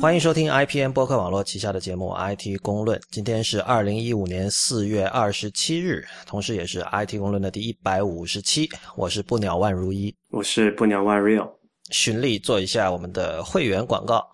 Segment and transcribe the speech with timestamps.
[0.00, 2.96] 欢迎收听 IPN 播客网络旗下的节目《IT 公论》。
[3.10, 8.68] 今天是二零一五年四月二十七日，同时也是 IT 公论的第一百五十期。
[8.96, 11.50] 我是不鸟万如一，我是不鸟万 Real。
[11.90, 14.24] 循例做一下我们的会员广告。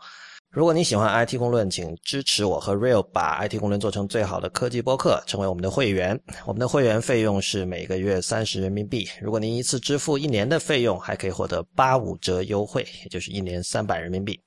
[0.50, 6.20] 如果你喜欢 IT 公论，请支持我和 Real 把 IT 公论做成最好的科技播客，成为我们的会员。
[6.44, 9.08] 我们的会员费用是每个月三十人民币。
[9.22, 14.38] 如果您一次支付一年的费用，还可以获得八五折优惠，也就是一年三百人民币。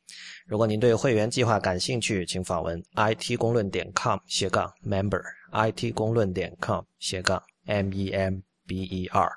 [0.48, 9.30] 如果您对会员计划感兴趣，请访问 it 公论点 com 斜杠 member，it 公论点 com 斜杠 m e m b e r。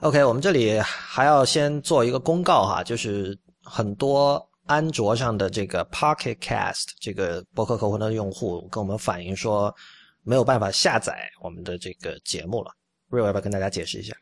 [0.00, 9.74] OK，我们这里还要先做一个公告哈，就是很多安卓上的这个 Pocket Cast 这个博客客户端的用户跟我们反映说，
[10.22, 12.72] 没有办法下载我们的这个节目了。
[13.10, 14.14] Real 要不要跟大家解释一下？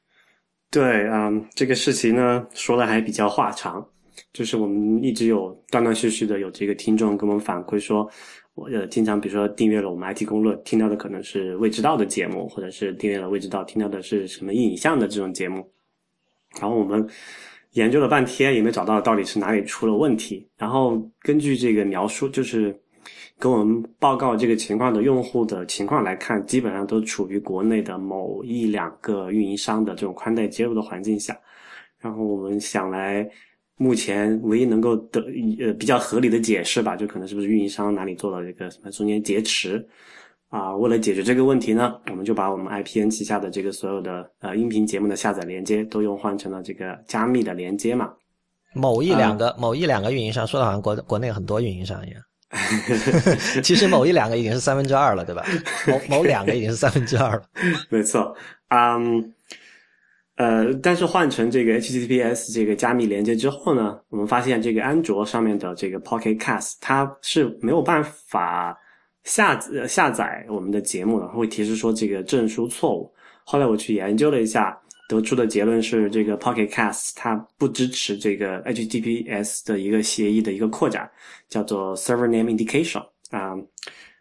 [0.72, 3.86] 对啊，这个事情呢说的还比较话长。
[4.32, 8.08] 就是我们一直有断断续续的有这个听众跟我们反馈说，
[8.54, 15.68] 我呃经常比如说订阅了我们 IT 公论，听到的可能是未知道的节目，或者是订阅了未知道听到的是什么影像的这种节目。
[16.60, 17.04] 然后我们
[17.72, 20.48] 研究了半天，也没找到到底是哪里出了问题。
[20.56, 22.72] 然后根据这个描述，就是
[23.36, 31.36] 跟我们报告这个情况的用户的情况来看，基本上都处于国内的某一两个运营商的这种宽带接入的环境下。
[31.98, 33.28] 然后我们想来。
[33.82, 35.24] 目前唯一能够得
[35.58, 39.82] 呃比较合理的解释吧，就可能是不是运营商哪里做了这个什么中间劫持
[40.50, 40.76] 啊？
[40.76, 48.12] 为了解决这个问题呢，我们就把我们 IPN 旗下的这个所有的呃音频节目的下载连接都用换成了这个加密的连接嘛。
[48.74, 52.22] 某一两个某一两个运营商说的好像国国内很多运营商一样，
[53.64, 55.42] 其实某一两个已经是三分之二了，对吧？
[55.88, 57.42] 某某两个已经是三分之二了，
[57.88, 58.36] 没错，
[58.68, 59.32] 嗯。
[60.40, 68.74] 呃，但是换成这个 HTTPS 这个加密连接之后呢，我们发现这个安卓上面的这个 Pocket Cast 它是没有办法
[69.24, 73.12] 下下载我们的节目的，会提示说这个证书错误。
[73.44, 74.74] 后来我去研究了一下，
[75.10, 81.10] 得出的结论是这个 Pocket Cast 它不支持这个 HTTPS 的一个协议的一个扩展，
[81.50, 83.54] 叫做 Server Name Indication 啊。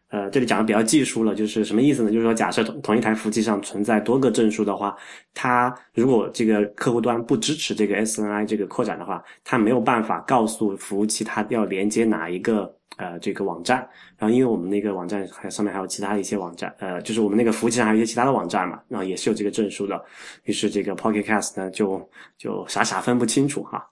[0.09, 2.11] 呃这里讲的比较技术了，就是什么意思呢？
[2.11, 4.95] 就是说，假设同同一台服务器上存在多个证书的话，
[5.33, 13.87] 它如果这个客户端不支持这个 SNI 这个扩展的话，它没有办法告诉服务器它要连接哪一个呃这个网站。
[14.17, 20.03] 然后，因为我们那个网站还上面还有其他一些网站，呃，就是我们那个服务器上还有一些其他的网站嘛，然后也是有这个证书的。
[20.45, 23.87] 于是这个 Pocket Cast 呢，就就傻傻分不清楚哈。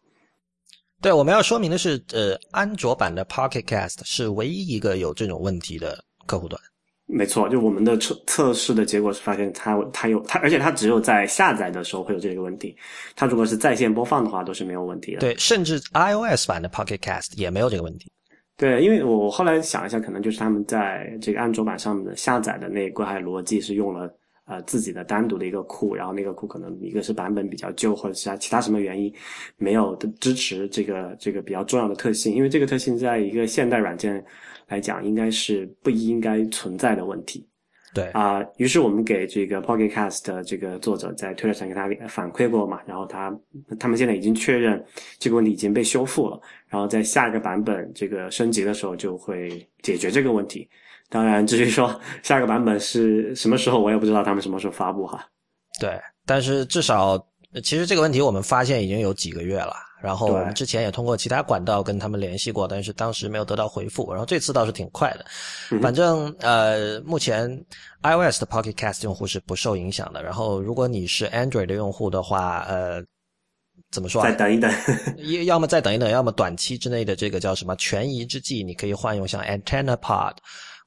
[1.01, 6.03] 对，我们要说明的是，呃，安卓版的 Pocket Cast 是唯一一个有这种问题的。
[6.25, 6.61] 客户端，
[7.05, 12.75] 没错，就我们的测测试的结果是发现它它有它，而且它只有在下载的时候会有这个问题。
[13.15, 15.19] 它如果是在线播放的话，都是没有问题的。
[15.19, 18.11] 对，甚至 iOS 版的 Pocket Cast 也没有这个问题。
[18.57, 24.13] 对，因为我后来想一下，可能就是他们在这个安卓版上面的下载的那一块逻辑是用了
[24.47, 29.13] 呃自己的单独的一个库，然后那个库可能一个是版本比较旧，或者其他其他什么原因
[29.57, 32.33] 没有支持这个这个比较重要的特性。
[32.33, 34.25] 因为这个特性在一个现代软件。
[34.69, 37.47] 来讲，应该是不应该存在的问题。
[37.93, 43.33] 对啊，于是我们给这个 Pocket Cast 这个作者在推特上给他反馈过嘛，然后他
[43.79, 44.83] 他们现在已经确认
[45.19, 46.37] 这个问题已经被修复了，
[46.67, 50.67] 然后在下一个版本这个升级的时候就会解决这个问题。
[51.09, 55.25] 当然，至于说 下一个版本是什么时候，我也不知道他们什么时候发布哈。
[55.79, 57.17] 对，但是至少
[57.63, 59.75] 其实这个问题我们发现已经有几个月了。
[59.99, 64.07] 然后我们之前也通过其他管道跟他们联系过，但是当时没有得到回复。
[64.11, 65.25] 然后这次倒是挺快的，
[65.81, 67.49] 反正呃，目前
[68.03, 70.21] iOS 的 Pocket Cast 用户是不受影响的。
[70.21, 73.03] 然后如果你是 Android 的用户的话，呃，
[73.91, 74.21] 怎么说？
[74.21, 74.71] 再等一等，
[75.17, 80.33] 要要么再等一等，要么短期之内的这个叫什么权宜之计，你可以换用像 Antenna Pod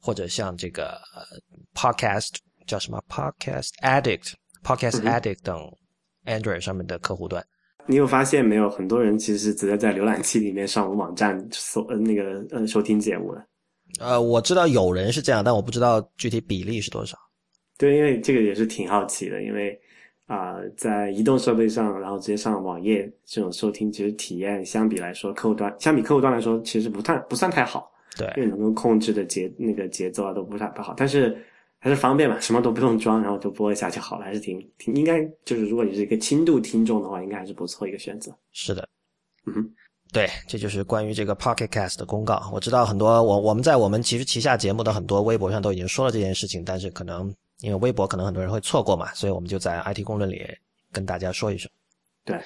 [0.01, 0.99] 或者像这个
[1.75, 4.33] Podcast 叫什么 Podcast Addict、
[4.65, 5.71] Podcast Addict 等
[6.25, 7.45] Android 上面的客户端。
[7.87, 8.71] 你有发现没有？
[8.71, 13.45] 很多人其实是直接在浏览器里面上网站搜呃那个呃收听节目了。
[13.99, 17.19] 呃，我知道有人是这样，但我不知道具体比例是多少。
[17.77, 19.77] 对，因为这个也是挺好奇的，因为
[20.27, 27.91] 啊，在移动设备上，然后直接上网页这种收听，其实体验相比来说，客户端相比客户端来说，其实不太不算太好。
[28.17, 31.37] 对，因为能够控制的节那个节奏啊都不太不好，但是。
[31.83, 38.31] 还是方便嘛，什么都不用装，然后就播一下就好了，还是挺挺应该就是如果你是一个轻度听众的话，应该还是不错一个选择。
[38.53, 38.87] 是的，
[39.47, 39.67] 嗯，
[40.13, 42.51] 对，这就是关于这个 Pocket Cast 的公告。
[42.53, 50.47] 我知道很多我我们在我们其实旗下节目的很多微博上都已经说了这件事情，但是可能因为微博可能很多人会错过嘛，所以我们就在 IT 公论里
[50.93, 51.71] 跟大家说一声。
[52.27, 52.39] 对，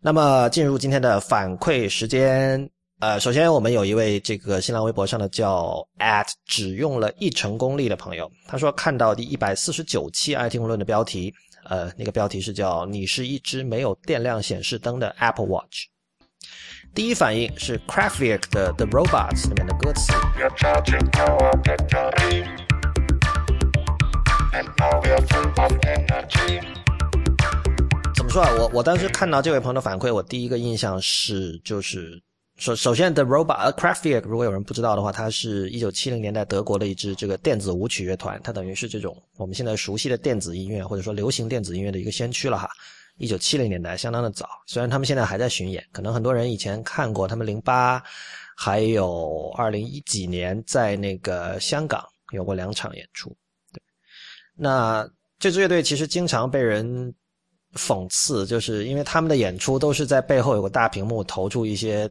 [0.00, 2.70] 那么进入今天的反馈时间。
[2.98, 11.34] 呃，首先我们有一位这个新浪微博上的叫 at 只用了一成功力的朋友，他说看到第一百四十九期 IT 公论的标题，
[11.68, 15.88] 呃，那个标题是叫“你是一只没有电量显示灯的 Apple Watch”，
[16.94, 20.14] 第一反应是 Kraftwerk 的 The Robots 里面的歌词。
[28.14, 28.50] 怎么说啊？
[28.58, 32.22] 我我当时看到这位朋友的反馈，我第一个印象是就是。
[32.56, 42.68] 首首先，The Robot c r a f t i e r 如果有人不知道的话，它是一九七零年代德国的一支这个电子舞曲乐团，它等于是这种我们现在熟悉的电子音乐或者说流行电子音乐的一个先驱了哈。
[43.18, 48.02] 一九七零年代相当的早，虽然他们现在还在巡演，可能很多人以前看过他们零八
[48.56, 52.02] 还有二零一几年在那个香港
[52.32, 53.28] 有过两场演出。
[53.70, 53.82] 对，
[54.54, 55.06] 那
[55.38, 57.12] 这支乐队其实经常被人
[57.74, 62.10] 讽刺，就是因为他们的演出都是在背后有个大屏幕投出一些。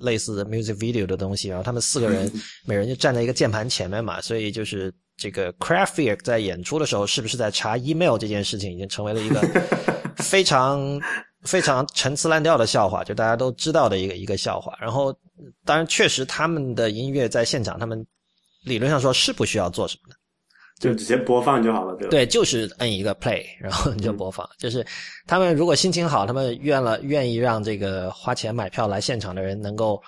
[0.00, 2.30] 类似的 music video 的东西，然后他们四个人
[2.66, 9.40] 每人就站在一个键盘前面嘛，所以就是这个 Kraftwerk 在演出的时候是不是在查 email 这件事情，已经成为了一个
[10.16, 11.00] 非常
[11.42, 14.76] 非常陈词滥调的笑话，就大家都知道的一个一个笑话。
[14.80, 15.14] 然后，
[15.64, 18.04] 当然确实他们的音乐在现场，他们
[18.64, 20.16] 理论上说是不需要做什么的。
[20.80, 22.10] 就直接播放就好了，对吧？
[22.10, 24.46] 对，就是摁一个 play， 然后你就播放。
[24.58, 24.84] 就是
[25.26, 30.02] 他们如果心情好，他们愿了愿意让这个花钱买票来现场的人能够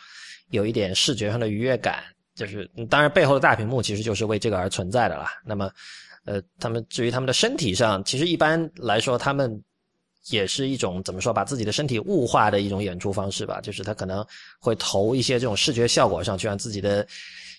[0.50, 2.02] 有一点视觉上的愉悦感。
[2.34, 5.32] 就是当然背后的大屏幕其实就是为这个而存在的啦。
[5.44, 5.70] 那么，
[6.26, 9.62] 呃，他们至于他们的身体上，其实一般来说他们
[10.30, 13.60] 也是一种怎么说，把自己的身体物化的一种演出方式吧。
[13.62, 14.26] 就是他可能
[14.58, 17.06] 会投一些这种视觉效果上去，让自己的。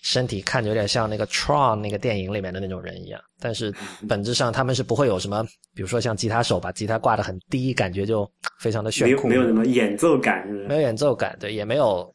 [0.07, 3.75] 身体看着有点像那个《Tron》那个电影里面的那种人一样，但是
[4.07, 5.44] 本质上他们是不会有什么，
[5.75, 8.25] 比如说像吉他手把吉他挂得很低，感觉就
[8.62, 12.09] 非常的炫酷，没有什么演奏感，没有演奏感，对，也没有，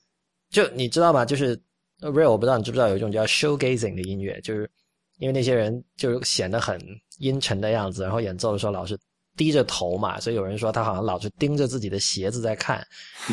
[0.50, 1.22] 就你知道吗？
[1.22, 1.54] 就是
[2.00, 4.70] Real，我不知道你知不知道有一种叫 Showgazing 的音乐，就是
[5.18, 6.80] 因为那些人就显得很
[7.18, 8.98] 阴沉的样子，然后演奏的时候老是。
[9.36, 12.86] 低着头嘛，所以有人说他好像老是盯着自己的鞋子在看。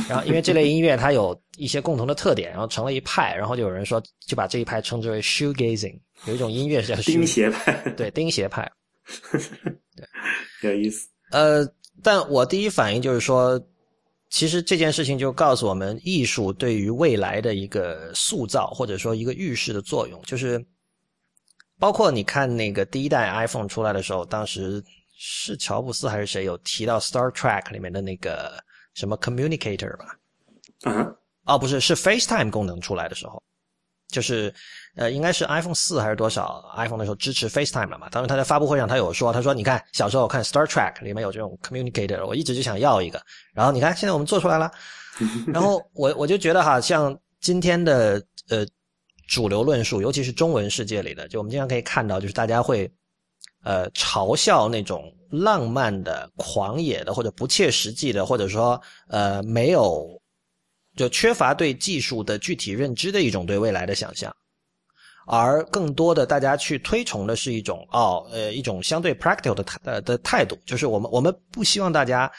[0.08, 6.00] 然后因为这类音乐它有一些共同的特点，然后成了一派，然后就有人说就把这一派称之为 shoe gazing。
[6.26, 8.72] 有一种音乐是叫钉鞋派，对，钉鞋派。
[10.62, 11.10] 对， 有意思。
[11.32, 11.68] 呃，
[12.02, 13.62] 但我第一反应就是说，
[14.30, 20.66] 其实这件事情就告诉我们，艺术对于未来的一个塑造或者说一个预示的作用，就是
[21.78, 24.82] 包括你看那个第一代 iPhone 出来的时候，当时。
[25.22, 28.58] 是乔布斯还是谁有提到 Star Trek 里面的那个
[28.94, 30.18] 什么 Communicator 吧？
[30.84, 31.14] 啊？
[31.44, 33.44] 哦，不是，是 FaceTime 功能出来的时候，
[34.08, 34.54] 就是
[34.96, 38.08] 呃，应该是 iPhone 四还是多少 iPhone 的时候支持 FaceTime 了嘛？
[38.10, 43.22] 当时他在发布会上他有说，他说你看小时候我看 Star Trek 里面有这种 Communicator，我一直就想要一个，
[43.54, 44.72] 然后你看现在我们做出来了，
[45.54, 48.66] 然后我我就觉得哈，像今天的呃
[49.28, 52.90] 主流论述，尤其是中文世界里的，就我们经常可以看到，就是大家会。
[53.62, 60.08] 呃，嘲笑那种浪漫的、狂野的，或者不切实际的，或者说呃没有
[60.96, 64.34] 就缺乏对技术的具体认知的一种对未来的想象，
[65.28, 72.32] 而更多的大家去推崇的是一种哦呃一种相对 practical 的呃的态度，就是我们我们不希望大家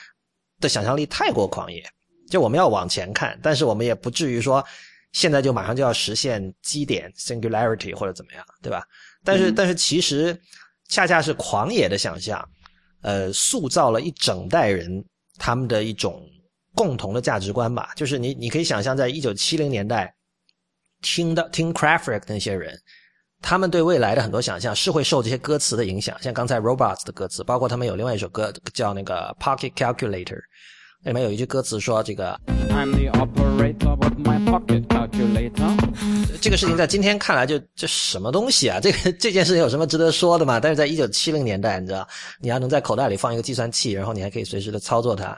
[0.58, 1.84] 的想象力太过狂野，
[2.30, 4.64] 就我们要往前看，但是我们也不至于说
[5.12, 8.84] 现在就马上就要实现基点 singularity 或者怎么样，对吧？
[9.22, 10.34] 但是但是其实。
[10.90, 12.46] 恰恰是狂野的想象，
[13.02, 15.02] 呃，塑造了一整代人
[15.38, 16.20] 他们的一种
[16.74, 17.92] 共同的价值观吧。
[17.96, 20.12] 就是你，你可以想象，在一九七零年代，
[21.00, 22.76] 听到听 Kraftwerk 那些人，
[23.40, 26.20] 他们对未来的很多想象是会受这些歌词的影响。
[26.20, 30.40] 像刚才 Robots 的歌词，包括他们有另外一首歌叫那个 Pocket Calculator。
[31.02, 32.38] 里面有一句歌词说：“这个，
[36.42, 38.78] 这个事情在今天看来就这什么东西啊？
[38.84, 40.60] 这个这件事情有什么值得说的吗？
[40.60, 42.06] 但是在一九七零年代，你知道，
[42.38, 45.34] 你要能在口袋里放一个计算器，然后你还可以随时的操作它，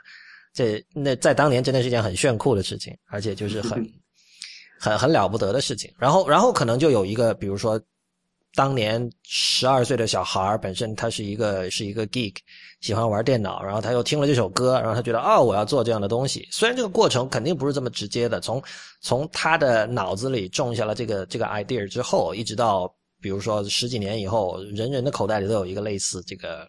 [0.52, 3.88] 这那在当年真的是一件很炫酷的事情，而且就是很
[4.80, 5.88] 很很了不得的事情。
[5.96, 7.80] 然后然后可能就有一个，比如说。”
[8.54, 12.36] 当年十二岁的小孩本身他是一个是一个 geek，
[12.82, 16.46] 喜欢玩电脑，然后他又听了这首歌，然后他觉得哦，我要做这样的东西。
[16.50, 18.62] 虽然这个过程肯定不是这么直接的，从
[19.00, 26.68] 从他的脑子里种下了这个这个 idea 之后，一直到比如说十几年以后，人人的口袋里都有一个类似这个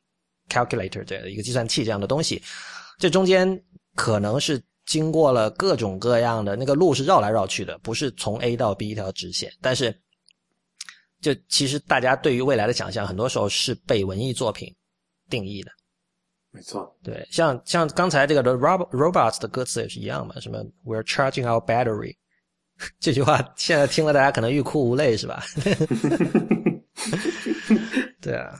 [0.49, 2.41] calculator 的一个计算器这样的东西，
[2.97, 3.61] 这中间
[3.95, 9.93] 可能是经过了各种各样的那个路是绕来绕去的，不是从 A 到 B 一条直线，但是。
[11.23, 14.71] 就其实大家对于未来的想象，很多时候是被文艺作品
[15.29, 15.71] 定义的。
[16.51, 22.15] 没错，对，像像刚才这个 The Robots 的歌词也是一样嘛，什么 We're charging our battery
[22.99, 25.43] 这句话现在听了，大家可能欲哭无泪，是吧？
[28.21, 28.59] 对啊，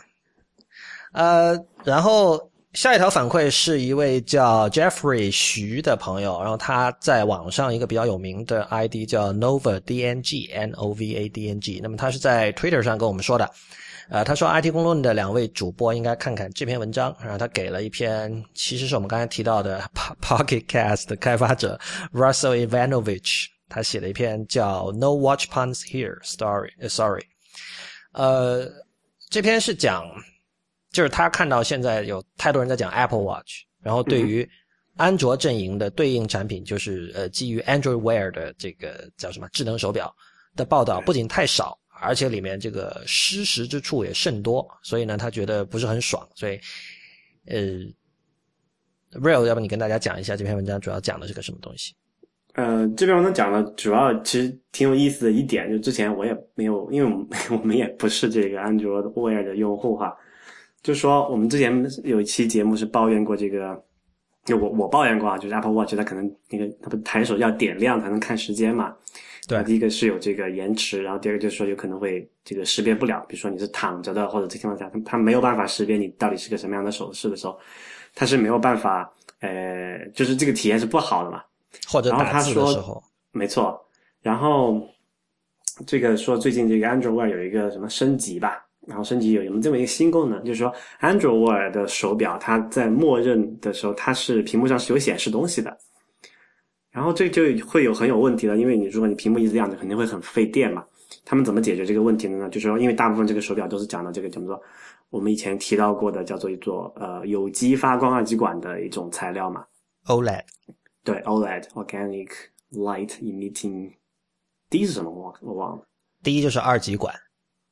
[1.12, 12.82] 呃，然后下一条反馈是一位叫 Jeffrey 徐的朋友，然后他在网上一个比较有名的 ID 叫 Nova DNG N O V A D N G，那么他是在 Twitter
[12.82, 13.48] 上跟我们说的。
[14.10, 19.80] 呃，他说 IT 公论的两位主播应该看看这篇文章，然后他给了一篇，其实是我们刚才提到的
[20.20, 21.80] Pocket Cast 的开发者
[22.12, 27.24] Russell Ivanovich，他写了一篇叫 No Watch Puns Here Story，Sorry，
[28.14, 28.68] 呃，
[29.30, 30.06] 这篇是讲，
[30.94, 34.50] 就是他看到现在有太多人在讲 Apple Watch，然后对于
[34.96, 40.16] 安卓阵营的对应产品，就是呃基于 Android Wear 的这个叫什么智能手表
[40.56, 41.78] 的报道不仅太少。
[42.02, 46.28] 而且里面这个失实之处也甚多，所以呢，他觉得不是很爽。
[46.36, 46.60] 所以，
[47.46, 47.58] 呃
[49.22, 51.96] ，Real，要不你跟大家讲一下这篇文章主要讲的是个什么东西？
[52.56, 60.14] 呃，这篇文章讲的主要其实挺有意思的一点，就之前我也没有，因为我们 也不是这个安卓 Wear 的用户哈。
[60.84, 61.74] 就说我们之前
[62.04, 63.82] 有一期节目是抱怨过这个，
[64.44, 68.94] 就我我抱怨过啊，就是 Apple Watch 它可能那个它不抬手要点亮才能看时间嘛。
[69.48, 77.58] 对，第一个是有这个延迟，然后第二个就是说有可能会这个识别不了，比如说你是躺着的或者这情况下，它它没有办法识别你到底是个什么样的手势的时候，
[78.16, 81.42] 它是没有办法，呃，就是这个体验是不好的嘛。
[81.88, 83.82] 或者打字的时候，没错。
[84.22, 84.82] 然后
[85.88, 95.78] 这个说最近这个 Android Wear 有一个什么升级吧，然后升级有有这么一个新功能，就是说 Android Wear 的手表它在默认的时候，它是屏幕上是有显示东西的。
[96.92, 100.86] 然后这就会有很有问题了，因为你如果你屏幕一直亮着，肯定会很费电嘛。
[101.26, 102.48] 他们怎么解决这个问题的呢？
[102.50, 104.62] 就是说，因为大部分这个手表都是讲的这个叫做
[105.10, 109.66] 我们以前提到过的，叫做一座呃有机发光二极管的一种材料嘛。
[110.06, 110.44] OLED。
[111.04, 112.30] 对，OLED，Organic
[112.74, 113.94] Light Emitting。
[114.70, 115.10] 第一是什么？
[115.10, 115.84] 我我忘了。
[116.22, 117.14] 第一就是二极管。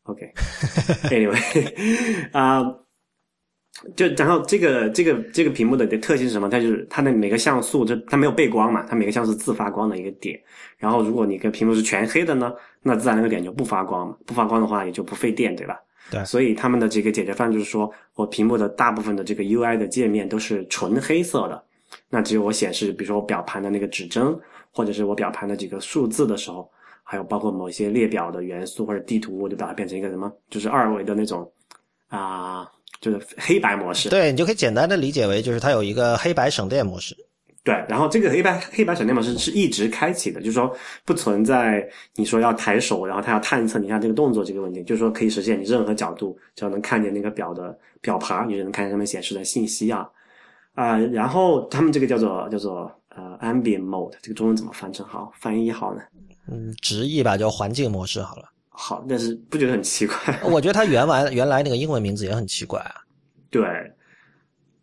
[0.04, 0.32] OK。
[1.10, 2.64] Anyway，啊。
[3.96, 6.48] 就然后这个这个这个屏幕的特性是什么？
[6.50, 10.40] 它就是它的每个像素，就它没有背光嘛，它每个像素自发光的一个点。
[10.78, 12.54] 然后如果你个屏幕是全黑的呢，
[12.84, 15.80] 那自然那个点就不发光嘛，不发光的话也就不费电，对吧？
[16.12, 16.24] 对。
[16.26, 21.64] 所以他们的这个解决方案就是说，我屏幕的大部分的这个 UI 的界面都是纯黑色的，
[22.08, 24.38] 那只有我显示，比如说我表盘的那个指针，
[24.72, 26.70] 或者是我表盘的几个数字的时候，
[27.12, 31.52] 还有包括某些列表的元素或者地图，我就把它变成一个什么，就是二维的那种
[32.08, 32.72] 啊。
[33.00, 37.18] 就是黑白模式，对你就可以简单的理解为，就是它有一个黑白省电模式。
[37.64, 40.72] 对，然后这个黑白黑白省电模式是一直开启的，就是说
[41.04, 50.08] 不存在你说要抬手，然后它要探测你看这个动作这个问题，就是说可以实现你任何角度只要能看见那个表的表盘，你就能看见上面显示的信息啊
[50.76, 51.00] 啊。
[51.00, 56.02] 然后他们这个叫做叫做呃 ambient mode，这个中文怎么翻成好翻译好呢？
[56.52, 58.44] 嗯，直译吧，叫环境模式好了。
[58.70, 60.16] 好，但是不觉得很奇怪？
[60.44, 62.96] 我觉得它原来原来那个英文名字也很奇怪啊。
[63.50, 63.64] 对，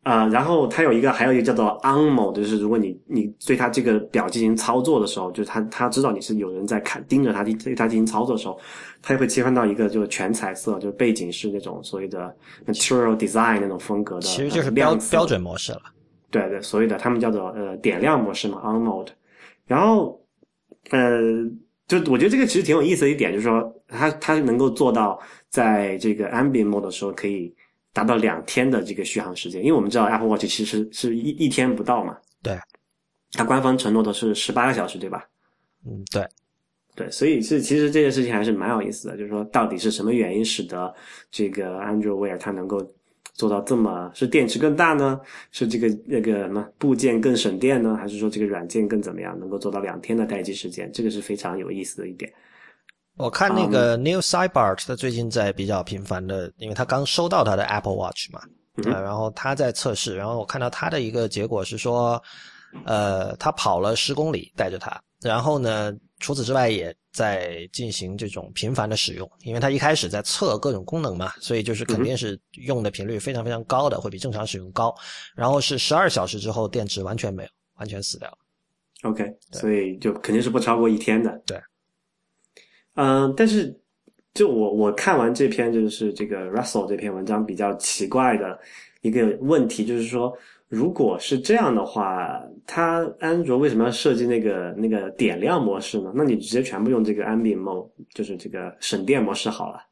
[0.03, 8.59] 啊，然后它有一个，还有一个叫做 On Mode，就是如果你你对它这个表进行操作的时候，就是它它知道你是有人在看盯着它对它进行操作的时候，
[9.03, 12.35] 它就会切换到一个就是全彩色，就是背景是那种所谓的
[12.67, 15.83] Material Design 那种风格的，其实就是标标准模式了。
[16.31, 19.09] 对对，所谓的他们叫做呃点亮模式嘛，On Mode。
[19.67, 20.21] 然后
[20.91, 21.51] 呃。
[21.89, 25.19] 就我觉得这个其实挺有意思的一点，就是说它它能够做到
[25.49, 27.51] 在这个 ambient mode 的时候可以
[27.95, 32.15] 达到两天的这个续航时间，因为我们知道 Apple Watch 其实是一一天不到嘛。
[32.43, 32.59] 对，
[33.33, 35.27] 它官方承诺的是十八个小时，对吧？
[35.87, 36.23] 嗯，对，
[36.95, 40.95] 对，所以是其实这件事情还是蛮有意思的，就是说到底是什么原因使得
[41.31, 42.87] 这个 Android Wear 它能够。
[43.39, 45.19] 做到这么是电池更大呢？
[45.53, 47.97] 是这个那个什么部件更省电呢？
[47.97, 50.91] 还是说这个软件更怎么样，能够做到两天的待机时间？
[50.93, 52.31] 这个是非常有意思的一点。
[53.17, 58.41] 我看那个 Neil Cybart 他最近在比较频繁的，因为他刚收到他的 Apple Watch 嘛，
[58.93, 62.21] 啊，然后他在测试，然后我看到他的一个结果是说，
[62.85, 66.95] 呃，他跑了十公里带着它，然后呢，除此之外也。
[67.11, 74.95] 在进行这种频繁的使用，因为它一开始在测各种功能嘛，所以就是肯定是用的频率非常非常高的，会比正常使用高。
[75.35, 77.49] 然后是十二小时之后电池完全没有，
[77.79, 78.39] 完全死掉了。
[79.03, 81.43] OK，所以就肯定是不超过一天的。
[81.45, 81.61] 对，
[82.95, 83.77] 嗯，但是
[84.33, 88.57] 就我我看完这篇就是这个 Russell 这篇文章比较奇怪的
[89.01, 90.33] 一个问题，就是说。
[90.69, 96.13] 如果是这样的话，它安卓为什么要设计那个那个点亮模式呢？
[96.15, 99.83] 那你直接全部用这个 ambient mode，就是这个省电模式好了。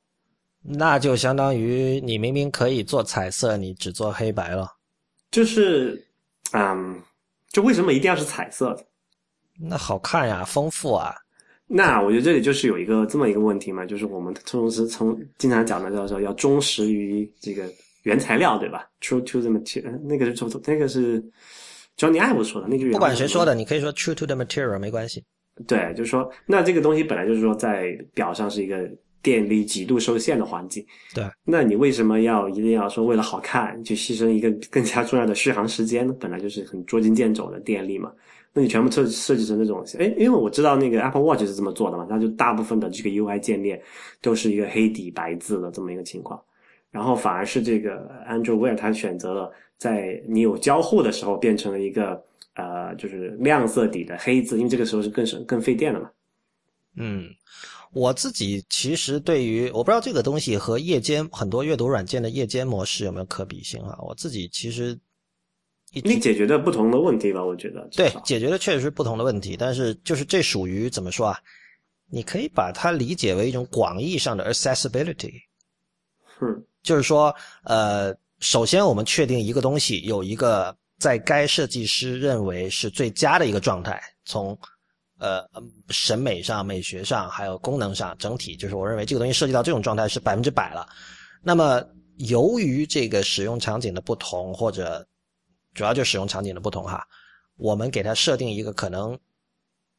[0.62, 4.70] 那就相当于你明明可以做彩色，你只做黑白了。
[5.30, 6.04] 就是，
[6.52, 7.00] 嗯，
[7.50, 8.84] 就为什么一定要是彩色的？
[9.58, 11.14] 那好看呀，丰富啊。
[11.66, 17.64] 那我觉得这里就是有一个这么一个问题嘛，就是我们从是从经常讲的叫做要忠实于这个
[18.06, 21.20] 原材料，对吧？True to the material，那个是从那个是
[21.96, 22.88] Johnny Ive 说的那个。
[22.92, 25.24] 不管谁说的，你可以说 True to the material 没关系。
[25.66, 28.88] 对，就是说，那这个东西本来就是说在表上是一个
[29.22, 30.86] 电力极度受限的环境。
[31.12, 36.14] 对，那你为什么要一定要说为了好看去牺牲一个更加重要的续航时间呢？
[36.20, 38.12] 本来就是很捉襟见肘的电力嘛。
[38.52, 43.82] 那你全部设设计成那种，哎，因为我知道那个 Apple Watch 是这么做的嘛，它就大部分的这个 UI 界面
[44.22, 46.40] 都是一个黑底白字的这么一个情况，
[46.96, 52.24] 然后反而是这个 Android Wear 它选择了在你有交互的时候变成了一个
[52.54, 56.10] 呃，就是亮色底的黑字，因为这个时候是更省更费电的嘛。
[56.96, 57.28] 嗯，
[57.92, 63.98] 我自己其实对于我不知道这个东西和夜间很多阅读软件的夜间模式有没有可比性啊？
[64.00, 64.98] 我自己其实。
[66.02, 71.38] 你解决的不同的问题吧，我觉得对，解决的确实是不同的问题，但是就是这属于怎么说啊？
[72.10, 75.34] 你可以把它理解为一种广义上的 accessibility。
[76.40, 84.56] 嗯，就是说，呃，首先我们确定一个东西有一个在该设计师认为是最佳的一个状态，从
[85.18, 85.44] 呃
[85.90, 90.88] 审美上、美学上，还有功能上，整体就是我认为这个东西设计到这种状态是百分之百了。
[91.42, 91.82] 那么
[92.18, 95.04] 由于这个使用场景的不同，或者
[95.74, 97.04] 主要就使用场景的不同哈，
[97.56, 99.18] 我们给它设定一个可能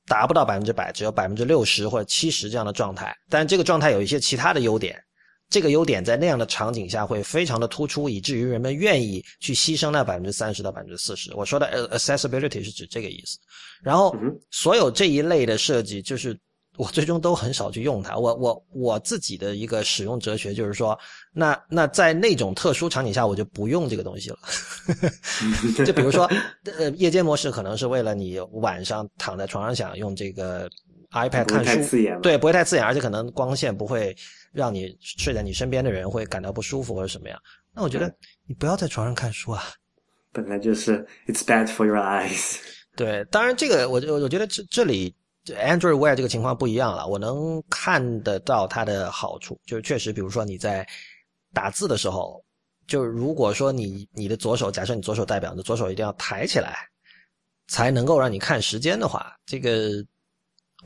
[0.08, 5.04] 达不到百分之百，只有百分之六十或者七十这样的状态，但这个状态有一些其他的优点，
[5.50, 11.34] 这个优点在那样的场景下会非常的突出，以至于人们愿意去牺牲那百分之三十到百分之四十。
[11.36, 13.38] 我说的 accessibility 是指这个意思。
[13.82, 14.16] 然后
[14.52, 16.38] 所有这一类的设计就是。
[16.78, 18.16] 我最终都很少去用它。
[18.18, 20.96] 我我我自己的一个使用哲学就是说，
[21.34, 24.38] 那那在那种特殊场景下，我就不用这个东西了。
[25.84, 26.30] 就比如说，
[26.78, 30.70] 呃，夜间模式可能是为了你晚上躺在床上想用这个
[31.14, 34.16] iPad 看书，对，不会太刺眼，而且可能光线不会
[34.52, 37.42] 让你睡在你身边的人会感到不舒服或者什么样。
[37.74, 38.14] 那我觉得
[38.46, 39.64] 你不要在床上看书啊。
[40.32, 42.58] 本来就是 it's bad for your eyes。
[42.96, 45.16] 对，当然这个我我我觉得这这里。
[45.48, 50.86] Android Wear 这个情况不一样了，我能看得到它的好处，就是确实，比如说你在
[51.54, 52.44] 打字的时候，
[52.86, 56.76] 就如果说你你的左手，假设你左手代表，你的左手一定要抬起来，
[57.70, 60.04] 才能够让你看时间的话，这个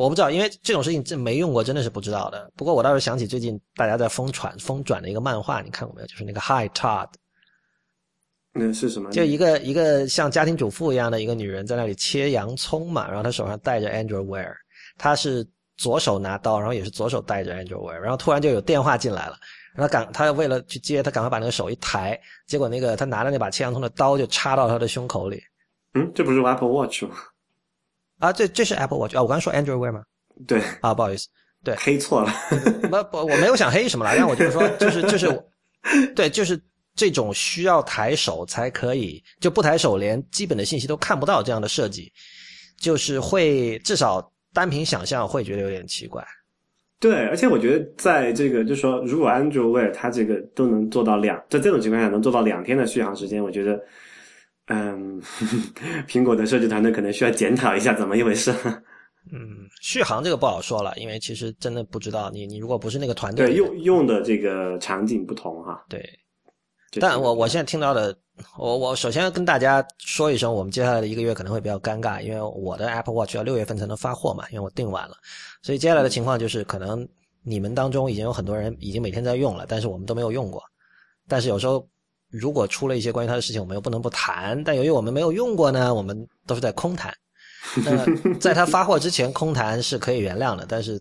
[0.01, 2.51] 我不知道，因为这种事情这没用过，真的是不知道的。
[2.55, 6.07] 不过我倒是想起最近大家在疯传疯转的一个漫画，你看过没有？
[6.07, 7.07] 就是那个 Hi Todd。
[8.53, 9.09] 那是什么？
[9.11, 14.53] 就一个一个像家庭主妇一样的一个女人在那里切洋葱嘛，然后她手上戴着 Android Wear，
[14.97, 19.37] 她是左手拿刀，然后也是左手戴着 Android Wear，然后突然就有电话进来了，
[19.73, 25.41] 然后赶她为了去接，她赶快把那个手一抬，结果那个她拿着那把切洋葱的刀就插到她的胸口里。
[25.93, 27.15] 嗯，这不是 Apple Watch 吗？
[28.21, 30.03] 啊，这这是 Apple Watch 啊，我刚才说 Android Wear 吗？
[30.47, 31.27] 对，啊，不好意思，
[31.63, 32.31] 对，黑错了。
[32.89, 35.43] 不不，我没有想黑什么了，但我就是说，就是就是，
[36.15, 36.57] 对，就是。
[36.93, 42.11] 这种需要抬手才可以，就不抬手连基本的信息都看不到这样的设计，
[42.77, 46.21] 就是会至少单凭想象会觉得有点奇怪。
[46.99, 53.81] 对，而且我觉得在这个就是说，如果 Android Wear 它这个都能做到两，在这种情况下能做到两天的续航时间，我觉得，
[54.71, 55.21] 嗯，
[56.07, 58.53] 苹果的设计团队可能需要检讨一下怎么一回事。
[59.31, 65.83] 嗯，续航这个不好说了，因为其实真的不知道你你如果不是那个团队，对用用的这个场景不同哈。
[65.89, 66.01] 对。
[66.99, 68.13] 但我我现在听到的，
[68.57, 75.15] 我我首先跟大家说一声，我们接下来的一个月可能会比较尴尬，因为我的 Apple Watch 要六月份才能发货嘛，因为我订晚了，
[75.61, 77.07] 所以接下来的情况就是可能
[77.43, 80.61] 你们当中已经有很多人已经每天在用了，但是我们都没有用过。
[81.29, 81.87] 但是有时候
[82.31, 84.63] 如果出了一些关于他的事情，我们又不能不谈。
[84.63, 87.13] 但由于我们没有用过呢，我们都是在空谈。
[87.85, 88.05] 那
[88.39, 90.99] 在他发货之前空谈是可以原谅的，但是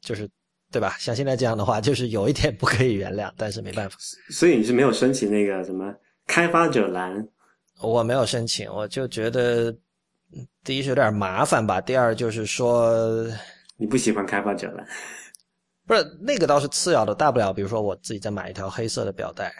[0.00, 0.28] 就是。
[0.70, 0.94] 对吧？
[0.98, 3.96] 像现在这样的话，就是有一点不可以原谅，但是没办法。
[4.28, 5.90] 所以你是没有申请那个什么
[6.26, 7.26] 开发者栏？
[7.80, 9.74] 我没有申请，我就觉得
[10.62, 13.26] 第一是有点麻烦吧，第二就是说
[13.78, 14.86] 你不喜欢开发者栏。
[15.86, 19.50] 不是那个倒是次要的，大不了比如说我自己再买一条黑色的表带。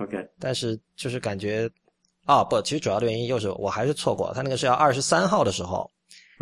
[0.00, 1.70] OK，但是就是感觉
[2.24, 5.90] 啊不，其实主要的原因又是我还是错过，他那个是要二十三号的时候。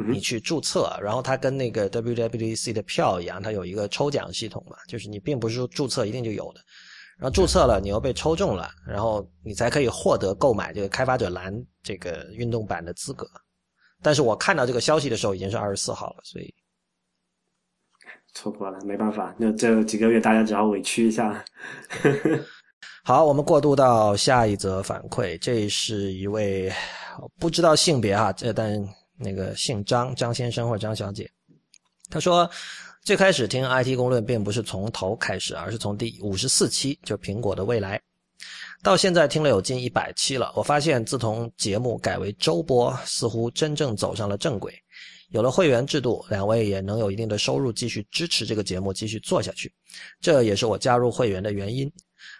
[0.08, 6.60] 你去注册，然后它跟那个 WWDC 的票一样，它有一个抽奖系统嘛，就是你并不是说注册一定就有的，
[7.18, 13.28] 然后注册了，你又被抽中了，然后你才可以获得购买这个开发者蓝这个运动版的资格。
[14.00, 16.54] 但是我看到这个消息的时候已经是二十四号了，所以
[18.34, 21.44] 错过了，没办法，那这几个月大家只好委屈一下。
[23.08, 26.70] 好，我们过渡到下一则反馈，这是一位
[27.40, 28.86] 不知道性别哈，这但。
[29.16, 31.26] 那个姓张张先生或者张小姐，
[32.10, 32.48] 他说，
[33.02, 37.98] 最开始听 IT 公论并不是从头开始，而是从第五十四期，就苹果的未来，
[38.82, 40.52] 到现在听了有近一百期了。
[40.54, 44.74] 我发现，自从节目改为周播，似乎真正走上了正轨。
[45.30, 49.72] 有了会员制度，两位也能有一定的收入，继续支持这个节目继续做下去。
[50.20, 51.90] 这也是我加入会员的原因。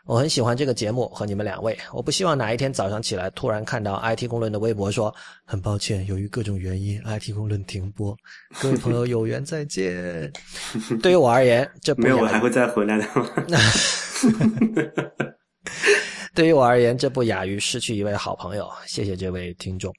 [0.08, 1.76] 我很喜欢这个节目和你们两位。
[1.92, 8.16] 我不希望哪一天早上起来突然看到 IT 公论的微博说：“很抱歉，由于各种原因，IT 公论停播。”
[8.58, 10.32] 各位朋友，有缘再见。
[11.02, 13.06] 对于我而言，这没有我还会再回来的。
[16.34, 18.66] 对于我而言，这不亚于失去一位好朋友。
[18.86, 19.92] 谢谢这位听众。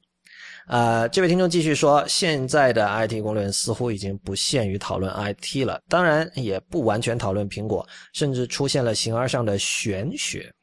[0.70, 10.54] 呃，这位听众继续说，现在的 IT 公论似乎已经不限于讨论 IT 了，当然也不完全讨论苹果，甚至出现了形而上的玄学。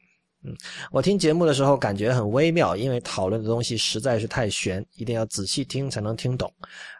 [0.45, 0.55] 嗯，
[0.93, 6.49] 我听节目的时候感觉很微妙，因为讨论的东西实在是太玄，一定要仔细听才能听懂。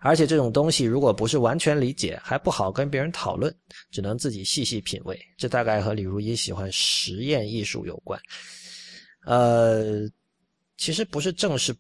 [0.02, 3.56] 而且这种东西如果不是完全理解，还不好跟别人讨论，
[3.89, 5.17] 只能自己细细品味。
[5.38, 8.20] 这大概和李如一喜欢实验艺术有关。
[9.26, 10.02] 呃，
[10.76, 11.74] 其实不是正式。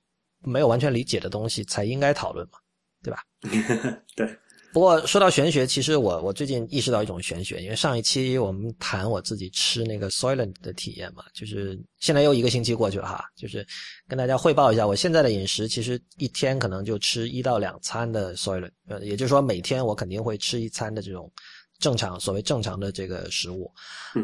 [0.47, 2.57] 没有完全理解的东西才应该讨论嘛，
[3.03, 3.21] 对吧？
[4.15, 4.27] 对。
[4.73, 13.65] 不过说到玄学，其实我我最近意识到一种玄学，因为上一期我们谈我自己吃那个 Soylent 的体验嘛，就是现在又一个星期过去了哈，就是
[14.07, 21.31] 跟大家汇报一下我现在的饮食，其实一天可能就吃一到两餐的 Soylent，呃，也就是说每天我肯定会吃一餐的这种
[21.79, 23.71] 正常所谓正常的这个食物，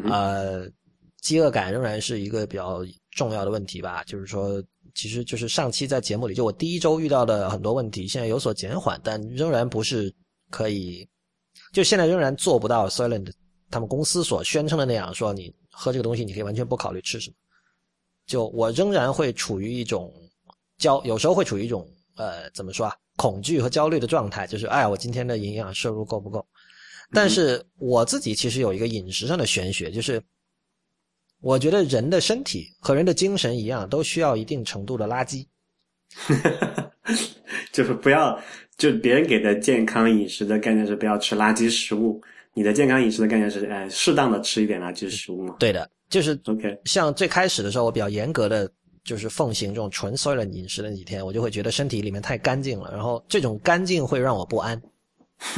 [0.08, 0.68] 呃，
[1.20, 4.62] 饥饿感仍然是一个比较重要的问题吧，就是说。
[4.94, 10.14] 其实就是上期在节目里，就我第一周遇到的很多问题，现在有所减缓，但仍然不是
[10.50, 11.06] 可以，
[11.72, 13.32] 就现在仍然做不到 Silent
[13.70, 17.36] 他们公司所宣称的那样，说你喝这个东西，你可以完全不考虑吃什么。
[18.26, 20.12] 就我仍然会处于一种
[20.78, 21.84] 焦，有时候会处于一种
[22.16, 26.46] 呃怎么说啊，恐惧和焦虑的状态，就是哎，我今天的营养摄入够不够？
[27.12, 30.22] 但是我自己其实有一个饮食上的玄学，就是。
[31.44, 35.44] 我觉得人的身体和人的精神一样，都需要一定程度的垃圾。
[37.70, 38.40] 就是不要，
[38.78, 42.18] 就别人给的健康饮食的概念是不要吃垃圾食物，
[42.54, 45.56] 你的健康饮食的概念是，哎，适当的吃一点垃圾食物嘛？
[45.58, 46.80] 对的，就是 OK。
[46.86, 48.70] 像最开始的时候，我比较严格的
[49.04, 54.80] 就是奉行这种纯 soy 的饮食的几天，我就会觉得身体里面太干净了，然后这种干净会让我不安。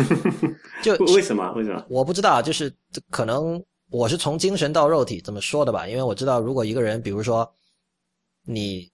[0.82, 1.52] 就为什么？
[1.52, 1.86] 为什么？
[1.88, 2.72] 我不知道，就是
[3.08, 3.62] 可能。
[3.88, 7.48] 我是从精神到肉体这么说的吧，因为我知道，如果一个人，比如说，
[8.42, 8.90] 你，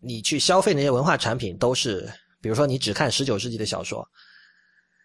[0.00, 2.08] 你去消费那些文化产品，都是，
[2.40, 4.08] 比如说你只看十九世纪的小说，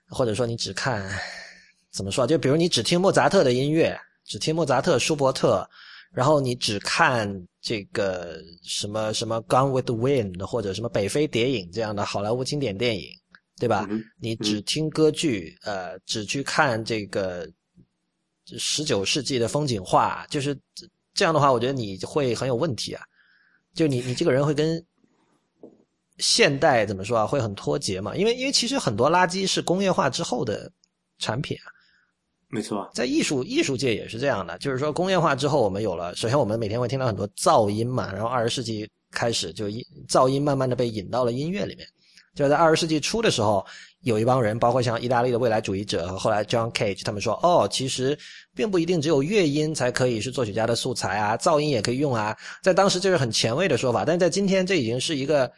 [0.08, 1.10] 或者说你只看，
[1.92, 2.28] 怎么说？
[2.28, 5.68] 就比如你只听莫扎特的音乐，只听莫扎特、舒伯特，
[6.12, 7.28] 然后你只看
[7.60, 13.10] 这个什么什么《Gone with the Wind》或者什么《北非谍影》这样的好莱坞经典电影，
[13.58, 13.90] 对吧？
[14.20, 17.50] 你只听歌剧，呃，只去看这个。
[18.58, 20.58] 十九世纪的风景画，就是
[21.14, 23.04] 这样的话，我觉得你会很有问题啊。
[23.74, 24.84] 就你，你这个人会跟
[26.18, 27.28] 现代怎么说啊？
[27.28, 28.16] 会很脱节嘛？
[28.16, 30.72] 因为，因为其实很多垃圾是工业化之后的
[31.18, 31.68] 产品啊。
[32.48, 41.88] 没错，在艺术艺术界也是这样的，就是说工业化之后，我们有了，首先我们每天会听到很多噪音嘛，然后二十世纪开始就音噪音慢慢的被引到了音乐里面。
[42.40, 43.66] 就在二十世纪初的时候，
[44.04, 48.18] 有一帮人，包括像意大利的未来主义者和后来 John Cage，他们说，哦，其实
[48.56, 52.34] 并不一定只有乐音才可以是作曲家的素材啊，噪音也可以用啊。
[52.64, 55.52] 在当时这是很前卫的说法，但是在今天这已经是一个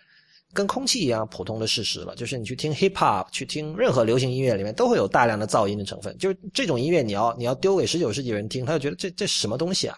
[0.54, 2.16] 跟空气一样普通的事实了。
[2.16, 6.18] 就是你去听 hip hop，去听任何流行音乐里面都会有大量的噪音的成分。
[6.18, 9.96] 就是这种音乐，你要你要丢给十九世纪人听，他就觉得这这什么东西啊，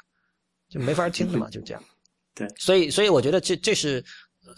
[0.70, 1.82] 就没法听的嘛，就这样。
[2.36, 4.04] 对，所以所以我觉得这这是。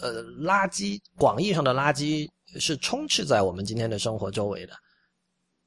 [0.01, 2.29] 呃，垃圾广义上的垃圾
[2.59, 4.73] 是充斥在我们今天的生活周围的，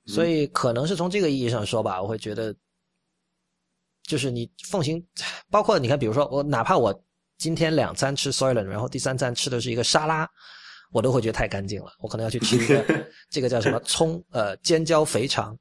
[0.06, 2.54] 所以可能是从这个意义上说吧，我会觉得，
[4.02, 5.04] 就是你奉行，
[5.50, 7.04] 包括你看，比如说我哪怕我
[7.36, 10.28] 今天两餐吃 Soylent，然后第三餐吃的是一个沙拉，
[10.92, 12.84] 我都会觉得太干净了，我可能要去吃一个
[13.30, 15.56] 这个叫什么葱呃尖椒肥肠，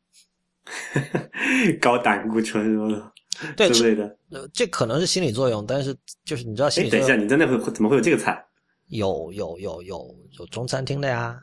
[1.82, 3.12] 高胆固醇什么的。
[3.56, 6.90] 对之类的，呃，这可能是心理作用，但是就是你知道心理。
[6.90, 8.44] 等一下，你真的会怎么会有这个菜？
[8.88, 11.42] 有有有有有中餐厅的呀，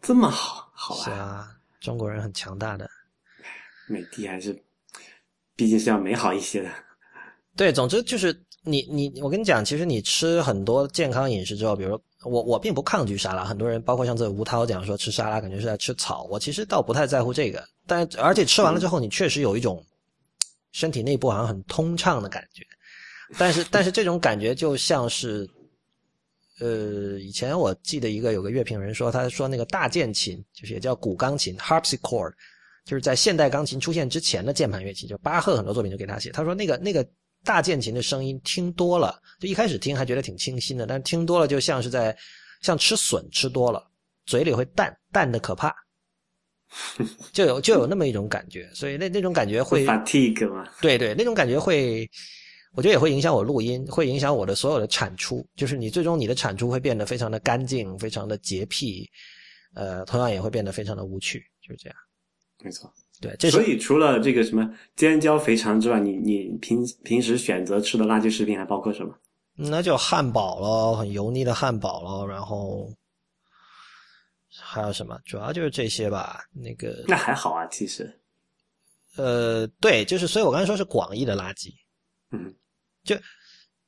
[0.00, 1.04] 这么好，好啊。
[1.04, 1.48] 是啊，
[1.80, 2.88] 中国人很强大的。
[3.88, 4.56] 美的还是，
[5.56, 6.70] 毕竟是要美好一些的。
[7.56, 19.84] 对，总之就是你你我跟你讲，其实你吃很多健康饮食之后，比如我我并不抗拒沙拉，很多人包括像这吴涛讲说吃沙拉感觉是在吃草，我其实倒不太在乎这个，但而且吃完了之后，你确实有一种。
[20.72, 22.64] 身体内部好像很通畅的感觉，
[23.38, 25.48] 但是但是这种感觉就像是，
[26.60, 32.32] 呃，以前我记得一个有个乐评人说，他说那个大键琴就是也叫古钢琴 （harpsichord），
[32.84, 36.30] 就是在现代钢琴出现之前的键盘乐器，就巴赫很多作品就给他写。
[36.30, 37.04] 他说那个那个
[37.42, 42.16] 大键琴的声音听多了，就一开始听还觉得挺清新的，但是听多了就像是在
[42.62, 43.84] 像吃笋吃多了，
[44.24, 45.74] 嘴里会淡淡的可怕，
[47.32, 52.08] 就有就有那么一种感觉，所以那那种感觉会 fatigue 嘛，对对，那种感觉会。
[52.74, 55.46] 我觉得也会影响我录音，会影响我的所有的产出。
[55.54, 59.08] 就是你最终你的产出会变得非常的干净，非常的洁癖，
[59.74, 61.96] 呃，同样也会变得非常的无趣，就是这样。
[62.62, 69.14] 没错，对，这所以除了这个什么尖椒肥肠之外，你你平平时选择吃的垃圾食品还包括什么？
[69.54, 72.92] 那就汉堡咯，很油腻的汉堡咯，然后
[74.50, 75.16] 还有什么？
[75.24, 76.44] 主要就是这些吧。
[76.52, 78.20] 那个那还好啊，其实。
[79.16, 81.72] 呃，对，就是所以我刚才说是广义的垃圾，
[82.32, 82.52] 嗯。
[83.04, 83.14] 就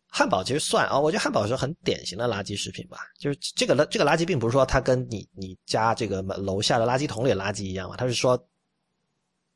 [0.08, 2.98] 汉堡其实算啊，我觉得汉堡是很典型的垃圾食品吧。
[3.18, 8.40] 就是这个垃这个垃圾，并不是说它跟你你家这个楼下的垃圾桶里的垃圾一样嘛，它是说，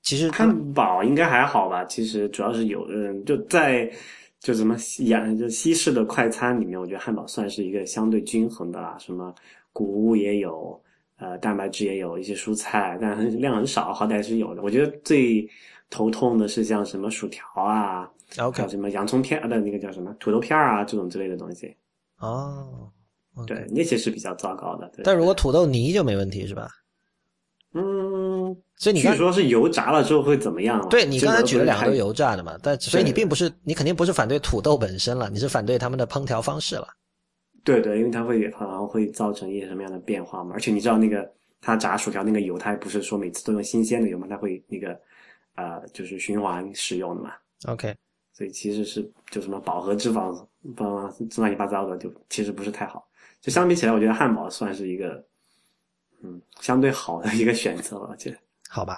[0.02, 1.84] 其实汉堡应该还好吧。
[1.84, 3.90] 其实主要是有的人就在
[4.40, 8.96] 就什么西就西式的快餐里面，我觉得汉堡算是一个相对均衡的啦。
[8.98, 9.34] 什么
[9.72, 10.78] 谷物也有，
[11.16, 14.62] 呃，蛋白质也有一些蔬菜，但量很少，好歹是有的。
[14.62, 15.48] 我觉得最
[15.90, 18.08] 头痛的是像什么薯条啊。
[18.38, 21.76] OK，什么洋葱片的那个叫什么土豆片啊，这种之类的东西。
[22.20, 22.90] 哦，
[23.46, 24.90] 对，那些是比较糟糕的。
[25.02, 26.70] 但如果土豆泥就没问题是吧？
[27.72, 30.84] 嗯，所以你据说是油炸了之后会怎么样？
[30.88, 36.88] 对你刚才举了两个都油炸的嘛，但所以你并不是，你肯定不是反对土豆本身了，你是反对他们的烹调方式了。
[37.62, 40.52] 对对，因为它会好像会造成一些什么样的变化嘛？
[40.54, 41.28] 而且你知道那个
[41.60, 44.26] 它炸薯条那个油，它不是说每次都用新鲜的油嘛？
[44.28, 44.98] 它会那个
[45.60, 47.32] 呃，就是循环使用的嘛。
[47.66, 47.94] OK。
[48.32, 50.34] 所以其实是就什么饱和脂肪，
[50.74, 50.84] 不
[51.36, 53.06] 乱七八糟的，就其实不是太好。
[53.42, 55.22] 就相比起来，我觉得汉堡算是一个，
[56.22, 58.08] 嗯，相对好的一个选择了。
[58.10, 58.38] 我觉得
[58.70, 58.96] 好吧。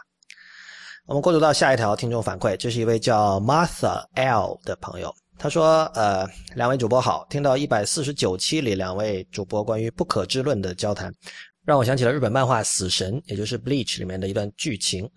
[1.07, 11.13] 我们过渡到下一条听众反馈，这是一位叫 Martha L 的朋友，他说：“呃，两位主播好，听到一百四十九期里两位主播关于不可知论的交谈，
[11.65, 15.11] 让我想起了日本漫画《死神》，也就是 Bleach 里面的一段剧情。”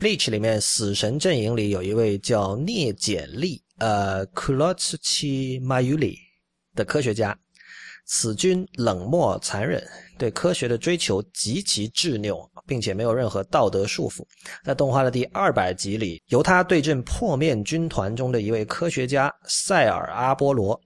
[0.00, 6.16] Bleach 里面死神阵营里有一位叫聂简利，呃，Kurotsuchi Mayuri
[6.74, 7.38] 的科学家。
[8.06, 9.86] 此君冷漠残忍，
[10.16, 14.24] 对科学的追求极其执拗，并且没有任何道德束缚。
[14.64, 20.80] 在动画的第二百集里，由他对阵破面军团中的一位科学家塞尔阿波罗。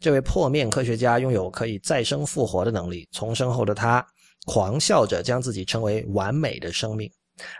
[0.00, 4.04] 这位破面科学家拥有可以再生复活的能力，重生后的他
[4.46, 7.10] 狂笑着将自己称为完美的生命。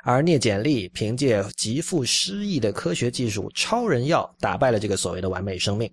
[0.05, 5.93] 而聂简利凭借极富诗意的科学技术“超人药”打败了这个所谓的完美生命。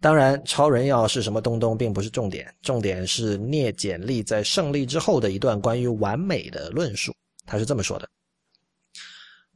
[0.00, 7.14] 当然，超人药是什么东东并不是重点，重点是聂简利在胜利之后的一段关于完美的论述。
[7.46, 8.08] 他是这么说的：“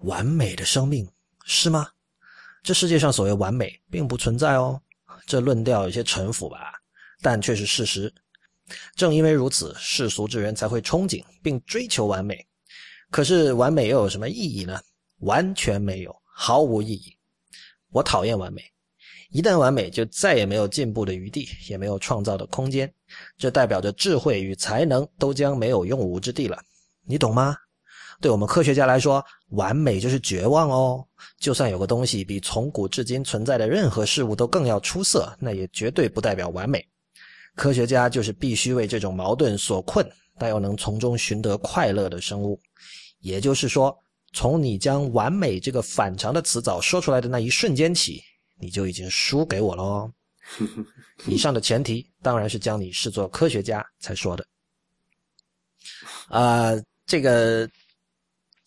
[0.07, 1.09] 完美的生命
[1.45, 1.89] 是吗？
[2.63, 4.81] 这世界上所谓完美并不存在哦。
[5.27, 6.75] 这论调有些陈腐吧，
[7.21, 8.13] 但却是事实。
[8.95, 12.47] 正因为如此，世俗之人才会憧憬并追求完美。”
[13.15, 14.81] 可是完美又有什么意义呢？
[15.21, 17.17] 完全没有，毫无意义。
[17.93, 18.61] 我讨厌完美，
[19.31, 22.93] 一旦完美，就再也没有进步的余地，也没有创造的空间。
[23.39, 26.61] 这代表着智慧与才能都将没有用武之地了。
[27.07, 27.57] 你懂吗？
[28.21, 31.07] 对我们科学家来说，完美就是绝望哦。
[31.39, 36.85] 就算有个东西比从古至今存在的任何事物都更要出色，那也绝对不代表完美。
[37.55, 40.05] 科学家就是必须为这种矛盾所困，
[40.37, 42.61] 但又能从中寻得快乐的生物。
[43.25, 43.99] 也就是说，
[44.35, 48.23] 从你将“完美”这个反常的词藻说出来的那一瞬间起，
[48.61, 50.13] 你就已经输给我了哦。
[51.27, 54.47] 以上的前提当然是将你视作科学家才说的。
[56.29, 56.73] 啊，
[57.07, 57.67] 这个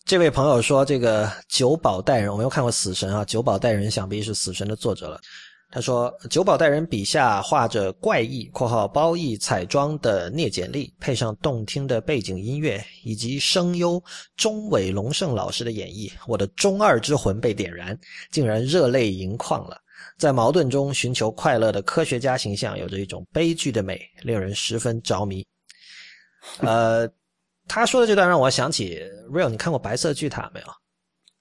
[0.04, 5.20] 这位朋友说，这个久保带人，我没有看过《死神》啊，久保带人想必是《死神》的作者了。
[5.70, 14.02] 他说：“九保带人笔下画着怪异（括号褒义彩妆）的聂简历，配上动听的背景音乐以及声优
[14.34, 17.96] 中尾龙胜老师的演绎，我的中二之魂被点燃，
[18.30, 19.78] 竟然热泪盈眶了。
[20.16, 25.46] 在矛盾中寻求快乐的科学家形象，有着一种悲剧的美，令人十分着迷。”
[26.60, 27.06] 呃，
[27.66, 29.00] 他说的这段让我想起
[29.30, 30.66] Real，你看过《白色巨塔》没有？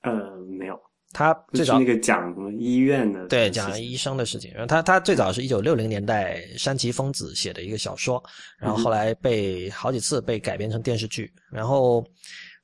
[0.02, 0.78] 呃，没有。
[1.18, 4.52] 他最早那个讲什么医院的，对，讲医生的事情。
[4.54, 8.24] 然后他他最早是一九六零年代山崎丰子写的一个小说，
[8.60, 11.34] 然后后来被好几次被改编成电视剧。
[11.50, 12.06] 然后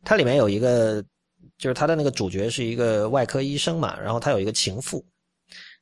[0.03, 1.03] 它里面有一个，
[1.57, 5.03] 就是他的那个主角是一个外科医生嘛，然后他有一个情妇，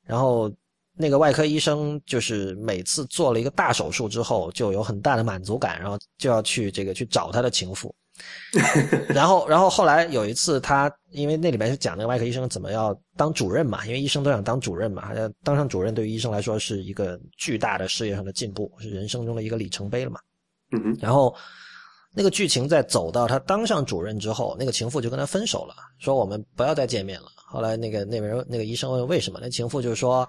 [0.06, 0.50] 然后
[0.96, 7.94] 那个外科医生就是每次做了一个大手术之后，就有很大的满足感，然后就要去这个去找他的情妇。
[9.08, 15.12] 然后，然后后来有一次，他因为那里面是讲那个外科医生怎么要当主任嘛，因为医生都想当主任嘛，
[15.44, 20.20] 当上主任对于医生来说是一个巨大的事业上的进步，是人生中的一个里程碑了嘛。
[20.72, 20.96] 嗯。
[21.00, 21.34] 然后，
[22.14, 27.28] 那个剧情在走到他当上主任之后，那个情妇就跟他分手了，说我们不要再见面了。
[27.48, 30.28] 后来那个那人那个医生问为什么，那情妇就说，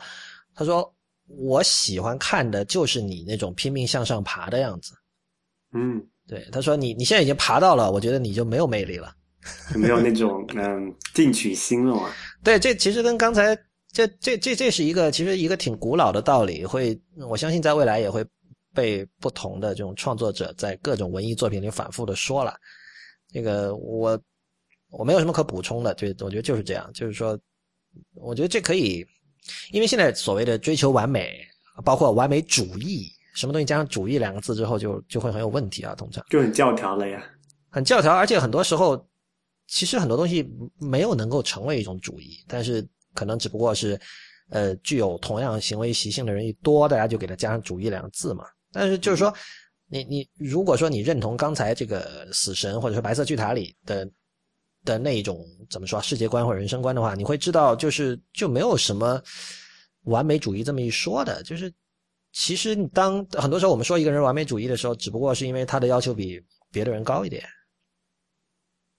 [0.55, 0.93] 他说
[1.27, 4.93] 我喜欢看的就是你那种拼命向上爬的样子。
[5.75, 6.01] 嗯。
[6.29, 9.13] 对，他说你你现在已经爬到了，我觉得你就没有魅力了，
[9.75, 12.09] 没有那种嗯进取心了嘛。
[12.45, 13.55] 对，这其实跟刚才
[13.93, 18.25] 这这这这是一个其实一个挺古老的道理，会我相信在未来也会
[18.73, 22.55] 被不同的这种创作者在各种文艺作品里反复的说了。
[23.33, 24.19] 这个我
[24.91, 27.39] 我没有什么可补充的，就我觉得就是这样，就是说，
[28.15, 29.05] 我觉得这可以，
[29.73, 31.45] 因为现在所谓的追求完美，
[31.85, 33.11] 包括完美主义。
[33.35, 35.95] 什么东西加上“主义”两个字之后，就就会很有问题啊！
[35.95, 37.25] 通常就很教条了呀，
[37.71, 39.09] 很教条，而且很多时候，
[39.67, 40.47] 其实很多东西
[40.79, 43.99] 没有能够成为一种主义，但是可能只不过是，
[44.51, 48.45] 呃，具有同样行为习性的人一多，大家就给它加上“主义”两个字嘛。
[48.71, 49.33] 但是就是说，
[49.89, 54.07] 你你如果说你认同刚才这个死神或者说白色巨塔里的
[54.85, 59.23] 的那一种怎么说世界观或者人生观的话，你会知道，就是就没有什么
[60.03, 61.73] 完美主义这么一说的，就是。
[62.33, 67.45] 其实，当很多时候我们说一个人完美主义的时候，只不过是因为他的要求比别的人高一点，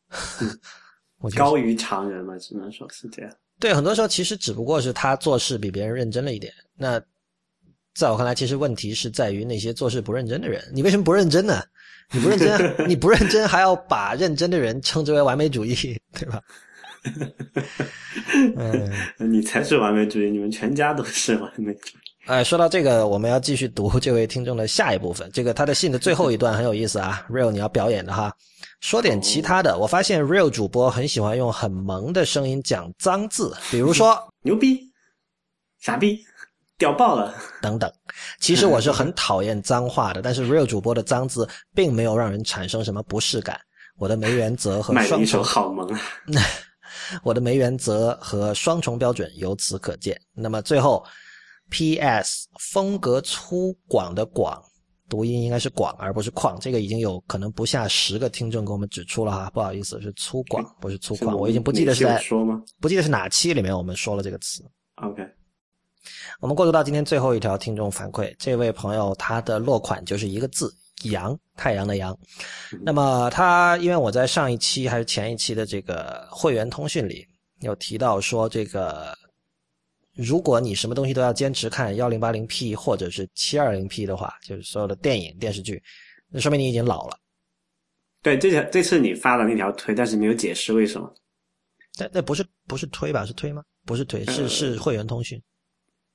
[1.36, 3.36] 高于常人嘛，只能说是这样。
[3.60, 6.54] 对，很多时候其实只不过是他做事比别人认真了一点。
[6.76, 7.02] 那
[7.96, 10.64] 在我看来，其实问题是在于那些做事不认真的人。
[10.74, 11.64] 你为什么不认真呢？
[12.12, 15.76] 你不认真， 你不认真，还要把认真的人称之为完美主义，
[16.12, 16.42] 对吧？
[18.58, 18.92] 嗯，
[19.32, 22.03] 你才是完美主义，你们全家都是完美主义。
[22.26, 25.30] 哎，说到这个，我们要继续读这位听众的下一部分。
[25.34, 28.34] 这个他的信的最后一段很有意思啊，Real 你要表演的哈。
[28.80, 34.90] 说点其他的，我发现 Real 主播很喜欢用很萌的声音讲脏字，比如说 牛逼、
[35.82, 36.24] 傻逼、
[36.78, 37.92] 屌爆了等等。
[38.40, 43.60] 其实我是很讨厌脏话的，但是 Real 主播的脏字并没有让人产生什么不适感。
[43.98, 46.00] 我的没原则和双重好萌啊！
[47.22, 50.18] 我的没原则和双重标准由此可见。
[50.34, 51.06] 那么最后。
[51.74, 52.48] P.S.
[52.60, 54.64] 风格粗犷的“广”
[55.10, 62.62] 读音应该是“广”而不是“旷”，这个已经有可能不下十个听众给我们指出了哈，不好意思，是粗犷不是粗犷，我已经不记得是在说吗？
[62.80, 64.64] 不记得是哪期里面我们说了这个词。
[64.98, 65.28] OK，
[66.40, 70.72] 我们过渡到今天最后一条听众反馈，这位朋友他的落款就是一个字
[71.10, 72.16] “阳”，太阳的“阳”。
[72.86, 77.26] 那么他因为我在上一期还是前一期的这个会员通讯里
[77.62, 79.12] 有提到说这个。
[80.16, 85.82] 如果你什么东西都要坚持看幺零八零 P 或者是七二零 P 的话，就是所有的电影电视剧，
[86.30, 87.18] 那说明你已经老了。
[88.22, 91.14] 对，这条这次你发的那条推，但是没有解释为什么。
[91.98, 93.26] 但那不是不是推吧？
[93.26, 93.64] 是推吗？
[93.86, 95.42] 不是推，是是会员通讯。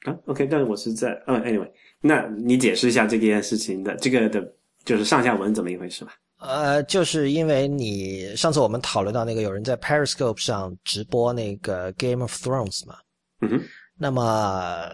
[0.04, 4.40] 啊，OK，但是我是在嗯，Anyway，那你解释一下这件事情的这个的，
[4.84, 6.14] 就是上下文怎么一回事吧？
[6.38, 12.96] 呃，就是因为你上次我们讨论到那个有人在 Periscope 上直播那个 Game of Thrones 嘛。
[13.40, 13.62] 嗯哼。
[13.98, 14.88] 那么，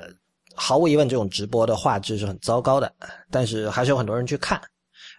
[0.55, 2.91] 毫无疑问，这种直播的画质是很糟糕的，
[3.31, 4.61] 但是还是有很多人去看。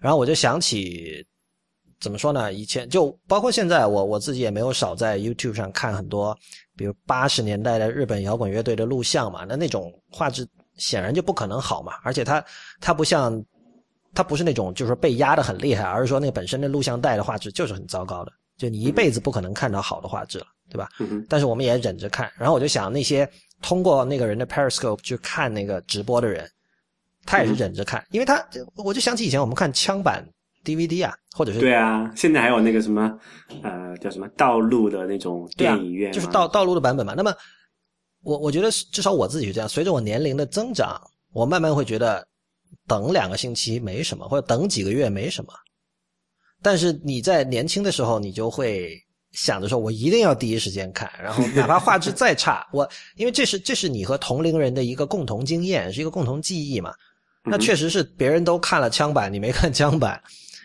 [0.01, 1.25] 然后我就想起，
[1.99, 2.51] 怎么说呢？
[2.51, 6.35] 以前就包括现在，我我自己也没有少在 YouTube 上看很多，
[6.75, 9.45] 比如八十年代的日本摇滚乐队的录像嘛。
[9.47, 12.43] 那那种画质显然就不可能好嘛，而且它
[12.81, 13.39] 它不像，
[14.15, 20.89] 它不是那种就是被压的很厉害，而是说那本身的录像带的画质就是很糟糕的，就你一辈子不可能看到好的画质了，对吧？
[21.29, 22.31] 但是我们也忍着看。
[22.35, 23.29] 然后我就想那些。
[23.61, 26.49] 通过那个人的 Periscope 去看那个直播的人，
[27.25, 30.23] 他也是忍着看，因为他我就想起以前我们看枪版
[30.63, 33.17] DVD 啊，或者是对啊，现在还有那个什么
[33.63, 37.13] 呃叫什么道路的那种电影院，就是道道路的版本嘛。
[37.15, 37.33] 那么
[38.21, 41.01] 我我觉得至少我自己是这样，随着我年龄的增长，
[41.33, 42.27] 我慢慢会觉得
[42.87, 45.53] 等两个星期没什么，或者等几个月没什么，
[46.61, 49.01] 但是你在年轻的时候，你就会。
[49.35, 56.93] 想着说，我一定要第一时间看，然后 哪怕画质再差，我因为这是这是你和同龄人的一个共同经验，是一个共同记忆嘛。
[57.43, 60.19] 那确实是别人都看了枪版，你没看枪版，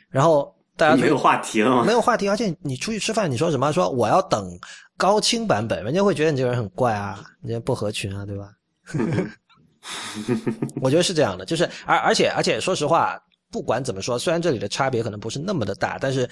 [0.08, 3.70] 然后大家没有话题了，没有话题，而且你出去吃饭，你说什么？
[3.70, 4.58] 说我要等
[4.96, 8.48] 高清版本，人家会觉得你这个人很怪啊，人家不合群啊，对吧？
[10.80, 16.26] 我觉得是这样的，就是而而且而且说实话，不管怎么说，虽然这里的差别可能不是那么的大，但是。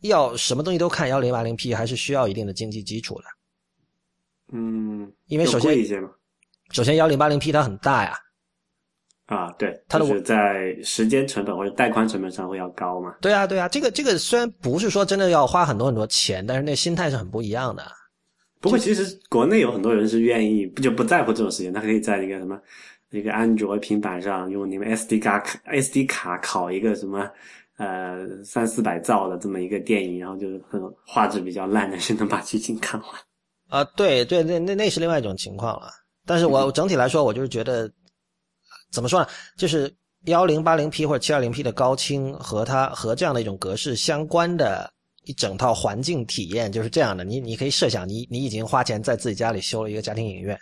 [0.00, 3.24] 要什么东西都看幺零八零 P，还是需要一定的经济基础的。
[4.52, 5.76] 嗯，因为首先，
[6.70, 8.16] 首先幺零八零 P 它很大呀，
[9.26, 13.14] 啊，对，它的就是在时间成本或者带宽成本上会要高嘛。
[13.20, 17.84] 对啊对啊，这个这个虽然不是说真的要花很多很多钱，但是那心态是很不一样的。
[18.60, 22.58] 不过其实国内有很多人是愿意不就不在乎这种事情，他可以在那个什么
[23.10, 27.30] 一个安卓平板上用你们 SD 卡 SD 卡拷一个什么
[27.78, 33.10] 呃三四百兆的这么一个电影，然后就是很画质比较烂的是能把剧情看完。
[33.68, 35.88] 啊，对对，那那那是另外一种情况了。
[36.26, 37.90] 但是我整体来说，我就是觉得
[38.92, 39.26] 怎么说呢，
[39.56, 39.90] 就是
[40.26, 44.92] 幺零八零 P 或者七二零 P 的高清和它和这样的一种格式相关的。
[45.24, 50.58] 一整套环境体验就是这样的，你你可以设想，你你已经花钱在自己家里修了一个家庭影院，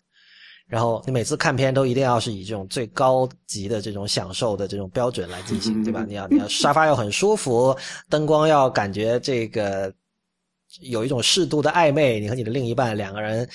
[0.68, 6.04] 然后你每次看片都一定要是以这种最高级的这种享受的这种标准来进行，对吧？
[6.06, 7.76] 你要你要沙发要很舒服，
[8.10, 9.92] 灯光要感觉这个
[10.80, 13.48] 有一种适度的暧昧，你和你的另一半两个人，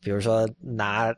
[0.00, 1.14] 比如说拿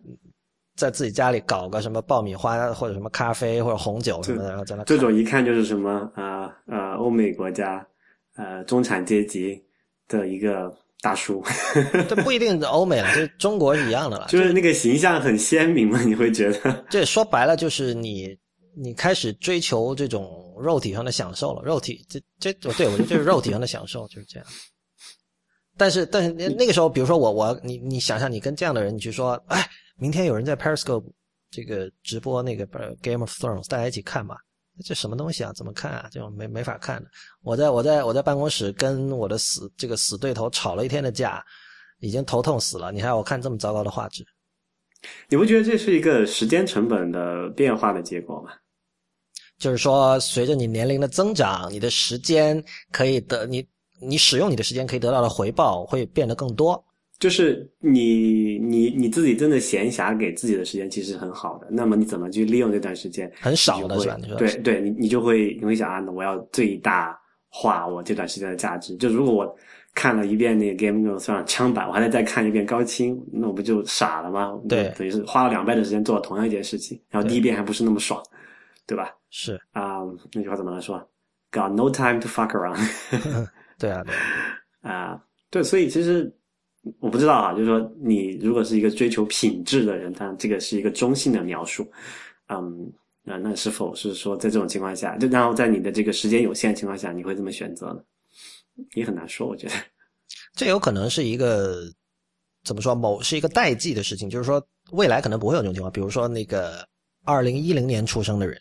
[0.76, 7.86] 在自己家里搞个什么爆米花或者什么咖啡或者红酒什么的，然后在那这种一看就是什么啊呃欧美国家。
[8.36, 9.62] 呃，中产阶级
[10.08, 11.44] 的一个大叔，
[12.08, 14.26] 这不一定是欧美了，就中国是一样的了。
[14.30, 16.84] 就是那个形象很鲜明嘛，你会觉得。
[16.88, 18.34] 这说白了就是你，
[18.74, 21.62] 你开始追求这种肉体上的享受了。
[21.62, 24.46] 肉体，这这，对我觉得这是肉体上的享受，就是这样。
[25.76, 31.04] 但是，但是那个时候，比如说我，我，你，你想象你跟这样的人，你去说，哎，明天有人在 Periscope
[31.50, 32.64] 这个直播那个
[33.02, 34.36] Game of Thrones，大家一起看吧。
[34.82, 35.52] 这什么东西啊？
[35.52, 36.08] 怎么看啊？
[36.10, 37.10] 这种没没法看的。
[37.42, 41.44] 我在我在我在办公室跟我的死这个死对头吵了一天的架，
[42.00, 42.90] 已经头痛死了。
[42.90, 44.24] 你还要我看这么糟糕的画质？
[45.28, 48.50] 你不觉得这是一个时间成本的变化的结果吗？
[49.58, 53.66] 就是说，随着你年龄的增长，你的时间可以得你
[54.00, 56.84] 你使用你的时间可以得到的回报会变得更多。
[57.20, 63.30] 就是你你你自己真的闲暇给自己的时间其实很好的，那么你怎么去利用这段时间？
[63.40, 64.18] 很少的是吧？
[64.36, 68.96] 对对，你你就会你会想啊，我要最大化我这段时间的价值。
[68.96, 69.56] 就如果我
[69.94, 74.60] 看了一遍那个 Game of Thrones 枪版，我还得再看一遍高清，那我不就傻了吗？
[74.68, 78.20] 对，等于是花了两倍的时间做同样一件事情，然后第一遍还不是那么爽，
[78.86, 79.08] 对吧？
[79.30, 80.00] 是啊，
[80.32, 80.98] 那句话怎么来说
[81.52, 82.76] ？Got no time to fuck around。
[83.78, 86.30] 对啊，对啊，对，所以其实。
[87.00, 91.90] 我不知道啊，就是说，你如果是一个追求品质的人，他这个是一个中性的描述，
[92.48, 98.00] 嗯，那那是否是说在这种情况下，就然后在你的这个时间有限的情况下，你会这么选择呢？
[98.94, 99.74] 也很难说，我觉得，
[100.54, 101.84] 这有可能是一个
[102.64, 104.62] 怎么说，某是一个代际的事情，就是说
[104.92, 106.86] 未来可能不会有这种情况，比如说那个
[107.24, 108.60] 二零一零年出生的人，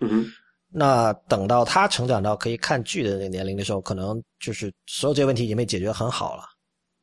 [0.00, 0.26] 嗯哼，
[0.68, 6.42] 那等到他成长到可以看剧的那个年龄的时候，可能就是所有这些问题已经被解决很好了。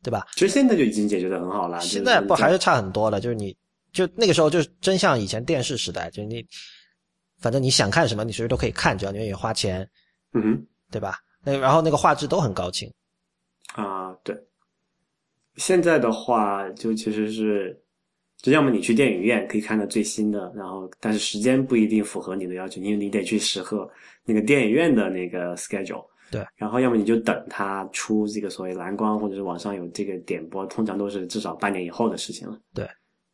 [0.01, 0.27] 对吧？
[0.33, 1.79] 其实现在就已经解决的很好了。
[1.81, 3.19] 现在不还是差很多了？
[3.19, 3.55] 就是你，
[3.91, 6.45] 就那个时候，就真像以前电视时代，就是你，
[7.39, 9.89] 反正你想看什么，你随时都可以看，只要你愿意花钱，
[10.33, 11.17] 嗯哼，对吧？
[11.43, 12.91] 那然后那个画质都很高清。
[13.73, 14.35] 啊，对。
[15.57, 17.77] 现在的话，就其实是，
[18.37, 23.89] 就要么你去电影院可以看到最新的，然后但是时间不一定符合你的要求，因为你得去适合
[24.23, 26.05] 那个电影院的那个 schedule。
[26.31, 32.57] 对，然后要么你就等它出这个所谓蓝光，或者是网上有这个点播，通常都是至少半年以后的事情了。
[32.73, 32.87] 对，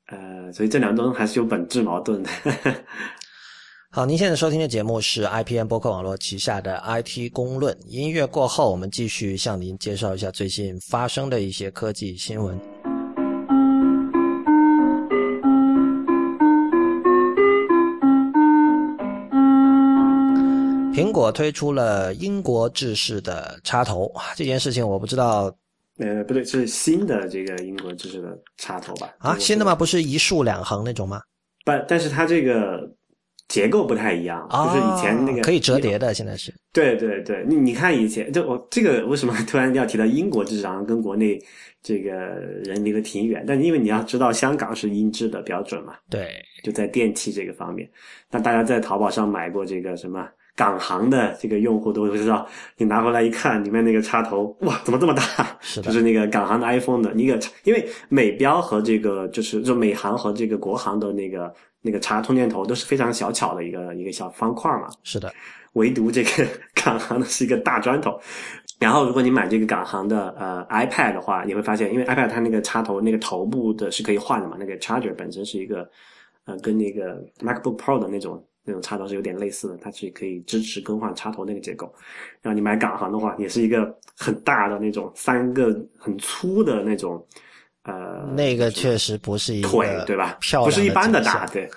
[0.08, 2.30] 呃，所以这两种还是有本质矛盾的。
[3.92, 7.78] 好，您现在收听的节目是 IPN 播客网络旗下的 IT 公论。
[7.88, 12.75] 音乐过后，我们继续向您介绍一下最近发生的一些科技新闻。
[20.96, 25.54] 苹果推出了英国制式的插头，这件事情我不知道。
[25.98, 29.14] 呃，不对，是新的这个英国制式的插头吧？
[29.20, 29.76] 啊，新的吗？
[29.76, 31.22] 不是一竖两横那种吗？
[31.66, 32.90] 不，但是它这个
[33.50, 36.54] 结构不太一样，就是以前那个可以折叠的，现在是。
[36.72, 41.38] 对对对，你你看以前，就我这个为什么突然要提到英国制上跟国内
[41.82, 43.44] 这个人离得挺远？
[43.46, 45.96] 但因为你要知道，香港是英制的标准嘛。
[46.10, 47.90] 对，就在电器这个方面，
[48.30, 50.26] 那大家在淘宝上买过这个什么？
[50.56, 52.48] 港行的这个用户都会知道，
[52.78, 55.22] 你拿回来一看，里面那个插头，哇，怎么这么大？
[55.60, 64.88] 是，就是那个港行的 iPhone 的一个，因为美标和这个就是就美行和这个国行的那个那个插充电头都是非常小巧的一个一个小方块嘛。
[65.04, 65.30] 是的，
[65.74, 68.18] 唯独这个港行的是一个大砖头。
[68.80, 75.86] 然后如果你买这个港行的呃 iPad 的话，你会发现，因为 iPad 它那个插头那个头部的是可以换的嘛，那个 charger 本身是一个
[76.46, 78.42] 呃跟那个 MacBook Pro 的那种。
[78.66, 81.86] 那种插头是有点类似的，它是可以支持更换插头那个结构。
[82.42, 87.26] 然后你买港行的话，也是一个很大的那种三个很粗的那种
[87.84, 90.38] 呃，那个确实不是一个腿对吧？
[90.64, 91.70] 不是一般的大，对。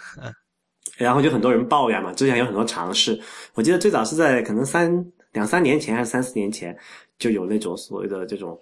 [0.96, 3.20] 然后就很多人抱怨嘛，之前有很多尝试。
[3.54, 6.76] 我记得最早是在可能三两三年前还是三四年前，
[7.18, 8.58] 就有那种所谓的这种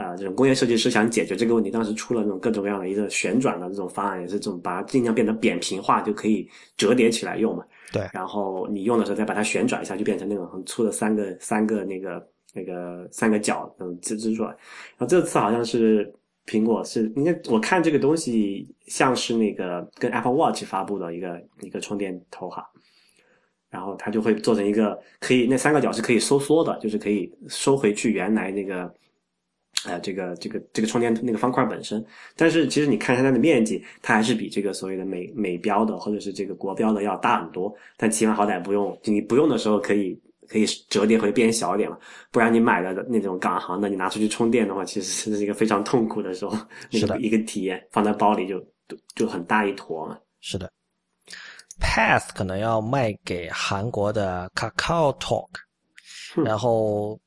[0.00, 7.64] 啊、呃这种工业设计师想解决这个问题，当时出了那种各种各样的一个旋转的这种方案，也是这种把它尽量变得扁平化，就可以折叠起来用嘛。
[7.92, 14.48] 对然后你用的时候再把它旋转一下，就变成那种很粗的三个三个那个那个三个角那种支支出来。
[14.48, 16.10] 然后这次好像是
[16.46, 22.64] 苹果是应该我看这个东西像是那个跟 Apple Watch 发布的一个一个充电头哈，
[23.68, 28.92] 然后它就会做成一个可以那三个角是可以收缩的，就是可以收回去原来那个。
[29.86, 32.04] 呃，这个这个这个充电那个方块本身，
[32.36, 37.74] 但是其实你看一下它的面积，它还是比这个所谓的美美标的或者是这个国标的要大很多。
[37.96, 41.96] 但起码好歹不用，你不用的时候可以可以折叠回变小一点嘛，
[42.30, 46.54] 不然你买的那种港行的，你拿出去充电的话，其实是一个非常痛苦的时候，
[46.90, 48.58] 那是的个一个体验，放在包里就
[48.88, 50.18] 就就很大一坨嘛。
[50.40, 50.70] 是的
[51.80, 55.48] ，Path 可能要卖给韩国的 Kakao Talk，
[56.34, 56.44] 哼。
[56.44, 57.18] 然后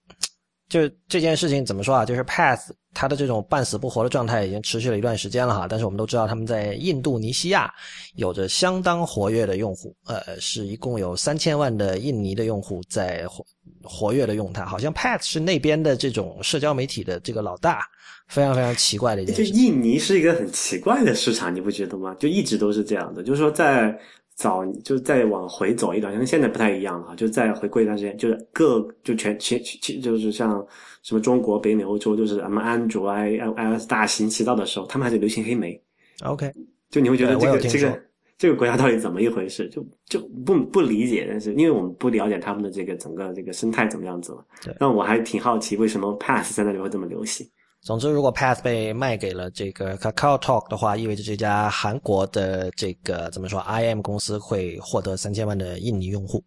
[0.73, 2.03] 就这件事情怎么说啊？
[2.03, 7.71] 就是 Path 它的这种半死不活的状态已经持续了一段时间了哈，但是我们都知道他们在印度尼西亚
[8.15, 13.45] 有着相当活跃的用户，呃，是一共有三千万的印尼的用户在活
[13.83, 17.81] 活跃的用它，好像 Path 是那边的这种社交媒体的这个老大，
[18.27, 19.63] 非常非常奇怪的一件就事情。
[19.63, 22.15] 印尼是一个很奇怪的市场，你不觉得吗？
[22.19, 23.95] 就一直都是这样的，就是说在
[24.43, 27.15] 早就再往回走一段，跟现在不太一样了。
[27.15, 30.61] 就再回过一段时间，就是各就全其其就是像
[31.01, 35.81] 什么中国、北美、欧洲，就是什么安卓、i iOS 大行其道的时候，他们还是流行黑莓。
[36.25, 36.51] OK，
[36.89, 38.03] 就你会觉得这个这个
[38.37, 39.69] 这个国家到底怎么一回事？
[39.69, 44.43] 就就不不理解，但是因为我们不了解他们的这个整个这个生态怎么样子嘛。
[44.61, 47.47] 对但我还挺好奇，为什么 Pass 在那里会这么流行？
[47.83, 56.41] 总之，如果 Path 被卖给了这个 Kakao Talk 的话，意味着这家韩国的这个怎么说，IM 公司会获得三千万的印尼用户。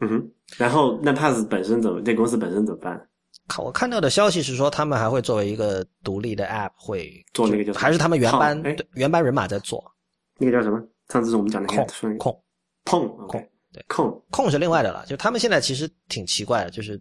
[0.00, 2.00] 嗯哼，然后那 Pass 本身怎么？
[2.00, 3.08] 这公司本身怎么办？
[3.46, 8.62] 看我看到的消息是说，他们还会作为一个独立的 App 会做那个叫什么还是他们原班
[8.94, 9.84] 原班人马在做
[10.38, 10.82] 那个叫什么？
[11.10, 12.42] 上次是我们讲的那控控
[12.86, 16.98] 碰控对控控是另外的了，就他们现在其实挺奇怪的，就是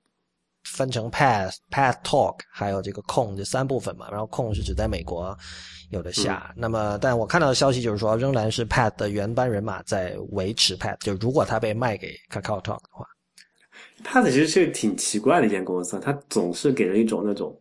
[0.64, 4.10] 分成 Path、Path Talk 还有这个控这三部分嘛。
[4.10, 5.38] 然后控是指在美国
[5.90, 13.08] 有的下，嗯那么但我看到的消息就是说，仍然是 Path 的原班人马在维持 Path，就如果它被卖给 Kakao Talk 的话
[14.04, 17.56] ，Pass 其实是个挺奇怪的一间公司，它总是给人一种那种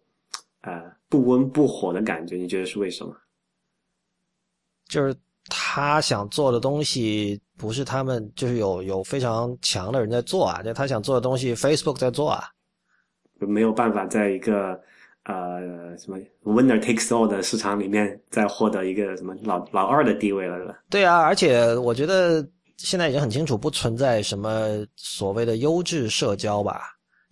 [0.62, 3.14] 呃不温不火的感觉，你觉得是为什么？
[4.88, 5.14] 就是
[5.46, 12.48] 他想做的东西不是他们就是有有非常强的人在做啊，就他想做的东西 Facebook 在做啊。
[13.42, 14.80] 就没有办法在一个
[15.24, 20.78] 呃什么 winner takes all 的市场里面再获得一个什么老老二的地位了，对吧？
[20.88, 26.82] 对啊，而且我觉得现在已经很清楚，不存在什么所谓的优质社交吧。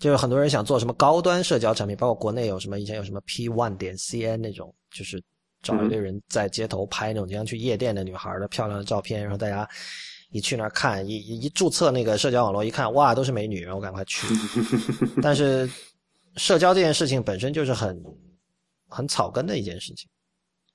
[0.00, 5.22] 就是很多人想做什么高端社交产品，包括国内有什么以前有什么 P One 点 CN 那种，就是
[5.62, 9.68] 找一堆人在街头拍那种经常去夜店的女孩的漂亮的照片，然后大家
[10.30, 14.26] 一去那儿看，一一一注册那个社交网络，一看哇都是美女，然后赶快去。
[15.20, 15.68] 但是
[16.40, 18.02] 社交这件事情本身就是很
[18.88, 20.08] 很草根的一件事情。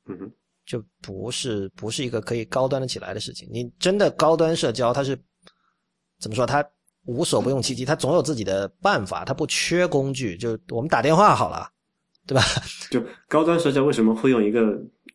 [0.08, 0.32] 嗯哼，
[0.64, 3.50] 就不是不是一个可以高端的起来的事情。
[3.52, 5.20] 你真的高端社交，它是
[6.20, 6.46] 怎么说？
[6.46, 6.64] 它
[7.06, 10.38] 无所不用其极，它总有自己的办法，它不缺工具。
[10.38, 11.68] 就我们打电话好了，
[12.28, 12.44] 对吧？
[12.92, 14.62] 就高端社交为什么会用一个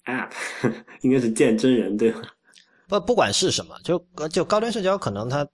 [0.06, 0.32] app？
[1.02, 2.20] 应该是见真人对吧？
[2.88, 5.46] 不不管是什么，就就高端社交，可能它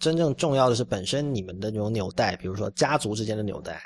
[0.00, 3.80] 真正重要的是本身你们的那种纽带，比如说家族之间的纽带。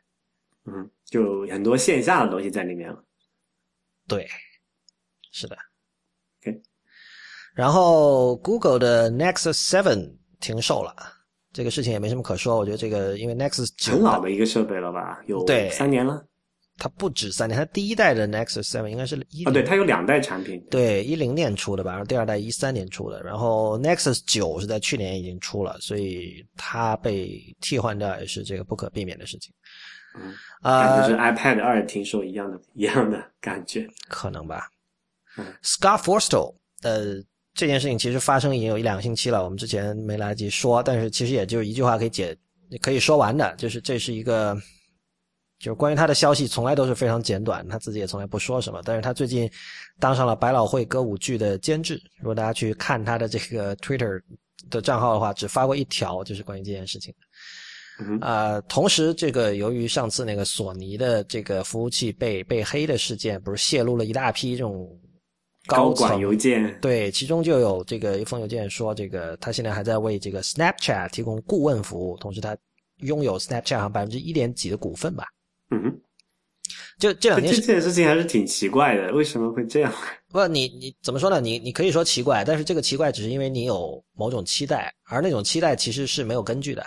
[0.74, 3.04] 嗯，就很多线下的东西在里面了。
[4.06, 4.26] 对，
[5.32, 5.56] 是的。
[6.42, 6.60] OK
[7.54, 10.94] 然后 Google 的 Nexus Seven 停售了，
[11.52, 12.56] 这个事情也没什么可说。
[12.56, 15.20] 我觉得这个因为 Nexus 九很老的一个设备了吧？
[15.26, 16.24] 有对三年了
[16.80, 19.50] 它不止三年，它第一代的 Nexus Seven 应该是一啊。
[19.50, 20.64] 对，它有两代产品。
[20.70, 29.52] 对一零年出的吧，然后第二代一三年出的，然后 Nexus 九是在去年已经出了，所以它被替换掉也是这个不可避免的事情。
[30.20, 33.88] 嗯，啊、感觉是 iPad 二听说一样的一样的感觉。
[34.08, 34.68] 可能吧。
[35.36, 37.22] 嗯 Scott Forstall，呃，
[37.54, 42.36] 这件事情其实发生已经有一两个星期了，我们之前没来得及说，但是其实也就一句话可以解，
[42.82, 44.56] 可以说完的，就是这是一个，
[45.60, 49.48] 就是关于他的消息从来都是非常简短，他自己也从来不说什么，但是他最近
[50.00, 54.20] 当上了百老汇歌舞剧的监制，如果大家去看他的这个 Twitter
[54.70, 57.26] 的账号的话，只发过一条就是关于这件事情的。
[58.20, 64.88] 啊，同时这个由于上次那个索尼的这个服务器被被黑的事件，不是泄露了一大批这种
[65.66, 66.78] 高管邮件？
[66.80, 72.56] 对，其中就有这个一封邮件说，这个他现在还在为这个 Snapchat 提供顾问服务，同时他
[72.98, 75.26] 拥有 Snapchat 好百分之一点几的股份吧。
[75.70, 76.00] 嗯哼。
[76.98, 79.92] 就这两件这件事情还是挺奇怪的，为什么会这样？
[80.30, 81.40] 不，你你怎么说呢？
[81.40, 86.84] 你你可以说奇怪，但是这个奇怪只是因为你有某种期待，而那种期待其实是没有根据的。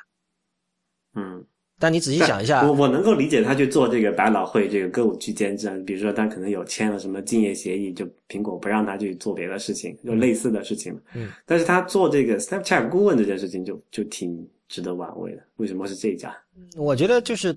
[1.16, 1.44] 嗯，
[1.80, 10.98] 但你仔细想一下，我我能够理解他去做这个百老汇这个歌舞剧监制，比如说他可能有签了什么竞业协议，就苹果不让他去做别的事情，就类似的事情。
[11.14, 15.44] 嗯，但是他做这个 Snapchat 顾问这件事情就就挺值得玩味的。
[15.58, 16.36] 为什么是这家？
[16.76, 17.56] 我觉得就是。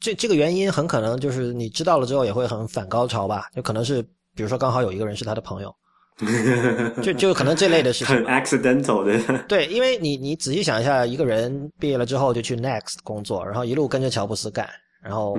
[0.00, 3.48] 这这个原因很可能就是你知道了之后也会很反高潮吧？
[3.54, 4.02] 就可能是
[4.34, 5.74] 比如说刚好有一个人是他的朋友，
[7.02, 8.14] 就就可能这类的事情。
[8.14, 9.38] 很 accidental 的。
[9.48, 14.68] 对，因为你你仔细想一下，一个人毕业了之后就去 Next 工作，然后一路跟着乔布斯干，
[15.02, 15.36] 然后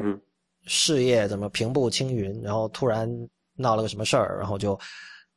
[0.65, 3.09] 事业怎么平步青云，然后突然
[3.55, 4.77] 闹了个什么事儿，然后就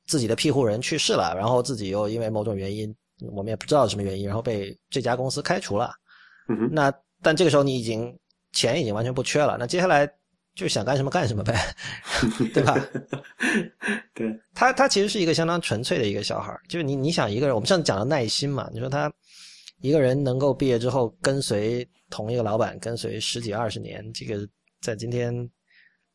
[0.06, 2.94] 自己的庇护人去世了，然后自己又因为某种原因，
[3.32, 5.92] 我们也不知道什么原因，然后被这家公司开除了。
[6.70, 8.16] 那但这个时候你已经。
[8.52, 10.10] 钱已经完全不缺了，那接下来
[10.58, 11.54] 就想干什么干什么呗，
[12.52, 12.76] 对吧？
[14.12, 19.12] 对他，他其实是一个相当纯粹的一个小孩就是你，你想一个人，我们上次讲的耐心嘛，你说他
[19.82, 24.40] 一个人能够毕业之后跟随同一个老板跟随十几二十年，这个
[24.80, 25.32] 在今天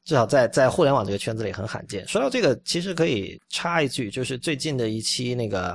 [0.03, 2.05] 至少在在互联网这个圈子里很罕见。
[2.05, 5.73] 说到这个，其实可以插一句，就是最近的一期那个。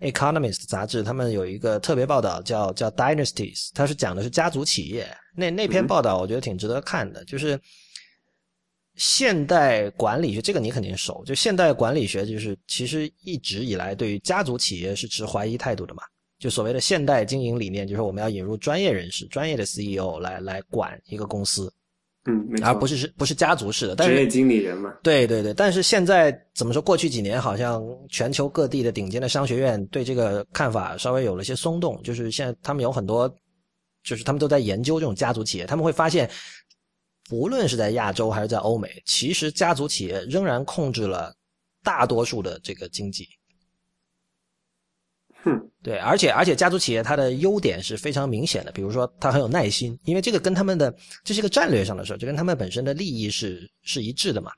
[0.00, 5.04] Economist 杂志，他们有一个特别报道，叫叫 Dynasties，它是讲的是家族企业。
[5.34, 7.60] 那那篇报道我觉得挺值得看的，就是
[8.98, 11.22] 现代管理学，这个你肯定熟。
[11.24, 16.02] 就现代管理学，就是其实一直以来对于家族企业是持怀疑态度的嘛。
[16.38, 21.72] 就所谓的现代经营理念，就是我们要引入专业人士、专业的 CEO 来来管一个公司。
[22.26, 24.92] 嗯，而不是是不是家族式的，职业经理人嘛？
[25.02, 26.82] 对对对，但是现在怎么说？
[26.82, 33.32] 过去几年好像全球各地的顶尖的商学院对这个看法稍微有了些松动，就是现在他们有很多，
[34.02, 36.28] 就是他们都在研究这种家族企业，他们会发现，
[37.30, 41.34] 无论是在亚洲还是在欧美，其实家族企业仍然控制了
[41.82, 43.28] 大多数的这个经济。
[45.44, 54.50] 哼，对，而且而且家族企业它的优点是非常明显的，比如说它很有耐心，因为这个跟他们的这是一个战略上的事就跟他们本身的利益是是一致的嘛。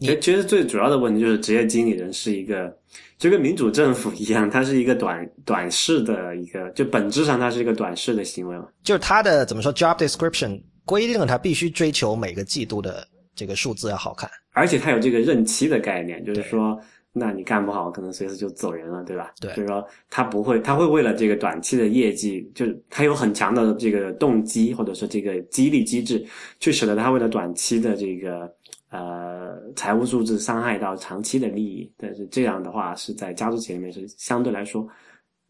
[0.00, 2.76] 其实其实最主要的问题就是职业经理人是一个
[3.16, 8.66] 就跟民主政府一样，它是一个短短视的一个，就本质上它是一个短视的行为嘛。
[8.82, 16.80] 就是它的怎么说，job description 规定了它必须追求每个季度的这个数字要好看，而且他有这个任期的概念，就是说。
[17.16, 19.32] 那你干不好，可能随时就走人了，对吧？
[19.40, 26.26] 对，就是说他不会，他会为了这个短期的业绩，就是他有很强的这个动机，或者说这个激励机制，
[26.58, 28.52] 去使得他为了短期的这个
[28.90, 31.88] 呃财务数字伤害到长期的利益。
[31.96, 34.84] 但是这样的话，是在家族企业里面是相对来说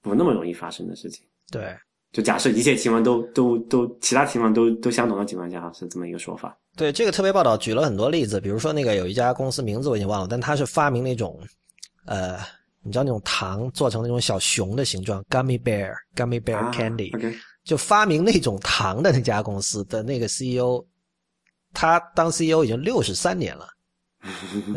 [0.03, 1.25] 不那么容易发生的事情。
[1.51, 1.75] 对，
[2.15, 6.57] 就假设一切情况都都都其他情况都都相同的情况下，是这么一个说法。
[6.77, 11.37] 对这个特别报道举了很多例子，比如说那个有一家公司名字我已经忘了，但它是发明那种，
[12.07, 12.39] 呃，
[12.85, 17.11] 你知道那种糖做成那种小熊的形状，gummy bear，gummy bear candy，
[17.65, 20.85] 就发明那种糖的那家公司的那个 CEO，
[21.73, 23.67] 他当 CEO 已经六十三年了，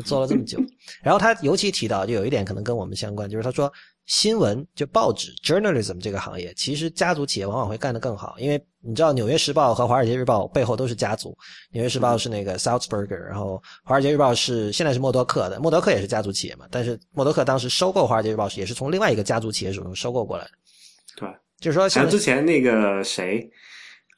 [0.03, 0.57] 做了这么久，
[1.03, 3.71] 然后他尤其提到，就有一点可能跟我们相关，就是他说。
[4.07, 11.29] 新闻就报纸 journalism 这个行业，其实家族企业往往会干得更好，因为你知道《纽约时报》和《华尔街日报》背后都是家族，
[11.71, 20.51] 《纽约时报》是那个 Southberger，然后《华尔街日报》是现在是默多克的，默多克也是家族企业嘛，但是默多克当时收购《华尔街日报》时也是从另外一个家族企业手中收购过来的。
[21.17, 21.29] 对，
[21.59, 23.49] 就是说像之前那个谁。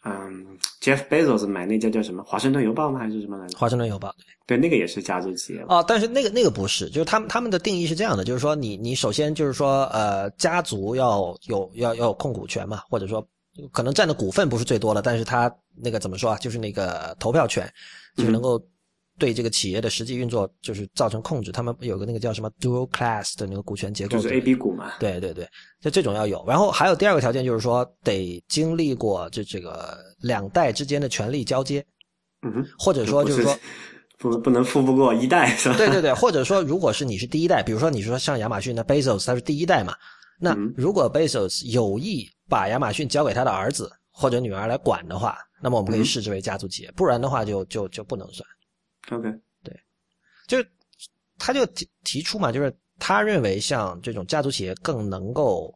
[0.04, 3.00] 嗯，Jeff Bezos 买那家叫什么《华盛顿邮报》吗？
[3.00, 3.58] 还是什么来着？
[3.58, 4.16] 华盛顿邮报，
[4.48, 5.84] 对，对，那个也是家族企业哦。
[5.88, 13.26] 但是那个那个不是，就是他们他们的定义是这样的，就是说你你首先就是说呃，家族要有要要有控股权嘛，或者说
[13.72, 16.38] 可能占的股份不是最多的，但是他那个怎么说啊？
[16.38, 17.72] 就是那个投票权
[18.16, 18.62] 就能够。
[19.20, 24.94] 对这个企业的实际运作就是造成控制，他们有个那个叫什么 dual class 的那个股权结构，就是 A、B 股嘛。
[25.00, 25.48] 对对对，
[25.82, 26.44] 就这种要有。
[26.48, 31.86] 然后还有第二个条件就是说得经历过这这个两代之间的权力交接，
[32.42, 33.60] 嗯，或者说就是说
[34.18, 35.76] 不不能富不过一代是吧？
[35.78, 39.94] 对对对，或者说如果是你是第一代，比如说你说像亚马逊的 Bezos 他是第一代嘛，
[40.40, 48.48] 那如果 Bezos 有意把亚马逊交给他的儿子或者女儿来管的话，那么我们可以视之为家族企业，不然的话就就就不能算。
[49.10, 49.30] OK，
[49.64, 49.80] 对，
[50.48, 50.64] 就
[51.38, 55.74] 他就提提出嘛，就是他认为像这种家族企业更能够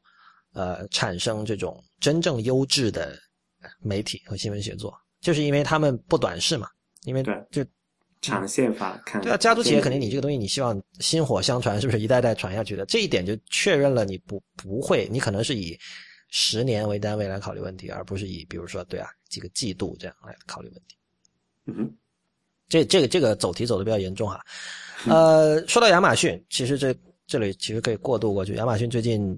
[0.53, 3.17] 呃产生这种真正优质的
[3.79, 6.67] 媒体和新闻写作，就是因为他们不短视嘛，
[7.03, 7.65] 因为对就
[8.21, 12.85] 长线法看，对啊，家族企业肯定你这个东西你希望薪火相传，是不是一代代传下去的？
[12.85, 15.77] 这一点就确认了你不不会，你可能是以
[16.29, 20.97] 十年为单位来考虑问题，而不是以比如说对啊几个季度这样来考虑问题。
[21.65, 21.97] 嗯哼，
[22.73, 24.43] 这这个这个走题走的比较严重哈。
[25.07, 26.95] 呃，说到亚马逊，其实这
[27.27, 28.55] 这里其实可以过渡过去。
[28.55, 29.37] 亚马逊最近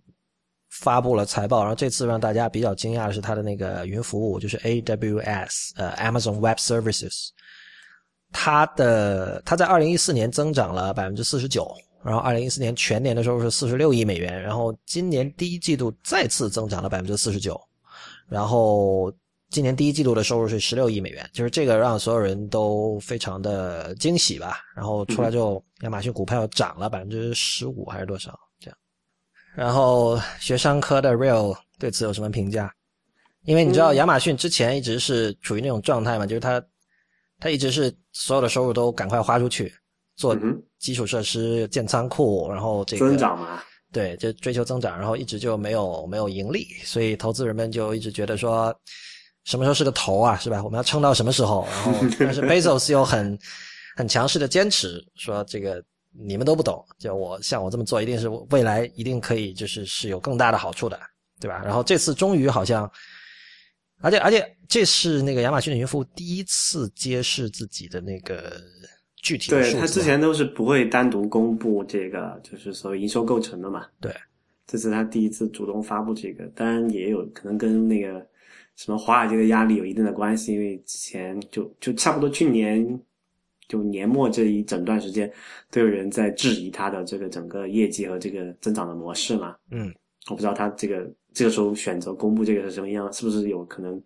[0.69, 7.29] 发布了财报，然后这次让大家比较惊讶的是它的那个云服务，就是 AWS，呃，Amazon Web Services。
[8.31, 11.69] 它的它在二零一四年增长了百分之四十九，
[12.05, 17.59] 然后二零一四年全年的收入是四十六亿美元，然后今年第一季度再次增长了百分之四十九，
[18.29, 19.11] 然后
[19.55, 24.59] 今年第一季度的收入是十六亿美元，就是这个让所有人都非常的惊喜吧。
[24.75, 28.77] 然后出来之后，亚马逊股票涨了百分之十五还是多少这样？
[29.55, 32.69] 然后学商科的 Real 对此有什么评价？
[33.45, 36.61] 因为你知道亚马逊之前一直是处于那种状态嘛，就是它。
[37.37, 39.71] 他一直是所有的收入都赶快花出去，
[40.15, 40.33] 做
[40.79, 48.73] 基础设施、建仓库，然后这个增长嘛，对，就追求增长，然后一直就没有没有盈利，所以投资人们就一直觉得说，
[49.45, 50.61] 什么时候是个头啊，是吧？
[50.61, 51.65] 我们要撑到什么时候？
[51.85, 53.39] 然后，但是 Bezos 又很
[53.95, 55.81] 很强势的坚持说，这个
[56.11, 60.99] 你们都不懂，就我像我这么做，一定是未来一定可以，就是是有更大的好处的，
[61.39, 61.61] 对吧？
[61.63, 62.91] 然后这次终于好像。
[64.01, 68.61] 而且而且，这是那个亚马逊的云服务第一次揭示自己的那个
[69.15, 69.71] 具体的数字。
[69.71, 73.85] 对他之前都是不会单独公布这个，就是所谓营收构成的嘛。
[74.01, 74.13] 对，
[74.67, 78.23] 这是他第一次主动发布这个，当然也有可能跟那个
[78.75, 82.99] 什么华尔街的压力有一定的关系，因为之前就就差不多去年
[83.67, 85.31] 就年末这一整段时间，
[85.71, 89.55] 都有人在质疑他的这个整个业绩和这个增长的模式嘛。
[89.71, 89.93] 嗯，
[90.29, 91.09] 我不知道他这个。
[91.37, 93.11] 这个时候选择公布这个是什么样？
[93.11, 94.01] 是不是有可能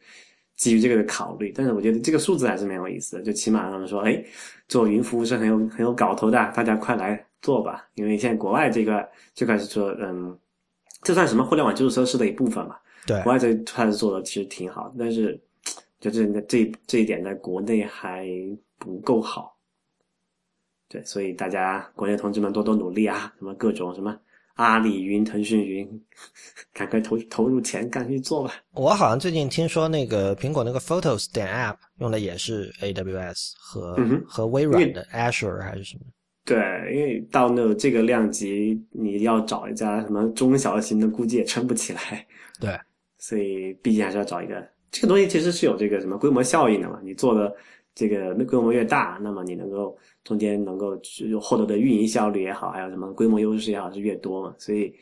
[0.56, 1.54] 基于这个的考虑？
[1.56, 4.20] 但是我觉得这个数字还是蛮有意思的，就起码他们说，哎，
[4.68, 7.88] 做云服务是很有很有搞头的，大家快来做吧。
[7.94, 10.36] 因为现在国外这个就开始说，嗯，
[11.04, 12.76] 这算什么互联网基础设施的一部分嘛？
[13.10, 15.40] 对，国外这开始做的其实挺好，但是
[16.00, 18.28] 就这这这一点在国内还
[18.78, 19.58] 不够好。
[20.88, 23.34] 对，所以大家国内同志们多多努力啊！
[23.40, 24.16] 什么各种什么。
[24.56, 25.90] 阿里云、腾讯云，
[26.74, 28.54] 赶快投投入钱，赶紧做吧。
[28.74, 33.98] 我好像最近听说，那个苹果那个 Photos 点 App 用的也是 AWS 和
[34.28, 36.04] 和微软的 Azure 还是什么？
[36.44, 36.58] 对，
[36.94, 42.28] 因为到那这个量级，你要找一家什么中小型的，估计也撑不起来。
[42.60, 42.78] 对，
[43.20, 44.68] 所以毕竟还是要找一个。
[44.90, 47.00] 这个东西其实是有这个什么规模效应的嘛？
[47.04, 47.56] 你做的
[47.94, 49.96] 这个规模越大，那么你能够。
[50.26, 51.00] 中间能够
[51.42, 54.54] 获得的运营效率也好，还有什么规模优势也好，是越多嘛？
[54.60, 54.94] 所以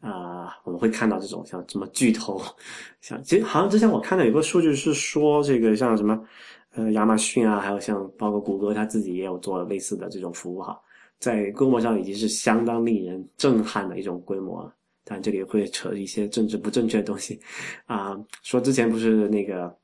[0.00, 2.40] 啊，我们会看到这种像什么巨头，
[3.02, 6.18] 像其实好像之前我看到有个数据是说，这个像什么
[6.72, 10.80] 呃亚马逊啊，还有像包括谷歌，它自己也有做类似的这种服务哈，
[11.18, 14.72] 在规模上已经是相当令人震撼的一种规模了。
[15.10, 17.40] 但这里会扯一些政治不正确的东西
[17.86, 19.76] 啊，说之前不是那个。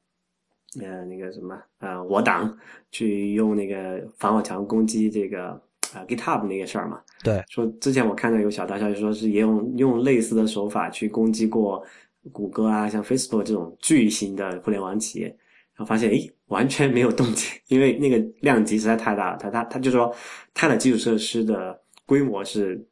[0.78, 2.54] 呃，那个什么，呃，我党
[2.90, 5.48] 去用那个防火墙攻击这个
[5.94, 7.00] 啊 GitHub 那个事儿嘛？
[7.24, 11.82] 对，说之前我看到有小道消息，说是也用用类似的手法去攻击过
[12.30, 19.38] 谷歌啊，像 Facebook 这种巨型的互联网企业，然后发现诶完全没有动静，因为那个量级实在太大了。
[19.38, 20.14] 他他他就说，
[20.52, 22.86] 它的基础设施的规模是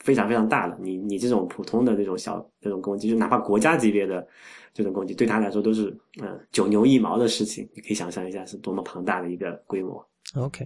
[0.00, 0.76] 非常非常大的。
[0.80, 4.26] 你你这种普通的这种小这种攻击，就哪怕国家级别的。
[4.72, 5.90] 这种攻击对他来说都是
[6.22, 10.00] 嗯九牛一毛的事情，你可以想象一下是多么庞大的一个规模。
[10.36, 10.64] OK，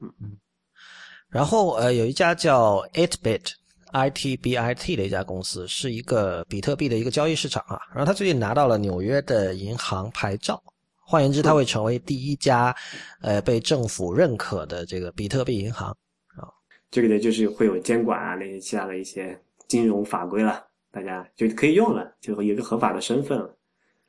[0.00, 0.38] 嗯嗯，
[1.28, 3.52] 然后呃有一家叫 Itbit
[3.90, 7.78] I T B I T 的一家公司，是一个比特币的一个交易市场啊。
[7.90, 10.58] 然后他最近拿到了纽约的银行牌照，
[11.04, 12.74] 换言之，他会成为第一家
[13.20, 15.96] 呃被政府认可的这个比特币银行啊。
[16.90, 20.64] 这个呢就是会有监管啊那些其他的一些金融法规了。
[20.92, 23.50] 大家就可以用了，就有一个合法的身份了。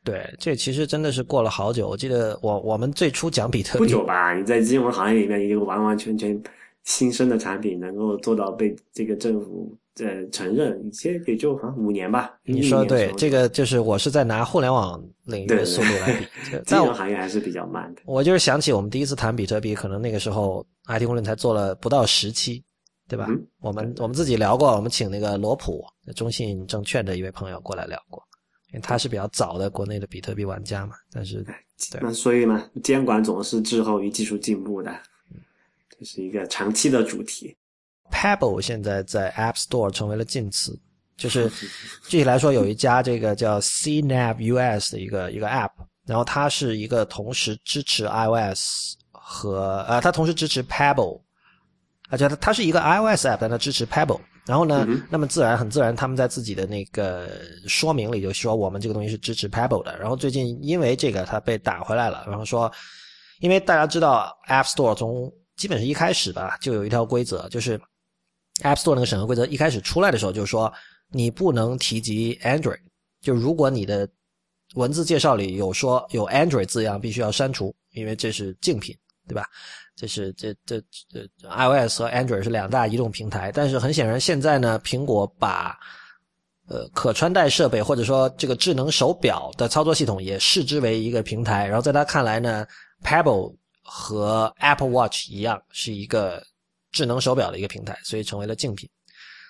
[0.06, 1.90] 对，这其实真的是过了好久。
[1.90, 4.34] 我记得我我们最初讲比特币不久吧？
[4.34, 6.42] 你在金融行业里面一个完完全全
[6.86, 12.40] 新生的产品，能够做到被这个政府呃承认，以前也就好像五年吧。
[12.44, 16.26] 你说对，这个就是我是在拿互联网领域的速度来比。
[16.66, 18.02] 金融行业还是比较慢的。
[18.06, 22.64] 我就是想起我们第一次谈比特币，可能那个时候 IT 公论才做了不到十期。
[23.08, 23.28] 对吧？
[23.62, 25.86] 我们我们自己聊过，我们请那个罗普，
[26.16, 28.22] 中信证券的一位朋友过来聊过，
[28.72, 30.96] 因为他是比较早的国内的比特币玩家嘛。
[31.12, 31.46] 但是，
[32.02, 34.94] 那所以呢，监管总是滞后于技术进步的，
[35.98, 37.56] 这是一个长期的主题。
[38.12, 40.80] Pebble 现在在 App Store 成为了禁词，
[41.16, 41.50] 就是
[42.08, 45.72] 具体来说，有一家这个叫 CNAP US 的一个一个 App
[46.06, 51.22] 然后它是一个同时支持 iOS 和呃，它同时支持 Pebble，
[52.10, 54.20] 而且它它是一个 iOS app，但它支持 Pebble。
[54.46, 57.30] 然后呢，那么自然很自然，他们在自己的那个
[57.68, 60.00] 说明里就说我们这个东西是支持 Pebble 的。
[60.00, 62.72] 然后最近因为这个它被打回来了，然后说，
[63.42, 67.78] 因为大家知道 App Store 从基本是一开始吧，就有一条规则，就是
[68.62, 70.72] App Store 那个审核规则一开始出来的时候，就是说
[71.12, 72.80] 你不能提及 Android，
[73.22, 74.08] 就如果你的
[74.76, 78.96] 文字介绍里有说有 Android 字样，必须要删除，因为这是竞品，
[79.28, 79.46] 对吧？
[79.98, 80.80] 这是这这
[81.10, 85.76] 这 iOS 和 Android 是两大移动平台，但是很显然现在呢，苹果把
[86.68, 92.64] 呃可穿戴设备或者说这个智能手表的操作系统也视之为一个平台，然后在他看来呢
[93.04, 96.44] ，Pebble 和 Apple Watch 一样是一个
[96.92, 98.88] 智能手表的一个平台，所以成为了竞品。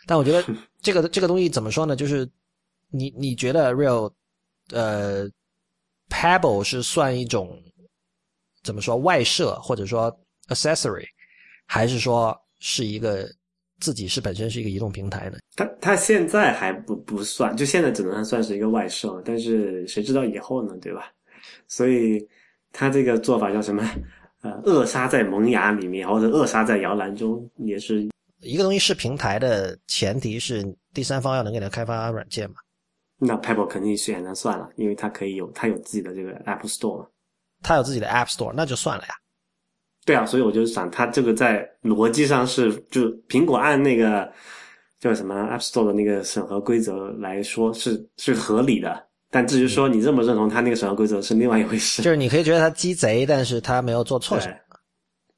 [0.06, 0.42] 但我觉得
[0.82, 1.94] 这个这个东西怎么说呢？
[1.94, 2.26] 就是
[2.90, 4.10] 你你觉得 Real
[4.72, 5.28] 呃
[6.10, 7.62] ，Pebble 是算一种
[8.64, 10.18] 怎么说外设，或者说
[10.48, 11.06] accessory，
[11.66, 13.30] 还是说是一个
[13.80, 15.38] 自己是本身是一个移动平台呢？
[15.56, 20.76] 它它现在还不不算，就现在只能算是一个外设，但是谁知道以后呢？
[20.82, 21.12] 对吧？
[21.68, 22.28] 所以
[22.72, 23.84] 它这个做法叫什么？
[24.42, 28.08] 呃，扼杀在萌芽里面，或者扼杀在摇篮中，也是
[28.40, 32.58] 一个东西是平台的前提是第三方要能给它开发软件嘛？
[33.18, 37.10] 那 Pebble 肯定选择算了，因为它可以有它有自己的这个 App Store，
[37.64, 39.16] 它有自己的 App Store，那就算了呀。
[40.08, 44.32] 对啊，所以我就想，它这个在逻辑上是，就苹果按那个
[45.02, 49.06] 叫什么 App Store 的那个审核规则来说是是合理的。
[49.30, 52.02] 但至于说你认不认同它那个审核规则是另外一回事。
[52.02, 54.56] 就是你可以觉得它鸡贼，但是它没有做错什么。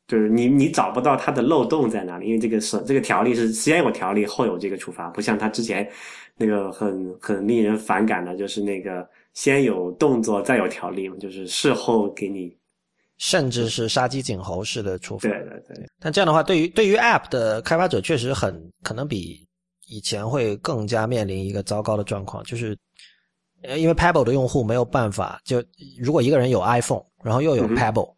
[0.08, 5.90] 就是你你找不到它的漏洞在哪里，因为这个是这个条例是先有条例后有这个处罚，不像它之前
[6.38, 12.56] 那个很很令人反感的，就是那个先有动作再有条例嘛，就是事后给你，
[13.20, 15.30] 甚至是杀鸡儆猴式的处罚。
[15.30, 15.86] 对对对。
[16.00, 19.48] 但这样的话，对于对于 App 的开发者确实很可能比
[19.88, 22.76] 以前会更加面临一个糟糕的状况，就是
[23.62, 25.64] 呃，因为 Pebble 的用户没有办法，就
[26.02, 28.16] 如果一个人有 iPhone，然后又有 Pebble。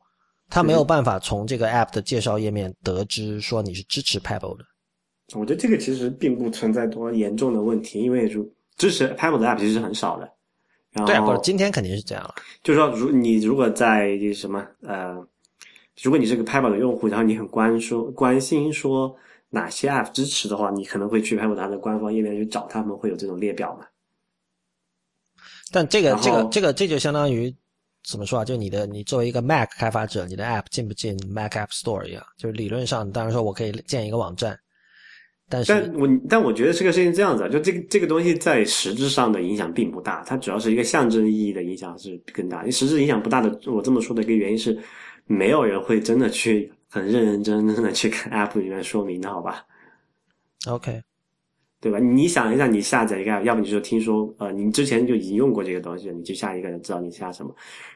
[0.53, 4.65] 他没有办法从这个 app 的介绍页面得知说你是支持 Pebble 的。
[5.33, 8.45] 我觉得这个其实并不存在多严重的问题，因为如
[8.75, 10.29] 支持 Pebble 的 app 其实是很少的。
[11.05, 12.35] 对，不是今天肯定是这样了。
[12.63, 15.15] 就是说，如你如果在什么呃，
[16.01, 19.15] 如果你是个 Pebble 的用户，然后你很关说关心说
[19.49, 23.85] 哪些 app 支持的话，你可能会去 Pebble 它的官方页面去找，他们会有这种列表嘛。
[25.71, 27.55] 但这个这个这个这就相当于。
[28.03, 28.43] 怎么说啊？
[28.43, 32.25] 就你的，你作为一个 Mac 开发者，你的 App 进不进 Mac App Store 一样？
[32.35, 34.59] 就是理论上，当然说我可以建一个网站，
[35.51, 42.63] 但是，但我但我觉得这个事情这样子，就这个这个东西在实质上的影响并不大，它主要是一个象征意义的影响是更大。
[42.63, 44.77] 你实质影响不大的，我这么说的一个原因是，
[45.27, 49.65] 没有人会真的去很认认真真的去看 App 里面说明的，好吧
[50.67, 51.01] ？OK。
[51.81, 51.97] 对吧？
[51.97, 57.51] 你想一下，你下载一个，要不你就听说，呃，你之前就已经用过这个东西，你就下一个，人知道你下什么。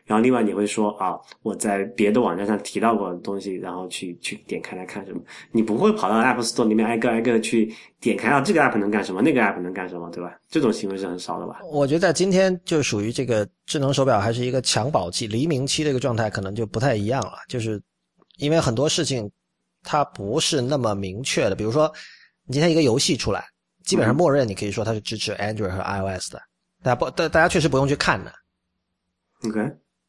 [0.06, 5.22] 然后另外你会说啊，我在别的网站上提到过的东西，然后去去点开来看什么。
[5.52, 10.36] 你不会跑到 App Store 里面挨个挨个的去点开啊，这个 App 能干什么，那个 App 能干什么，对吧？
[10.50, 11.60] 这种行为是很少的吧？
[11.72, 17.34] 我觉得在今天就属于这个智能手表还是一个襁褓期、黎明期的一个状态，可能就不太一样了。
[17.48, 17.80] 就是
[18.38, 19.30] 因为很多事情
[19.84, 21.92] 它不是那么明确的，比如说
[22.48, 23.46] 你今天一个游戏出来。
[23.86, 26.42] 基本上默认你可以说它是支持 Android 和 iOS 的，
[26.84, 28.34] 大家不大大家确实不用去看的。
[29.48, 29.60] OK，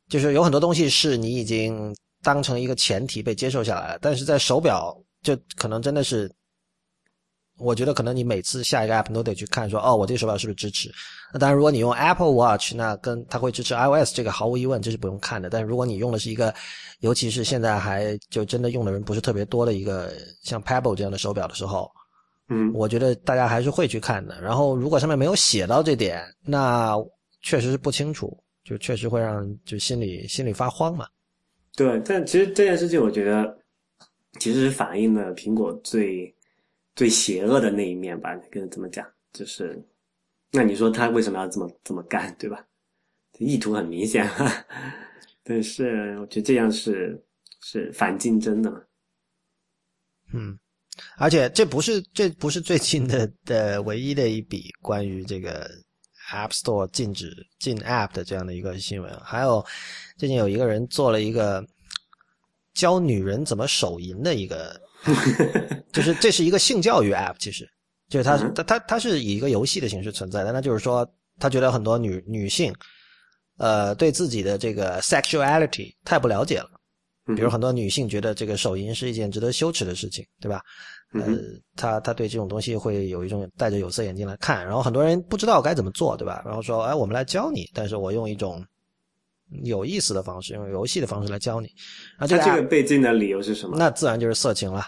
[0.08, 6.30] 就是有很多东西是你已经当成一个前提被接受下来了，但是在手表就可能真的是，
[7.58, 10.90] 我觉得可能你每次下一个 app 都得去看说哦，我这个手表是不是支持？
[11.32, 15.50] 那当然，如果你用 Apple Watch，那跟它会支持 iOS，这个毫无疑问这是不用看的。
[15.50, 16.54] 但是如果你用的是一个，
[17.00, 20.12] 尤其是现在还就真的用的人不是特别多的一个
[20.44, 21.90] 像 Pebble 这样的手表的时候。
[22.48, 24.40] 嗯，我觉得大家还是会去看的。
[24.40, 26.96] 然后，如果上面没有写到这点，那
[27.40, 31.08] 确实是不清楚，就确实会让就心里心里发慌嘛。
[31.74, 33.58] 对，但其实这件事情，我觉得
[34.38, 36.32] 其实是反映了苹果最
[36.94, 38.34] 最邪恶的那一面吧。
[38.50, 39.82] 跟怎么讲，就是
[40.52, 42.64] 那你说他为什么要这么这么干，对吧？
[43.38, 44.26] 意图很明显，
[45.42, 47.22] 但是我觉得这样是
[47.60, 48.80] 是反竞争的嘛。
[50.32, 50.58] 嗯。
[51.18, 55.70] 而且这不是这不是最近的的唯一的一笔关于这个
[56.32, 59.64] App Store 禁止进 App 的这样的一个新闻，还有
[60.16, 61.64] 最近有一个人做了一个
[62.74, 64.80] 教女人怎么手淫的一个，
[65.92, 67.68] 就是这是一个性教育 App，其实
[68.08, 70.52] 就是他他他他是以一个游戏的形式存在，的。
[70.52, 72.74] 那就是说他觉得很多女女性
[73.58, 76.70] 呃，对自己的这个 sexuality 太不了解了。
[77.34, 80.60] 比如很多女性觉得这个手淫是一件值得羞耻的事情，对吧？
[81.12, 81.26] 呃，
[81.74, 86.42] 她她对这种东西会有一种戴着有色眼镜来看，然后很多人不知道该怎么做，对吧？
[86.44, 88.64] 然后说，哎，我们来教你，但是我用一种
[89.64, 91.68] 有意思的方式，用游戏的方式来教你。
[92.18, 93.76] 啊，这个这个被禁的理由是什么？
[93.76, 94.84] 那自然就是色情了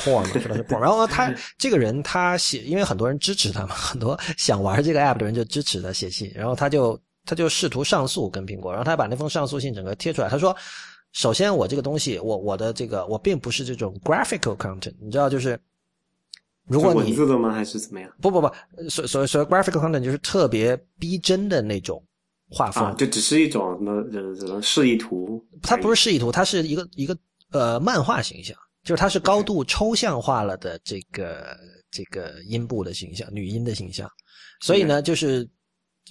[0.00, 0.80] ，porn 嘛，说的是 porn。
[0.80, 10.54] 然后他这个人他写，因为很多人支持他嘛，很多想玩这个 app 的人就支持他写信，然后他就他就试图上诉跟苹果，然后他把那封上诉信整个贴出来，他说。
[11.14, 15.58] 首先，我这个东西，我我的这个，我并不是这种 graphical content，你知道，就是
[16.66, 17.52] 如果你文字的吗？
[17.52, 18.10] 还是怎么样？
[18.20, 18.48] 不不不，
[18.90, 22.02] 所所所谓 graphical content 就是特别逼真的那种
[22.50, 25.40] 画风，就只是一种什么什么示意图。
[25.62, 27.16] 它不是示意图，它是一个一个
[27.52, 31.56] 呃漫画形象，就是它是高度抽象化了的这个
[31.92, 34.10] 这个音部的形象，女音的形象。
[34.60, 35.48] 所以呢，就是。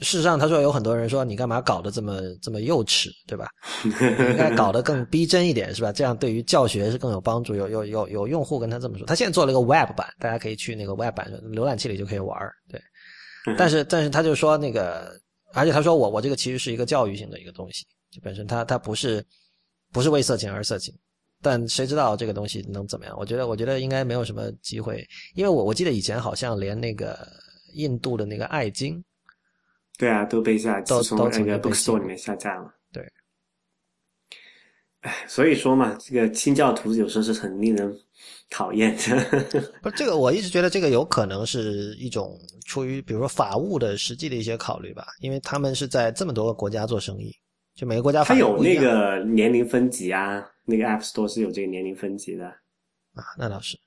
[0.02, 3.48] 事实上，他说有很多人说你干嘛搞得这么这么幼稚，对吧？
[3.86, 5.92] 应该搞得更逼真一点，是吧？
[5.92, 7.54] 这样对于教学是更有帮助。
[7.54, 12.36] 有有有有用户跟他这么说，他现在做了一个 Web 版，大家可以去那个 Web 版浏览器里就可以玩
[12.68, 12.82] 对，
[13.56, 15.16] 但是但是他就说那个，
[15.54, 19.24] 而且他说我我这个其实是一个教育性的一个东西，就本身它它不是
[19.92, 20.92] 不是为色情而色情，
[21.40, 23.16] 但谁知道这个东西能怎么样？
[23.16, 27.16] 我觉得我觉得应该没有什么机会，因为我我记得以前好像连那个
[27.76, 29.00] 印度的那个爱经。
[29.98, 32.74] 对啊，都被下都从那个 bookstore 里面下架了。
[32.92, 33.06] 对，
[35.02, 37.96] 哎，所以说嘛，这个清教徒有时候是很令人
[38.50, 39.64] 讨厌的。
[39.84, 47.32] 不，这个我一直觉得这个有可能是一种出于比如说法务的实际的一些考虑吧，因为他们是在这么多个国家做生意，
[47.76, 52.48] 就每个国家它有那个年龄分级啊，那个 App Store 是有这个年龄分级的
[53.14, 53.78] 啊，那倒是。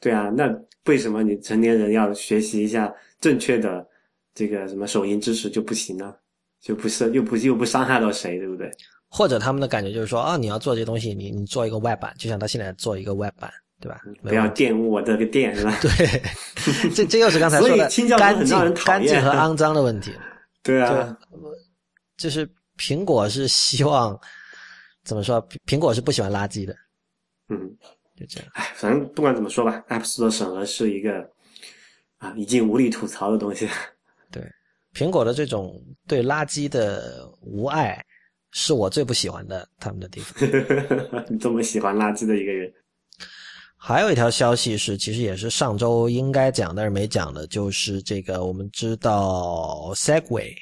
[0.00, 0.54] 对啊，那
[0.84, 3.88] 为什么你成年人要学习一下正确的？
[4.36, 6.14] 这个什么手淫支持就不行了，
[6.60, 8.70] 就不是又不又不伤害到谁，对不对？
[9.08, 13.98] 或者他们的感觉就是说啊，你要做这东西，你你做一个外版，就像他现在做一个外版，对吧？
[14.22, 15.76] 不要玷污我这个店，是吧？
[15.80, 17.76] 对，这这又是刚才说的
[18.18, 20.12] 干净、干净和肮脏的问题。
[20.62, 21.16] 对啊，
[22.18, 24.18] 就是苹果是希望
[25.02, 25.42] 怎么说？
[25.66, 26.76] 苹果是不喜欢垃圾的。
[27.48, 27.58] 嗯，
[28.16, 28.48] 就这样。
[28.54, 31.26] 哎，反正不管怎么说吧，App Store 审核是一个
[32.18, 33.68] 啊，已经无力吐槽的东西。
[34.30, 34.42] 对，
[34.94, 38.04] 苹果的这种对垃圾的无爱，
[38.52, 40.48] 是我最不喜欢的他们的地方。
[41.28, 42.72] 你这么喜欢垃圾的一个人，
[43.76, 50.54] 还有一条消息是，其实也是上周应该讲但是没讲的，就是这个我们知道 Segway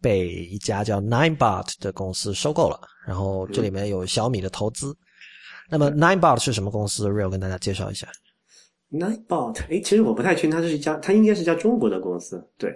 [0.00, 4.96] 被一家叫 Ninebot 的公司收购了，然后这里面有小米的投资。
[5.70, 8.08] 那么 Ninebot 是什么公司？Real 跟大家介绍一下。
[8.90, 12.72] Ninebot，哎，其实我不太确定，它是一家，它应该是一家中国的公司，对。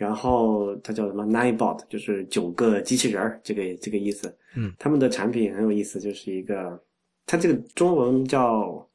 [0.00, 4.34] 然后它叫什么？Ninebot，就是九个机器人儿，这个这个意思。
[4.56, 6.82] 嗯，他们的产品很有意思，就是一个，
[7.26, 8.88] 它这个中文叫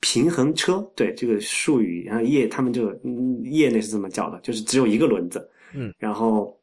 [0.00, 2.90] 平衡车，对这个术语，然后业他们就
[3.44, 5.46] 业内是这么叫的，就是只有一个轮子。
[5.74, 6.58] 嗯，然后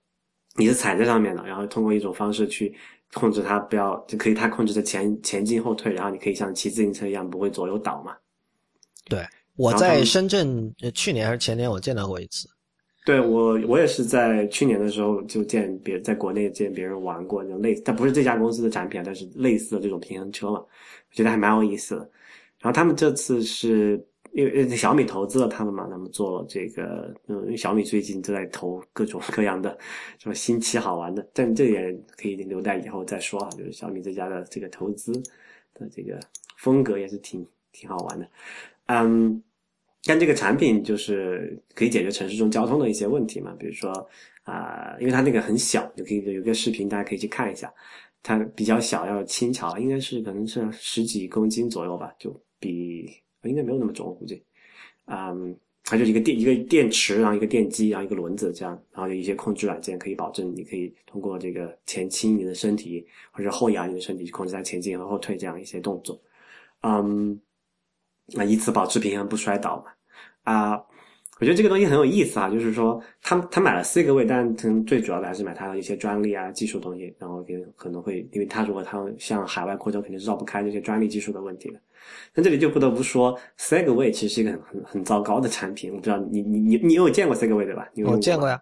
[0.55, 2.75] 你是踩在上面的，然后通过一种方式去
[3.13, 8.15] 控制它，不要就可以它控制的前前进后退，然后你可以像骑自行车一样不会左右倒嘛。
[9.05, 9.23] 对，
[9.55, 12.49] 我在深圳去年还是前年我见到过一次。
[13.05, 20.67] 对我，我也是在去年的时候就见别在国内见别人玩过那种类似，但不是这家公司的产品，但是类似的这种平衡车嘛，我
[21.11, 22.01] 觉得还蛮有意思的。
[22.59, 24.01] 然后他们这次是
[24.31, 29.77] 因为小米投资了他们嘛，他们做了这个，嗯，因为小米最近都在投各种各样的
[30.17, 33.49] 什么新奇好玩的，但这也可以留待以后再说啊。
[33.51, 35.11] 就是小米这家的这个投资
[35.73, 36.17] 的这个
[36.57, 38.27] 风格也是挺挺好玩的，
[38.85, 39.43] 嗯。
[40.05, 43.89] 但这个产品就是可以解决城市中交通的一些问题嘛，比如说
[44.43, 47.73] 啊，因为它那个很小，就可以有个视频，大家可以去看一下，
[48.21, 53.09] 它比较小，要轻巧，应该是可能是十几公斤左右吧，就比
[53.43, 54.43] 应该没有那么重，我估计，
[55.05, 66.21] 嗯，它就一个电一个电池，然后一个电机，然后一个轮子这样，然后有一些控制软件可以保证你可以通过这个前倾你的身体或者后仰你的身体去控制它前进和后退这样一些动作，
[66.81, 67.39] 嗯。
[68.27, 69.91] 那以此保持平衡不摔倒嘛？
[70.43, 70.71] 啊，
[71.39, 81.79] 我觉得这个东西很有意思啊，就是说他他买了 Segway，但可能最主要的还是买他的一些专利啊、技术东西，然后可能可能会，因为他如果他向海外扩张，肯定是绕不开这些专利技术的问题的。
[82.33, 85.91] 那这里就不得不说，Segway 其实是一个很很很糟糕的产品。
[85.91, 87.87] 我不知道你你你你有见过 Segway 对吧？
[88.05, 88.61] 我见过呀。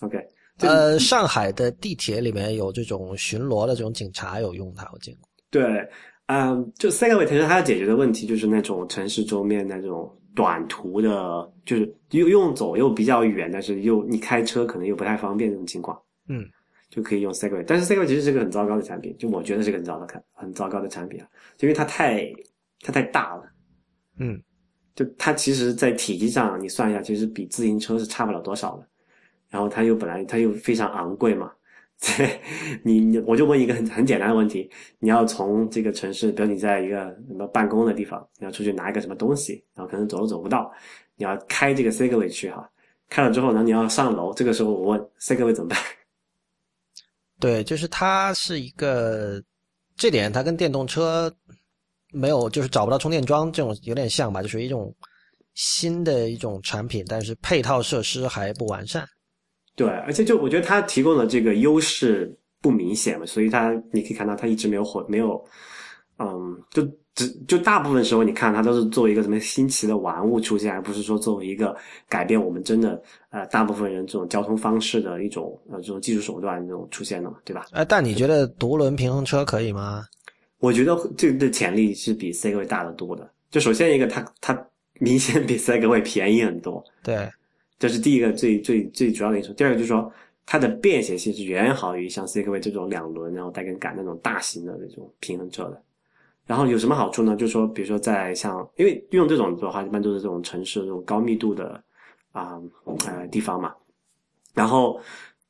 [0.00, 0.18] OK，
[0.60, 5.28] 呃，上海的地铁里面有这种巡逻的这种警察有用它，我见过。
[5.50, 5.88] 对。
[6.28, 15.98] 嗯，就 Segway 其实它要解决的问题就是那种城市周面那种短途的，就是又用走又比较远，但是又你开车可能又不太方便这种情况。
[16.28, 16.46] 嗯，
[16.90, 17.64] 就可以用 Segway。
[17.66, 21.26] 但是 Segway 其实是个很糟糕的产品，就我觉得是个很糟的、很糟糕的产品啊，
[21.56, 22.30] 就因为它太
[22.80, 23.44] 它太大了。
[24.18, 24.38] 嗯，
[24.94, 28.86] 就它其实，在体积上你算一下，其实比自行车是差不了多少的。
[29.48, 31.54] 然后它又本来它又非常昂贵嘛，对，
[32.84, 34.70] 你你我就问一个很很简单的问题：
[35.00, 36.96] 你要从这个城市，比如你在一个
[37.28, 40.72] 什么办公的地方，你要出去拿一个什么东西，然后可能走都走不到，
[41.16, 42.70] 你要开这个 Segway 去哈，
[43.08, 45.78] 开了之后呢，你要上楼，这个时候我问 Segway 怎么办？
[47.40, 49.42] 对，就是它是一个
[49.96, 51.32] 这点，它跟电动车
[52.12, 54.94] 没有就是找不到充电桩这种有点像吧，就属于一种
[55.54, 59.04] 新的一种产品，但是配套设施还不完善。
[59.78, 65.40] 对，而且就我觉得它提供的这个优势不明显嘛，所以它你可以看到它一直没有火，没有，
[66.18, 66.82] 嗯，就
[67.14, 71.76] 只就大部分时候你看它都是作为一个什么新奇的玩物出现，而不是说作为一个
[72.08, 73.00] 改变我们真的
[73.30, 77.66] 呃大部分人这种交通方式的一种呃这种技术手段这种出现的嘛，对吧？
[77.70, 80.04] 哎，但你觉得独轮平衡车可以吗？
[80.58, 83.30] 我觉得这个的潜力是比 Segway 大得多的。
[83.48, 86.82] 就首先一个，它它明显比 Segway 便宜很多。
[87.04, 87.30] 对。
[87.78, 89.52] 这是第一个最最最主要的因素。
[89.52, 90.12] 第二个就是说，
[90.44, 95.80] 它的便携性是远远好于像 Segway 这种两轮然后带根杆那种大型的那种平衡车的。
[96.44, 97.36] 然后有什么好处呢？
[97.36, 101.80] 就是说，比如说在像，因为用这种的话，一般都是这种城市这种高密度的
[102.32, 102.60] 啊
[103.06, 103.72] 呃地方嘛。
[104.54, 105.00] 然后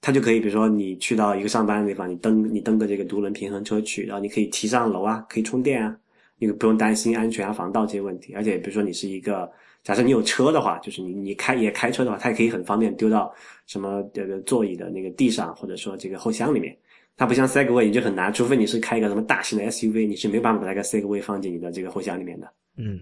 [0.02, 5.96] 它就可以，比如说你去到一个上班的地方，你蹬你蹬个这个独轮平衡车去，然后你可以提上楼啊，可以充电啊，
[6.38, 8.34] 你不用担心安全啊、防盗这些问题。
[8.34, 9.50] 而且比如说你是一个。
[9.88, 13.34] 假设你有车的话，就是你你开也开车的话，它也可以很方便丢到
[13.66, 16.76] 什么这个座椅的那个地上，或者说这个后箱里面。
[17.16, 22.52] 它不像 Segway，你就很难，除非你是开一个什么大型的 SUV，你是没办法把那个 Segway 放进你的这个后箱里面的。
[22.76, 23.00] 嗯，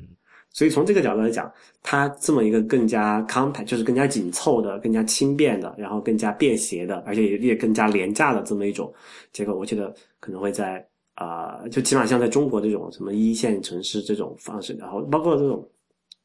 [0.51, 8.95] 所以从这个角度来讲，它这么一个更加 compact，就是更加紧凑的、更加轻便的，然后更加便携的，而且也也更加廉价的这么一种
[9.33, 15.69] 结果，我觉得可能会在啊，就起码像在中国这种什么一线城市这种方式，然后包括这种。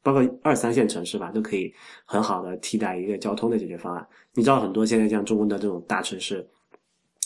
[0.02, 1.72] 包括二三线城市吧，都可以
[2.04, 4.06] 很好的替代一个交通的解决方案。
[4.34, 6.46] 你知道很多现在像中国的这种大城市，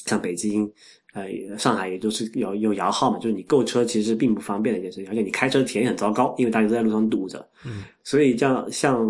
[0.05, 0.71] 像北京、
[1.15, 7.49] 呃上海，也都是有有摇号嘛，就是你购车其实并不方便的一件事情，而且你开车体验很糟糕，因为大家都在路上堵着。
[7.65, 9.07] 嗯，所以这样像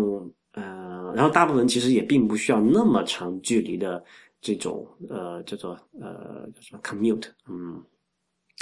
[0.53, 4.03] 呃，然后大部分其实也并不需要那么长距离的
[4.39, 7.83] 这种呃叫做呃叫什么 commute，嗯。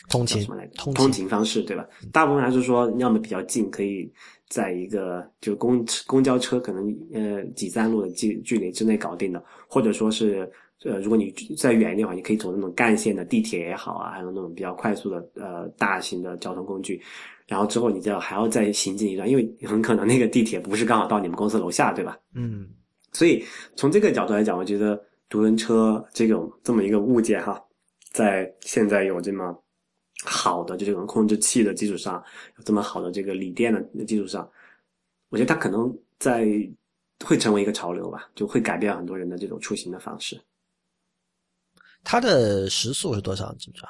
[0.10, 1.88] 通勤什么来通通勤方式对吧？
[2.12, 4.12] 大部分还是说，要么比较近，可以
[4.48, 10.50] 在一个就公公交车可能呃几站路的距距离之内搞定的，或者说是
[10.84, 17.02] 呃如果你再远一点的话，你可以走那种干线的地铁也好啊，还有那种比较快速的呃大型的交通工具，
[17.48, 22.18] 然后之后你就还要再行进一段，因为很可能那个地铁不是刚好到你们公司楼下，对吧？
[22.36, 22.68] 嗯，
[23.14, 23.43] 所以
[23.76, 27.60] 从这个角度来讲，我觉得独轮车这种这么一个物件哈，
[28.12, 29.60] 在现在有这么。
[30.24, 32.24] 好的，就这种控制器的基础上，
[32.57, 34.49] 有这么好的这个锂电的基础上，
[35.30, 36.47] 我觉得它可能在
[37.24, 40.39] 会成为一个潮流吧，就会改变很多人的这种出行的方式。
[42.03, 43.53] 它的时速是多少？
[43.59, 43.89] 知不知道？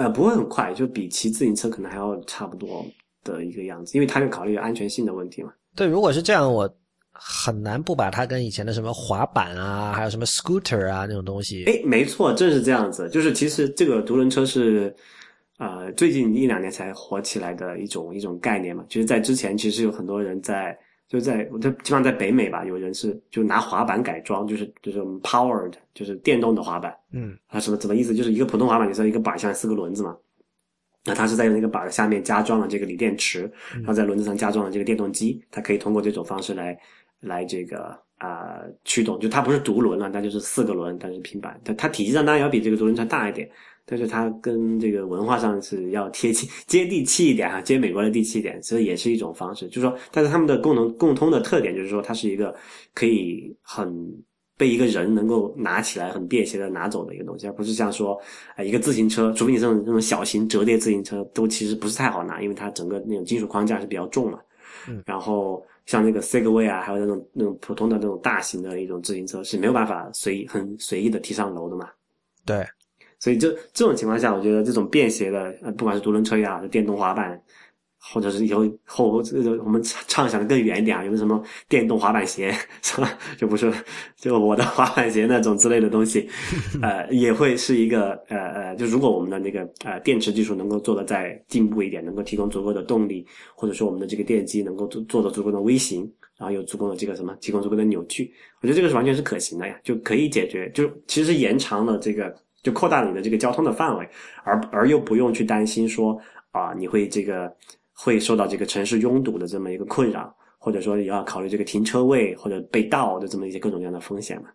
[0.00, 2.84] 呃，不会很快，就比骑自行车可能还要差不多
[3.22, 5.52] 的一个样子，因为它是考虑安全性的问题嘛。
[5.76, 6.68] 对，如果是这样，我
[7.12, 11.64] 很难不把它跟以前的什么滑板啊，还有什么 scooter 啊那种东西。
[11.64, 13.08] 哎，没错，正是这样子。
[13.10, 14.94] 就是其实这个独轮车是。
[15.58, 20.78] 呃，最近一两年才火起来的一种一种概念嘛，其实在之前其实有很多人在
[21.08, 26.94] 就在就基本上在北美吧，有人是就拿滑板改装，就是就是 powered，就是电动的滑板。
[27.12, 28.14] 嗯，啊，什么怎么意思？
[28.14, 30.14] 就是一个普通滑板，你说一个板下面四个轮子嘛，
[31.04, 36.78] 那它是在那个板的下面加装了这个锂电池，然后在轮子上加装了这个电动机，它可以通过这种方式来
[37.20, 43.48] 来这个啊驱动，就它不是独轮了，那就是四个轮，但是平板，它它体积上当然要比这个独轮车大一点。
[43.86, 49.68] 但是它跟这个文化上是要贴近、接地气一点哈，接美国的地气一点，其实也是一种方式。
[49.68, 52.52] 就是说，但是他们的共同共通的特点就是说，它是一个
[52.92, 54.12] 可以很
[54.56, 58.20] 被一个人能够拿起来、很便携的拿走的一个东西，而不是像说，
[58.56, 64.40] 啊，一个自行车，除非你这种这种小型折叠自行车，都其实不是太好拿，因为它整个那种金属框架是比较重嘛。
[64.88, 65.02] 嗯。
[65.06, 71.88] 然后像那个 Segway 啊，还有那种那种普通的那种大型的一种自行车是没有办法随很随意的提上楼的嘛。
[72.44, 72.66] 对。
[73.18, 77.40] 所以这这种情况下，我觉得这种便携的，呃，不管是独轮车也好，是电动滑板，
[77.98, 83.18] 或者是以后后这个我们畅想的更远一点啊，有没有什么电动滑板鞋， 是吧？
[83.38, 83.72] 就不是
[84.16, 86.28] 就我的滑板鞋那种之类的东西，
[86.82, 93.26] 呃，也会是一个呃呃，就如果我们的那个呃电池技术能够做的再进步一点，能够提供足够的动力，
[93.56, 98.30] 或者说我们的这个电机能够做做的足够的微型，然后有足够的这个什么提供足够的扭矩，
[98.60, 102.32] 我觉得这个是完全是可行的呀，就可以解决，就其实延长了这个。
[102.66, 104.08] 就扩大你的这个交通的范围，
[104.42, 106.20] 而而又不用去担心说
[106.50, 107.54] 啊，你会这个
[107.92, 114.48] 会受到这个城市拥堵的这么一个困扰，或者说也要考虑这个停车位或者被盗的这么一些各种各样的风险嘛。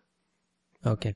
[0.82, 1.14] OK，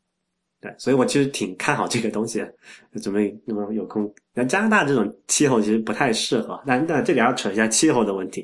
[0.59, 2.55] 对，所以我其实挺看好这个东西的，
[3.03, 4.11] 准备那么有空。
[4.33, 8.41] 那加拿大这种气候其实不太适合，但但这里要扯一下气候的问题，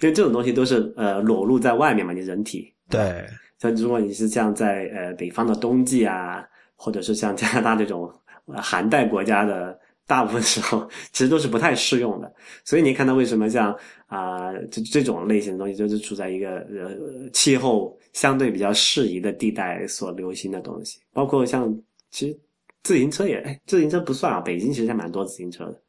[0.00, 2.74] 因为这种东西都是呃裸露在外面嘛，你人体。
[2.90, 3.24] 对，
[3.60, 6.44] 像如果你是像在呃北方的冬季啊，
[6.74, 8.12] 或者是像加拿大这种
[8.46, 12.32] 呃寒带国家的，大部分时候其实都是不太适用的。
[12.64, 13.76] 所以你看到为什么像
[14.06, 21.74] 啊、这这种类型的东西，就是处在一个呃气候相对比较适宜的地带所流行的东西，包括像
[22.10, 22.38] 其实
[22.84, 25.80] 自行车也，哎，自行车不算啊，北京其实还蛮多自行车的。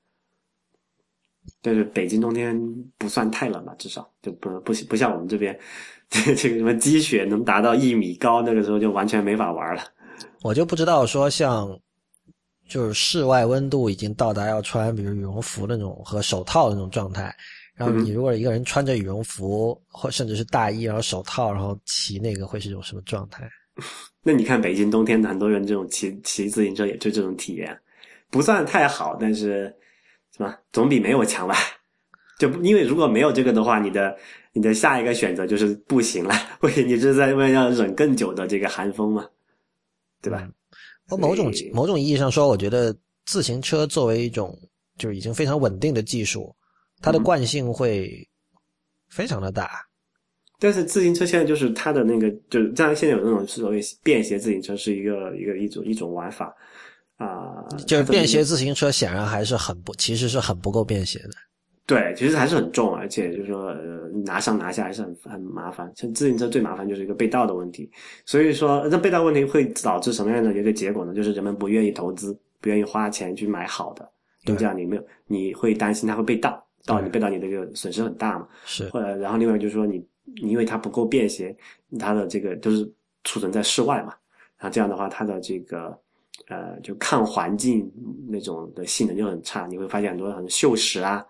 [1.62, 2.60] 但是北京冬天
[2.98, 5.56] 不算太冷吧，至少就不不不像我们这边，
[6.10, 9.84] 这这个什么积雪能达到一米高，那个时候就完全没法玩了。
[10.46, 11.76] 我就不知道说像，
[12.70, 17.36] 就是室外温度已经到达要穿比如羽绒服那种和手套的那种状态，
[17.74, 23.50] 然后你如果一个人穿着羽绒服或甚至是大衣，然后手套，然后骑那个会是一种什么状态？
[24.22, 27.76] 那你看北京冬天，很多人这种骑骑自行车也就这种体验，
[28.30, 29.76] 不算太好，但是
[30.38, 31.56] 什么，总比没有强吧？
[32.38, 34.16] 就因为如果没有这个的话，你的
[34.54, 39.26] 你的下一个选择就是步行了， 或者你是在为要忍更久的这个寒风嘛，
[40.30, 40.50] 对吧？
[41.10, 42.96] 我某种某种意义上说，我觉得
[43.26, 44.58] 自行车作为一种
[44.98, 46.56] 就是已经非常稳定的技术，
[47.00, 48.28] 它的嗯惯性会
[49.10, 49.86] 非常的大。
[50.58, 56.56] 但是自行车现在就是它的那个，就是像现在有那种所谓便携自行车，是一个一个一种一种玩法
[57.18, 61.32] 啊，就是便携自行车显然还是很不，其实是很不够便携的。
[61.88, 65.92] 对，其实还是很重，而且就是说，呃，拿上拿下还是很很麻烦。
[65.96, 67.88] 像自行车最麻烦就是一个被盗的问题，
[68.26, 71.14] 所以说这被盗问题会导致什么样的一个结果呢？
[71.14, 74.10] 就是人们不愿意投资，不愿意花钱去买好的，
[74.58, 78.48] 这样你没有，你会担心它会被盗，盗你被盗你这个损失很大嘛。
[78.66, 80.04] 是或者然后另外就是说你
[80.42, 81.56] 你因为它不够便携，
[82.00, 82.92] 它的这个都是
[83.24, 84.12] 储存在室外嘛，
[84.58, 85.96] 然后这样的话它的这个
[86.48, 87.92] 呃就抗环境
[88.28, 91.24] 那种的性能就很差，你会发现很多很锈蚀啊。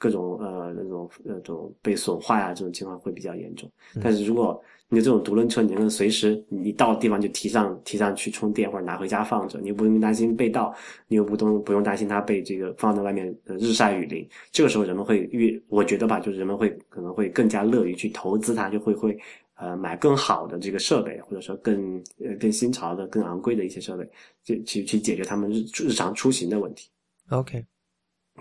[0.00, 3.70] 各种呃那种那种被损坏啊，这种情况会比较严重。
[4.02, 4.58] 但是如果
[4.88, 10.74] 你的这种独轮车，你能随时你到地方就提上提上去充电，或者拿回家放着，你又不用担心被盗，
[11.06, 14.26] 你又不用不用担心它被这个放在外面呃日晒雨淋。
[14.50, 19.16] 这个时候人们会越，我觉得吧，就是人们会可能会更加乐于去投资它，就会会
[19.54, 24.08] 呃买更好的这个设备，或者说更呃更新潮的、更昂贵的一些设备，
[24.42, 26.88] 去去去解决他们日日常出行的问题。
[27.28, 27.64] OK。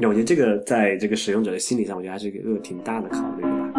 [0.02, 3.74] 那我觉得这个在这个使用者的心理上，我觉得还是一个挺大的考虑的吧。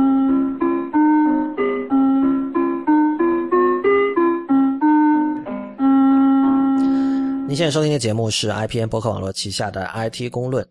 [7.49, 10.69] 您现在收听的节目是 IPN 博客网络旗下的 IT 公论。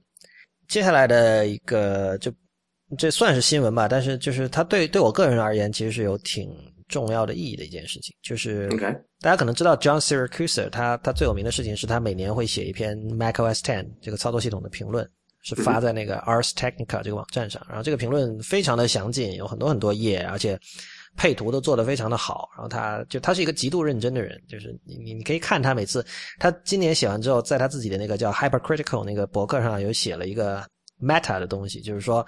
[0.67, 2.31] 接下来的一个，就
[2.95, 6.47] 这算是新闻吧，但是就是它对对我个人而言，其实是有挺
[6.87, 8.15] 重要的意义的一件事情。
[8.21, 8.69] 就是
[9.19, 15.09] 大家可能知道 John Siracusa，他他最有名的事情是他每年会写一篇 macOS Ten 这个操作系统的评论，
[15.55, 17.65] 是发在那个 Ars Technica 这个网站上。
[17.67, 20.59] 然后这个评论非常的详尽，有很多很多页，而且
[21.15, 22.49] 配图都做得非常的好。
[22.55, 26.05] 然后他就他是一个极度认真的人，就是你你你可以看他每次
[26.37, 30.65] 他今年写完之后，在他自己的那个叫 Hypercritical 那个博客上有写了一个
[31.01, 32.25] meta 的东西，就是说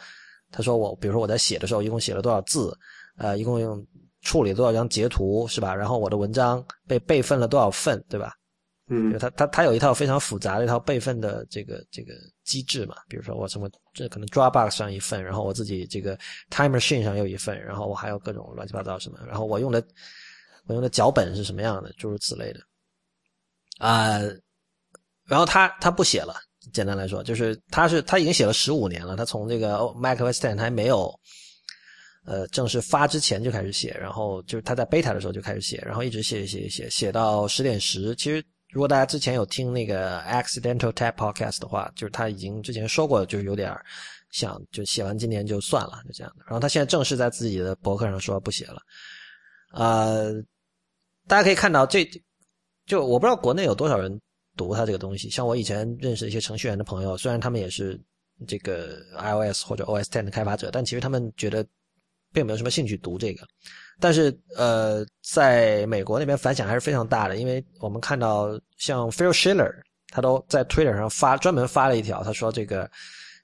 [0.52, 2.78] 他说我比如说我在写的时候一共写了多少字，
[3.18, 3.86] 呃，一共用
[4.22, 5.74] 处理了多少张截图是吧？
[5.74, 8.34] 然后我的文章被备份了多少份，对吧？
[8.94, 12.14] 嗯就他他他有一套非常复杂的一套备份的这个这个
[12.44, 16.20] 机制嘛，比如说我什么这可能 Dropbox 上一份，然后我自己这个
[16.50, 19.82] Time Machine 上又一份，然后我还有各种乱七八糟什么，然后我用的
[20.66, 22.60] 我用的脚本是什么样的，诸如此类的，
[23.78, 24.20] 啊、
[25.26, 26.36] 然后他他不写了，
[26.74, 31.18] 简单来说就是他是他已经写了十五年了，他从这个 macOS 10还没有。
[32.24, 38.16] 呃，正式发之前就开始写，然后就是他在 beta 的时候就开始写，然后一直写写写写到十点十。
[38.16, 43.76] 其实如果大家之前有听那个 Accidental Tap Podcast 的话，就是他已经之前说过，就是有点
[44.32, 46.46] 想就写完今年就算了，就这样的。
[46.46, 48.82] 然后他现在正式在自己的博客上说不写了。
[49.74, 50.34] 呃，
[51.28, 52.10] 大家可以看到这，
[52.86, 54.20] 就我不知道国内有多少人
[54.56, 55.30] 读他这个东西。
[55.30, 58.02] 像我以前认识一些程序员的朋友，虽然他们也是
[58.48, 61.66] 这个 iOS 或者 OS Ten 的开发者，但其实他们觉得
[62.34, 63.46] 并没有什么兴趣读这个。
[64.02, 69.72] 但是呃，在美国那边反响还是非常大的，因为我们看到像 Phil Schiller，
[70.10, 72.90] 他都在 Twitter 上发专门发了一条，他说这个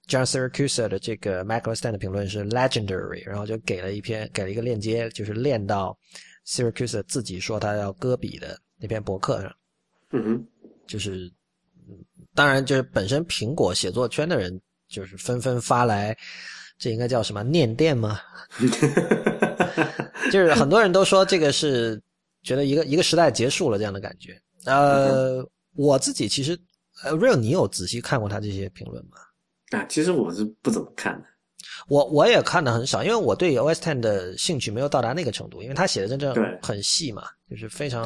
[0.07, 5.97] John Siracusa 的这个 macOS 10的评论是 legendary，然后就给了一篇给了一个链接，就是链到
[6.45, 9.55] Siracusa 自己说他要割笔的那篇博客上，
[10.11, 10.47] 嗯哼，
[10.87, 11.31] 就是
[12.33, 16.17] 当然，就是本身苹果写作圈的人就是纷纷发来，
[16.77, 18.19] 这应该叫什么念电吗？
[20.31, 22.01] 就是很多人都说这个是
[22.43, 24.39] 觉得一个一个时代结束了这样的感觉。
[24.65, 26.57] 呃，我自己其实，
[27.03, 29.17] 呃，Real，你有仔细看过他这些评论吗？
[29.71, 31.27] 啊，其实我是不怎么看的。
[31.87, 38.03] 我我也看的很少，因为我对 OS Ten 的兴趣没有到达那个程度，因为他写的真正很细嘛，就是非常。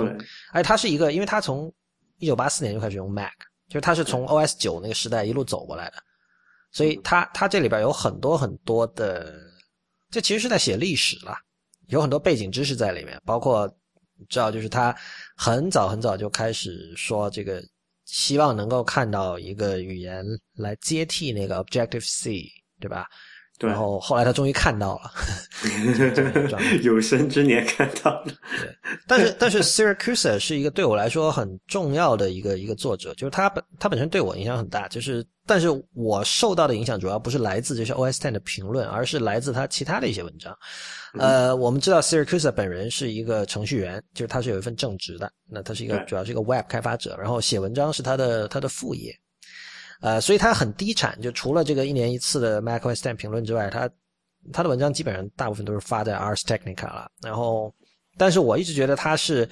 [0.52, 1.72] 而且他是一个，因为他从
[2.18, 3.32] 一九八四年就开始用 Mac，
[3.68, 5.98] 就是他是从 OS 九那个时代一路走过来的，
[6.72, 9.34] 所以他他这里边有很多很多的，
[10.12, 11.34] 这其实是在写历史了，
[11.88, 13.68] 有很多背景知识在里面，包括
[14.30, 14.96] 知道就是他
[15.36, 17.64] 很早很早就开始说这个，
[18.06, 20.24] 希望能够看到一个语言
[20.58, 22.44] 来接替那个 Objective C，
[22.80, 23.08] 对吧？
[23.58, 25.12] 对然后后来他终于看到了，
[26.82, 28.26] 有生之年看到了。
[28.60, 28.76] 对，
[29.06, 40.58] 但是但是 Siracusa 是一个对我来说很重要的一个一个作者，就是他本他本身对我影响很大，就是但是我受到的影响主要不是来自这些 OS Ten 的评论，而是来自他其他的一些文章。
[41.20, 49.14] 呃，我们知道 Siracusa 本人是一个程序员，就是他是有一份正职的，那他是一个主要是一个 Web 开发者，然后写文章是他的他的副业。
[50.00, 53.90] 呃，所以他很低产，就除了这个一年一次的 macOS Ten 评论之外，他
[54.54, 57.12] 他的文章基本上大部分都是发在 Ars Technica 了。
[57.22, 57.76] 然后，
[58.18, 59.50] 但是我一直觉得他是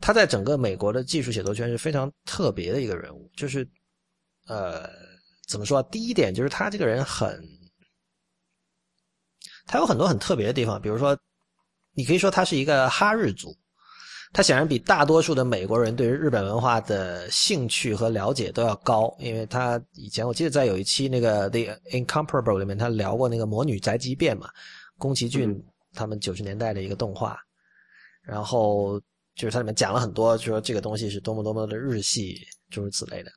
[0.00, 3.28] 他在整个美国的技术写作圈是非常特别的一个人物。
[3.36, 3.68] 就是
[4.46, 4.88] 呃，
[5.46, 5.82] 怎么说？
[5.84, 7.42] 第一点就是他这个人很，
[9.66, 11.16] 他有很多很特别的地方，比如说，
[11.92, 13.56] 你可以说他是一个哈日族。
[14.32, 24.50] 他显然比大多数的美国人对于日本文化的兴趣和了解都要高，因为他以前我记得在有一期那个《The Incomparable》里面，他聊过那个《魔女宅急便》嘛，
[24.98, 25.64] 宫崎骏
[25.94, 27.38] 他们九十年代的一个动画，
[28.20, 29.00] 然后
[29.36, 32.36] 就是他里面讲了很多，就说这个东西是多么多么的日系，
[32.68, 33.30] 诸如此类的。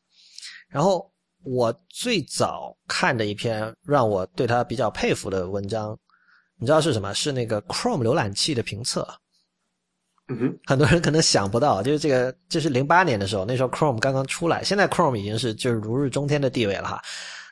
[0.68, 1.09] 然后
[1.44, 5.98] 我最早看的一篇让我对他比较佩服的文章，
[6.58, 7.14] 你知道是什么？
[7.14, 9.08] 是那个 Chrome 浏览器的评测。
[10.32, 17.02] 嗯哼，很多人可能想不到，就是这个，这是零八年的时候，那时候 Chrome 刚刚出来，现在 Chrome 已经是就是如日中天的地位了哈。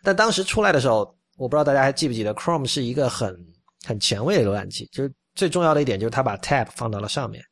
[0.04, 3.36] 但当时出来的时候，我不知道大家还记不记得，Chrome 是一个很
[3.86, 7.44] 很前卫的浏览器，就是最重要的一点就是它把 Tab 放到了上面，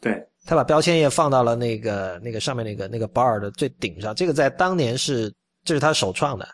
[0.00, 5.32] 对，它把标签页放到了那个那个上面那个那个 bar 的最顶上，这个在当年是
[5.64, 6.48] 这是他首创的。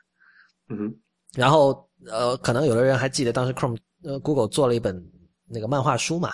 [0.71, 0.95] 嗯哼，
[1.35, 5.01] 然后呃，可能有的人还记得当时 Chrome 呃 Google 做了一本
[5.47, 6.33] 那个漫画书嘛。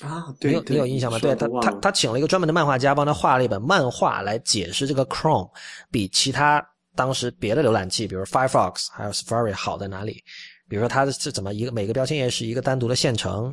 [0.00, 1.18] 啊，对你有你有印象吗？
[1.18, 5.50] 对他，他他请了一个专门的漫画家，帮他画了一本漫画来解释这个 Chrome
[5.90, 10.22] 比其他当时别的浏览器，比如 Firefox 还有 Safari 好在哪里？
[10.68, 13.52] 比如说它是怎么一个每个标签页是一个单独的线程，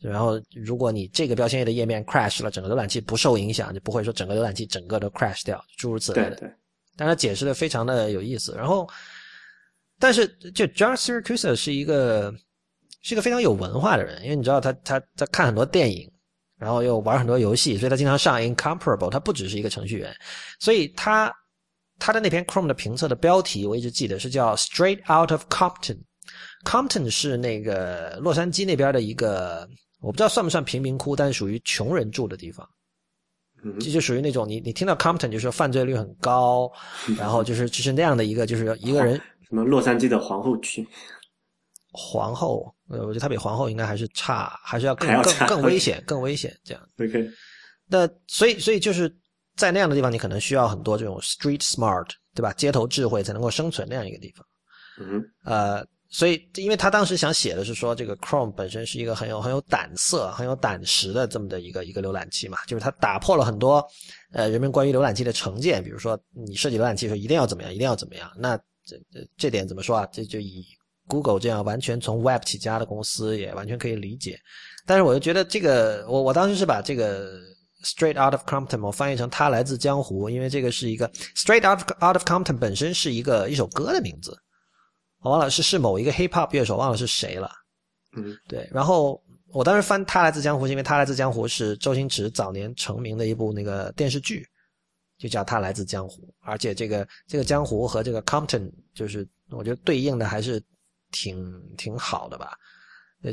[0.00, 6.36] 然后如果你这个标签页的页面 crash 了，整个浏览器不受影响，就不会说整个浏览器整个都 crash 掉，诸如此类的。
[6.36, 6.54] 对对。
[6.96, 8.54] 但他解释的非常的有意思。
[8.56, 8.88] 然后，
[9.98, 12.34] 但是就 John Siracusa 是一个。
[13.00, 16.10] 是一个非常有文化的人，因为你知道他他他看很多电影，
[16.58, 19.08] 然后又玩很多游戏，所以他经常上 Incomparable。
[19.08, 20.14] 他不只是一个程序员，
[20.58, 21.32] 所以他
[22.00, 25.98] 他的那篇 Chrome 的评测的标题我一直记得是叫 Straight Out of Compton。
[26.64, 29.66] Compton 是那个洛杉矶那边的一个，
[30.00, 32.68] 我不知道算不算贫民窟，但是属于穷人住的地方。
[33.80, 36.70] 这就属于那种你你听到 Compton 就说犯罪率很高，
[37.18, 39.16] 然后就是就是那样的一个就是一个人
[39.48, 40.86] 什么洛杉矶的皇后区。
[41.90, 46.88] 皇后，呃，我觉得他比皇后应该还是差，还是要更更更危险，更危险这样。
[47.00, 47.28] OK，
[47.86, 49.12] 那所以所以就是
[49.56, 52.52] 在那样的地方，你可能需要很多这种 street smart，对吧？
[52.52, 54.46] 街头智慧才能够生存那样一个地方。
[55.00, 63.86] 嗯，呃，所以因为他当时想写的是说，这个 Chrome 本身是一个很有很有胆色、很有胆识的这么的一个一个浏览器嘛，就是它打破了很多
[64.32, 68.30] 呃人们关于浏览器的成见，比如说你设计浏览器的时候一定要怎么样，一定要怎么样。
[68.38, 70.08] 那这这这点怎么说啊？
[70.10, 70.64] 这就以
[71.06, 74.38] Google 这样完全从 Web 起家的公司也完全可以理解，
[74.86, 77.38] 但是我就觉得这个，我我当时是把这个
[77.84, 81.06] Straight Out of Compton 我翻译成他来自江湖，因为这个是一个
[81.36, 84.36] Straight Out Out of Compton 本身是一个一首歌的名字，
[85.20, 87.50] 我忘了是是某一个 Hip Hop 乐手忘了是谁了，
[88.16, 89.22] 嗯，对，然后
[89.52, 94.46] 我当时翻他来自江湖，是因为他来自江湖是周星驰早年成名的一部那个电视剧，
[95.18, 100.62] 就叫他来自江湖，而且这个这个江湖和这个 Compton 就是我觉得对应的还是。
[101.10, 102.52] 挺挺好的吧，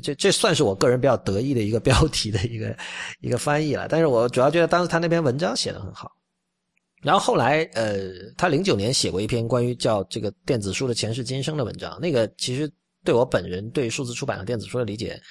[0.02, 2.74] 这这算是我个人比较得意的一个标题的一个
[3.20, 3.86] 一个翻译了。
[3.90, 6.10] 但是我主要觉得当时他那篇文章写的很好。
[7.06, 12.68] 然后后来，呃，他零九年写过一篇关于叫这个电子书的前世今生的文章，那个其实
[13.04, 15.22] 对我本人对数字出版和电子书的理解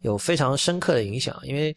[0.00, 1.38] 有非常深刻的影响。
[1.44, 1.74] 因为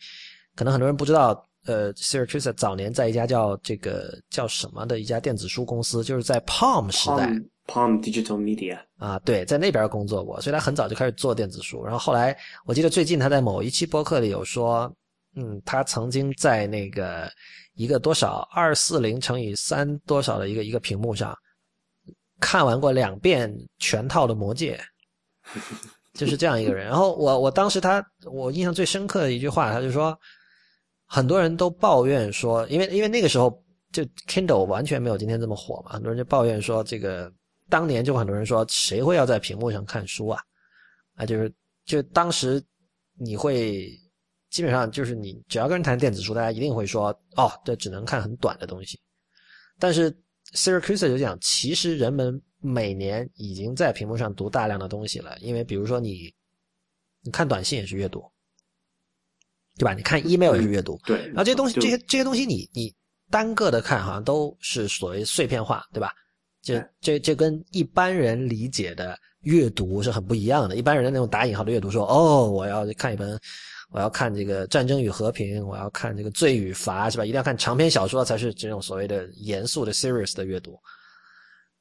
[0.56, 7.32] 可能很多人不知道，呃，Syracuse 早年在一家叫这个叫什么的一家电子书公司，就是在 Palm 时代
[7.68, 11.84] Palm Digital Media 啊，对，在那边工作过，所以他很早就开始做电子书。
[11.84, 12.36] 然后后来，
[12.66, 14.92] 我记得最近他在某一期播客里有说，
[15.36, 17.32] 嗯，他曾经在那个
[17.76, 21.38] 一个多少二四零乘以三多少的一个一个屏幕上
[22.40, 24.80] 看完过两遍全套的《魔戒
[26.14, 26.86] 》，就是这样一个人。
[26.86, 30.18] 然后我我当时他我印象最深刻的一句话，他就说。
[31.06, 37.32] 很多人都抱怨说，因为因为那个时候就 Kindle 完全没有今天这么火嘛，很多人就抱怨说，这个
[37.70, 40.42] 当年就很多人说，谁会要在屏幕上看书啊？
[41.16, 41.54] 啊，就是
[41.86, 42.64] 就当时
[43.20, 43.92] 你会
[44.54, 48.98] 基本上就是你只要跟人谈电子书，大家一定会说，哦，这只能看很短的东西。
[49.80, 50.16] 但是
[50.54, 56.34] Syracuse 就讲，其实人们每年已经在屏幕上读大量的东西了，因为比如说你
[57.24, 58.24] 你看短信也是阅读。
[59.76, 59.96] 对吧？
[59.96, 61.26] 你看 email 也是阅读，对。
[61.30, 62.94] 然后这些东西，这些这些东西，你你
[63.32, 66.14] 单个的看，好像都是所谓碎片化，对吧？
[66.62, 70.76] 这这这跟一般人理解的阅读是很不一样的。
[70.76, 73.32] 一般人的那种打引号的阅读，说哦，我要看一本，
[73.94, 77.24] 我要看这个《战争与和平》，我要看这个《罪与罚》，是吧？
[77.24, 80.78] 一定要看长篇小说才是这种所谓的严肃的 serious 的阅读。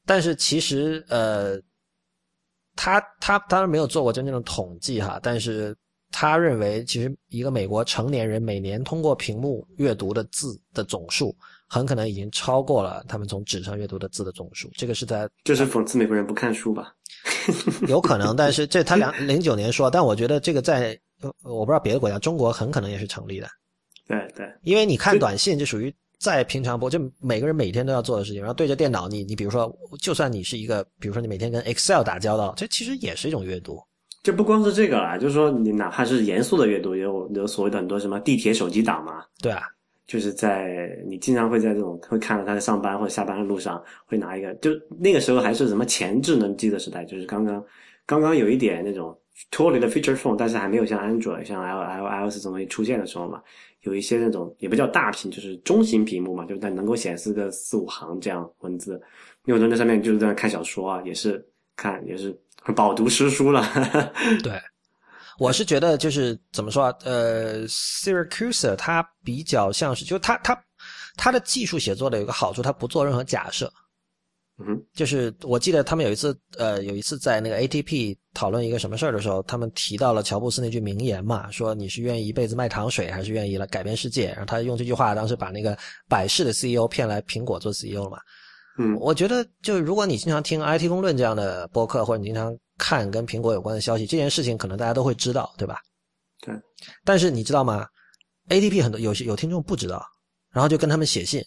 [0.07, 1.61] 但是其实，呃，
[2.77, 5.77] 他他当然没有做过真正的统计哈，但是。
[6.15, 11.35] 他认为，其实一个美国成年人每年通过屏幕阅读的字的总数，
[11.67, 14.71] 很可能已经超过了他们从纸上阅读的字的总数。
[14.75, 16.95] 这个是在就是讽刺美国人不看书吧？
[17.89, 20.95] 有可能，但是这他两 零九年说，但我觉得这个在
[21.43, 23.49] 我不知道别的国家，中国很可能也是成立的。
[24.07, 33.81] 对对，因为你看短信，就属于再平常不就每个人每天都要做的事情，然后对着电脑，你你比如说，就算你是一个，比如说你每天跟 Excel 打交道，这其实也是一种阅读。
[34.23, 39.25] 就不光是这个啦，就是说你哪怕是严肃的阅读，也有有所谓的很多什么地铁手机党嘛。
[39.41, 39.63] 对啊，
[40.07, 44.71] 就是在你经常会在这种会看到他在上班或者下班的路上会拿一个，就
[45.01, 47.65] 那个时候还是什么前智能机的时代，就是刚刚
[48.07, 49.19] 刚刚有一点那种
[49.51, 53.43] 脱离了 feature phone，但是还没有像安卓、像 L L L S 这种东西出现的时候嘛，
[53.83, 59.01] 有一些那种也不叫大屏，就是中型屏幕嘛，就但能够显示个四五行这样文字，
[59.45, 61.45] 有人在上面就是在看小说啊，也是
[61.77, 62.39] 看也是。
[62.77, 63.61] 饱读诗书了，
[64.41, 64.53] 对，
[65.41, 66.95] 我是觉得就是怎么说啊？
[67.05, 70.57] 呃，Syracuse 它比较像是，就它它
[71.17, 73.69] 它的技术写作的有个好处，它不做任何假设。
[74.59, 84.29] 嗯，就是我记得他们有一次，呃，有一次在那个 ATP 讨论一个什么事儿的时候，他们提到了乔布斯那句名言嘛，说你是愿意一辈子卖糖水，还是愿意来改变世界？
[84.29, 85.77] 然后他用这句话当时把那个
[86.09, 88.19] 百事的 CEO 骗来苹果做 CEO 了嘛。
[88.79, 95.79] 嗯，我觉得就如果你经常听 IT 公论这样的播客，或者你经常看跟苹果有关的消息，这件事情可能大家都会知道，对吧？
[96.41, 96.55] 对。
[97.05, 97.87] 但是你知道吗
[98.49, 100.05] ？ATP 很多有些有听众不知道，
[100.53, 101.43] 然后就跟他们写信，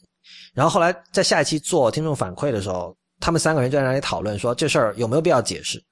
[0.54, 5.84] 然后后来在下一期做听众反馈的时候，他们三个人就在那里讨论说这事儿有没有必要解释，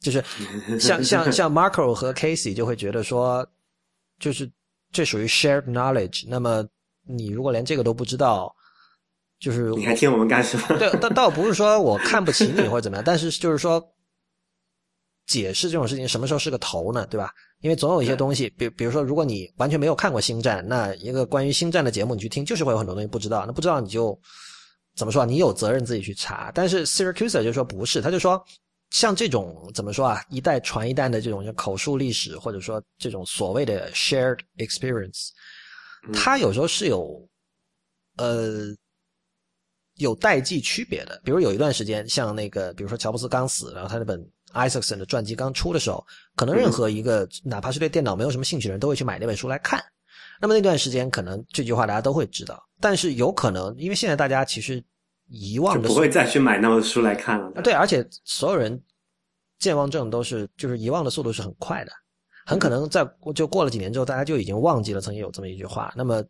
[0.00, 0.24] 就是
[0.80, 3.46] 像像像 Marco 和 Casey 就会觉得说，
[4.18, 4.50] 就是
[4.92, 6.66] 这属于 shared knowledge，那么
[7.06, 8.54] 你如果连这个都不知道。
[9.40, 10.76] 就是你还听我们干什么？
[10.80, 13.80] 对，倒倒不是说我看不起你或者怎么样，但是就是说，
[15.28, 17.06] 解释这种事情什么时候是个头呢？
[17.06, 17.32] 对吧？
[17.60, 23.44] 因为总有一些东西，比比如说，如果你完全没有看过《星战》，那一个关于《星战》的节目你去听，就是会有很多东西不知道。
[23.46, 24.18] 那不知道你就
[24.96, 25.24] 怎么说？
[25.24, 26.50] 你有责任自己去查。
[26.54, 28.42] 但是 Syracuse 就说不是，他就说
[28.90, 35.28] 像这种怎么说啊，一代传一代的这种口述历史，或者说这种所谓的 shared experience，
[36.14, 37.28] 它有时候是有
[38.16, 38.74] 呃。
[40.00, 44.24] 有代际区别的，比如有一段时间，像那个，比如说乔布斯刚死，然后他那本
[44.58, 46.04] Isaacson 的传记刚出的时候，
[46.34, 49.82] 可能任何一个哪怕是对电脑没有什么兴趣的人都会去买那本书来看。
[50.40, 54.82] 那么那段时间，可能这句话大家都会知道，但是有可能因为现在大家其实
[55.28, 57.62] 遗忘的不会再去买那本书来看了。
[57.62, 58.80] 对，而且所有人
[59.58, 61.92] 健忘症都是就是遗忘的速度是很快的，
[62.46, 65.92] 很可能在就过了几年之后，大家就已经忘记了曾经有这么一句话。
[65.96, 66.24] 那么。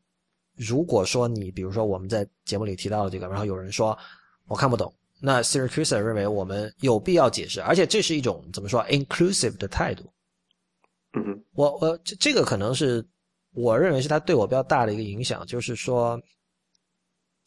[0.60, 3.96] 如果说你比如说我们在节目里提到了这个，然后有人说
[4.48, 10.04] 我看不懂，那 Syracuse 认为我们有必要解释，而且这是一种怎么说 inclusive 的态度。
[11.14, 13.04] 嗯，我我这这个可能是
[13.52, 16.20] 我认为是他对我比较大的一个影响，就是说，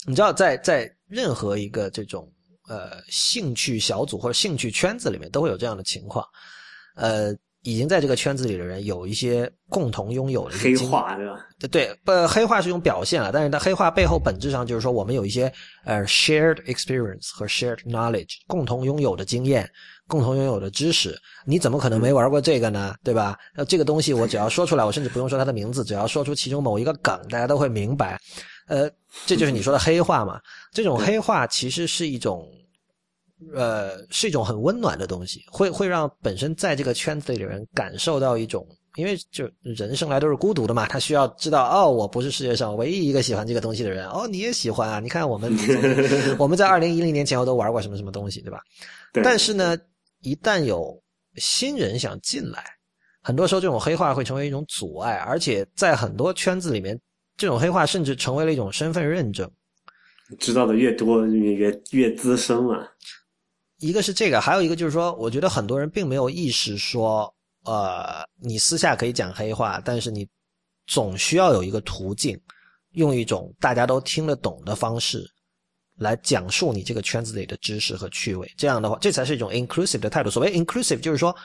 [0.06, 2.30] 你知道在在任何一个这种
[2.68, 6.28] 呃兴趣小组或者兴趣圈子里面都会有这样的情况，
[6.96, 7.34] 呃，
[7.64, 11.40] 已经在这个圈子里的人有一些共同拥有的黑化，对吧？
[11.72, 15.52] 对，不，黑化是一种表现了，但是它黑化背后本质上就是说，我们有一些
[15.86, 19.70] 呃 shared experience 和 shared knowledge，共同拥有的经验，
[20.08, 21.16] 共同拥有的知识。
[21.46, 22.96] 你怎么可能没玩过这个呢？
[23.04, 23.38] 对吧？
[23.56, 28.20] 那这个东西我只要说出来，我甚至不用说它的名字，只要说出其中某一个梗，大家都会明白。
[28.68, 28.90] 呃，
[29.28, 30.40] 这就是你说的黑化嘛？
[30.74, 32.48] 这种黑化其实是一种。
[33.54, 45.00] 呃，是一种很温暖的东西，会会让本身在这个圈子里的人感受到一种，因为就人生来都是孤独的嘛，他需要知道哦，我不是世界上唯一一个喜欢这个东西的人，哦，你也喜欢啊？
[45.00, 45.52] 你看我们
[46.38, 48.62] 我们在二零一零年前后都玩过什么什么东西，对吧？
[49.24, 49.78] 但是呢，
[50.22, 51.02] 一旦有
[51.36, 52.64] 新人想进来，
[53.22, 57.00] 很多时候这种黑化会成为一种阻碍，而且在很多圈子里面，
[57.38, 59.50] 这种黑化甚至成为了一种身份认证。
[60.40, 62.88] 知道的越多，越越资深嘛。
[63.82, 67.34] 一个是这个，还有一个就是说，我觉得很多人并没有意识说，
[67.66, 70.26] 呃，你私下可以讲黑话，但是你
[70.88, 72.40] 总需要有一个途径，
[72.92, 75.30] 用一种大家都听得懂的方式
[75.98, 78.50] 来讲述你这个圈子里的知识和趣味。
[78.56, 80.30] 这样的话，这才是一种 inclusive 的态度。
[80.30, 81.36] 所谓 inclusive，就是说。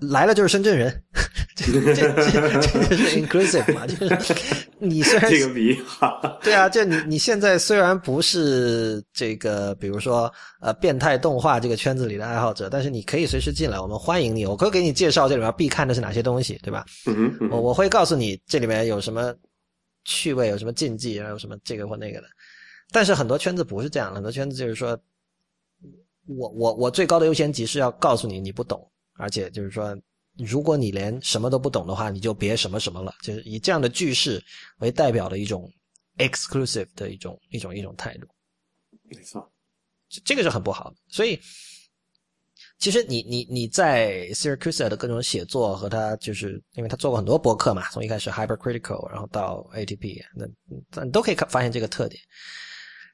[0.00, 1.02] 来了就是深圳人，
[1.56, 4.34] 这这这就是 inclusive 嘛，就是
[4.78, 16.84] 你虽然这个比喻好，对啊，就你你现在虽然不是这个，比如说呃变态动画这个圈子里的爱好者，但是你可以随时进来，我们欢迎你，我可以给你介绍这里面必看的是哪些东西，对吧？
[17.06, 19.34] 嗯嗯，我我会告诉你这里面有什么
[20.04, 22.28] 趣味，有什么禁忌，还有什么这个或那个的。
[22.92, 24.96] 但是很多圈子不是这样，很多圈子就是说，
[26.28, 28.88] 我我我最高的优先级是要告诉你你不懂。
[29.18, 29.94] 而且就是说，
[30.38, 33.12] 如果你连什么都不懂的话，你就别什么什么了。
[33.22, 34.42] 就是以这样的句式
[34.78, 35.68] 为代表的一种
[36.18, 38.28] exclusive 的一种一种一种态度。
[39.02, 39.50] 没错，
[40.24, 40.96] 这个是很不好的。
[41.08, 41.36] 所以，
[42.78, 52.22] 其实你你你在 Siracusa 的各种写作和他，就是因为他做过很多博客嘛，从一开始 Hypercritical，然后到 ATP，那你都可以看发现这个特点。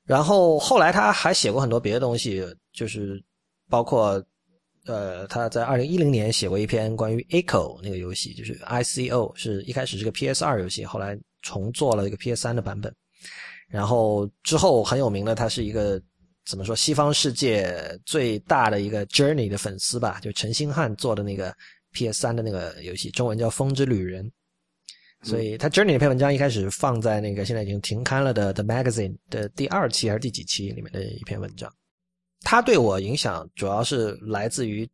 [0.05, 2.45] 然后后来他还写过很多别的东西，
[2.75, 3.25] 就是
[3.71, 4.23] 包括。
[4.87, 12.95] 呃，他在二零一零年写过一篇关于 Echo 那个游戏，就是 I C O，是一开始是个 P S 二游戏，后来重做了一个 P S 三的版本。
[13.67, 16.01] 然后之后很有名的，他是一个
[16.45, 21.55] 怎么说西方世界最大的一个 Journey 的粉丝吧，就陈星汉做的那个
[21.93, 24.27] P S 三的那个游戏，中文叫《风之旅人》。
[25.27, 31.73] 所以他 Journey 那篇文章一开始放在那个现在已经停刊了的 The Magazine 的第二期还是第几期里面的一篇文章。
[32.45, 34.89] 他对我影响主要是来自于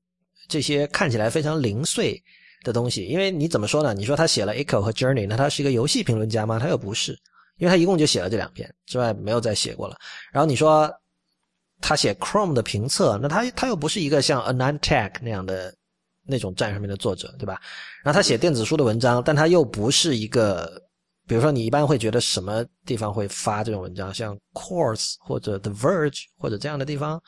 [0.48, 2.22] 这些看起来非常零碎
[2.62, 3.92] 的东西，因为你怎么说呢？
[3.92, 6.58] 你说他写了 Echo 和 Journey，那他是一个游戏评论家吗？
[6.58, 7.12] 他又不是，
[7.58, 9.96] 因为他一共就写了这两篇之外没有再写过了。
[10.32, 10.90] 然后你说
[11.80, 15.74] 他写 Chrome 的评测，那他他又不是一个像 a n a n t e c h 那样的
[16.26, 17.60] 那种站上面的作者，对吧？
[18.04, 20.70] 然后他写电子书的文章，但他又不是一个，
[21.26, 27.22] 比如说你一般会觉得什么地方会发这种文章，像 Course 或者 The Verge 或者这样的地方。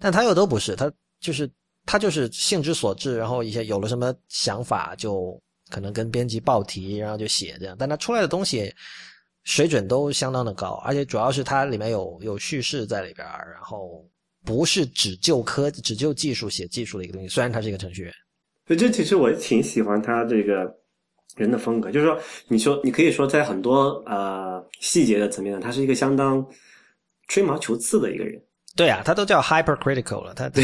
[0.00, 1.50] 但他又都不是，他就是
[1.84, 7.76] 他就是兴之所至，然后一些有了什么想法，就可能跟编辑报题，然后就写这样。
[7.78, 8.72] 但他出来的东西
[9.44, 14.06] 水准都相当的高，而且主要是它里面有有叙事在里边，然后
[14.44, 17.28] 不是只就科只就技术写技术的一个东西。
[17.28, 18.12] 虽然他是一个程序员，
[18.66, 20.70] 所以这其实我挺喜欢他这个
[21.36, 26.46] 人的风格，就是说，你说你可以说在很多呃细节的层面上，他是一个相当
[27.28, 28.40] 吹毛求疵的一个人。
[28.78, 30.62] 对啊，他都叫 hypercritical 了，他对。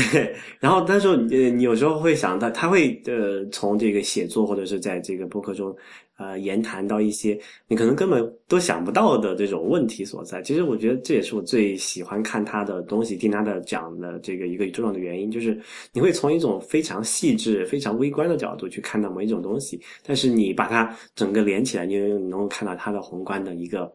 [0.60, 5.76] 然后，但是呃，你有时候会想到，他会呃，从这个写作或者是在这个博客中，
[6.16, 7.36] 呃，言谈到一些
[7.66, 10.40] 你可能根本都想不到的这种问题所在。
[10.42, 15.60] 其实，我觉得这也是我最喜欢看他的东西、听他的讲的这个一个重要的原因，就是
[15.92, 23.92] 你会从一种非常细致、非常微观的角度去看到某一种东西，但是你把它整个连起来，你能够看到它的宏观的一个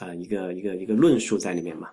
[0.00, 1.90] 呃一个一个一个论述在里面嘛。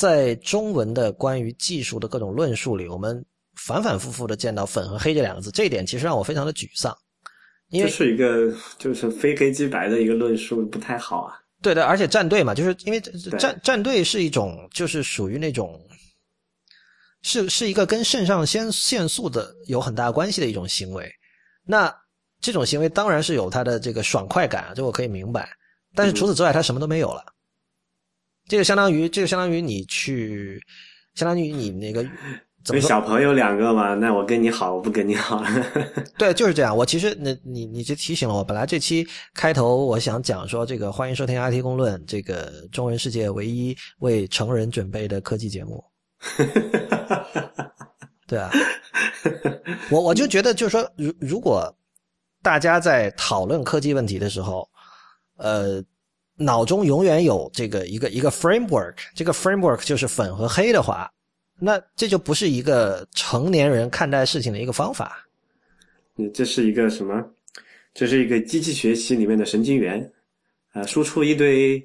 [0.00, 3.22] 在中文的关于技术的各种论述里，我们
[3.56, 6.96] 反反复复的见到“粉”和“黑”这两个字，这一点其实让我非常的沮丧。
[7.68, 11.38] 因为是一个就是非黑即白的一个论述，不太好啊。
[11.60, 12.98] 对的，而且战队嘛，就是因为
[13.38, 15.78] 战战队是一种，就是属于那种，
[17.20, 21.06] 是是一个跟肾上腺腺素的有很大关系的一种行为。
[21.62, 21.94] 那
[22.40, 25.46] 这种行为当然是有它的这个爽快感，这我可以明白。
[25.94, 27.22] 但是除此之外，它什么都没有了。
[28.50, 30.60] 这个相当于，这个相当于你去，
[31.14, 32.04] 相当于你那个，
[32.64, 33.94] 怎么小朋友两个嘛？
[33.94, 35.40] 那我跟你好，我不跟你好。
[36.18, 36.76] 对，就是这样。
[36.76, 38.42] 我其实，那你你就提醒了我。
[38.42, 45.84] 本来这期开头我想讲说，这个欢迎收听 IT 公论，这个中文世界唯一为成人准备的科技节目。
[48.26, 48.50] 对啊，
[49.92, 51.72] 我我就觉得，就是说，如如果
[52.42, 54.68] 大家在讨论科技问题的时候，
[55.36, 55.80] 呃，
[56.40, 61.12] 脑中永远有这个一个一个 framework，这个 framework 就是粉和黑的话，
[61.58, 65.28] 那这就不是一个成年人看待事情的一个方法。
[66.14, 67.22] 你这是一个什么？
[67.92, 70.10] 这是一个机器学习里面的神经元，
[70.72, 71.84] 呃，输出一堆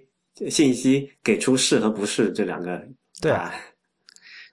[0.50, 2.82] 信息，给出是和不是这两个。
[3.20, 3.54] 对啊，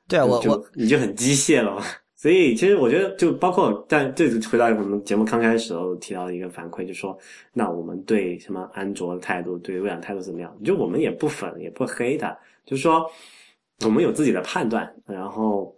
[0.08, 1.80] 对啊，我我你就很机械了。
[2.22, 7.18] 所以其实我觉得，就包括但这次回到我们节目刚开始时候提到的一个反馈，就说
[7.52, 10.56] 那我们对什么安卓的态度，对微软态度怎么样？
[10.64, 13.10] 就我们也不粉也不黑的，就是说
[13.84, 15.76] 我们有自己的判断，然后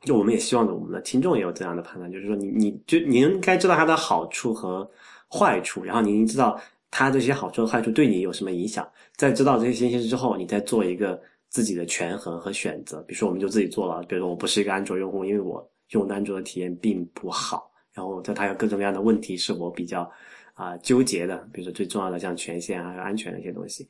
[0.00, 4.90] 就我们也希望我们的听众也有这样的判断，就是说你你就你应该知道它的好处和
[5.30, 6.58] 坏处，然后你知道
[6.90, 11.20] 它这些好处和坏处对你有什么影响，在知道这些信息之后，你再做一个。
[11.56, 20.06] 自己的权衡和选择，比如说我们就自己做了，比如说我不是一个安卓用户，因为我用安卓的体验并不好，然后在它有各种各样的问题是我比较
[20.52, 23.88] 啊纠结的，比如说最重要的像权限啊、安全的一些东西，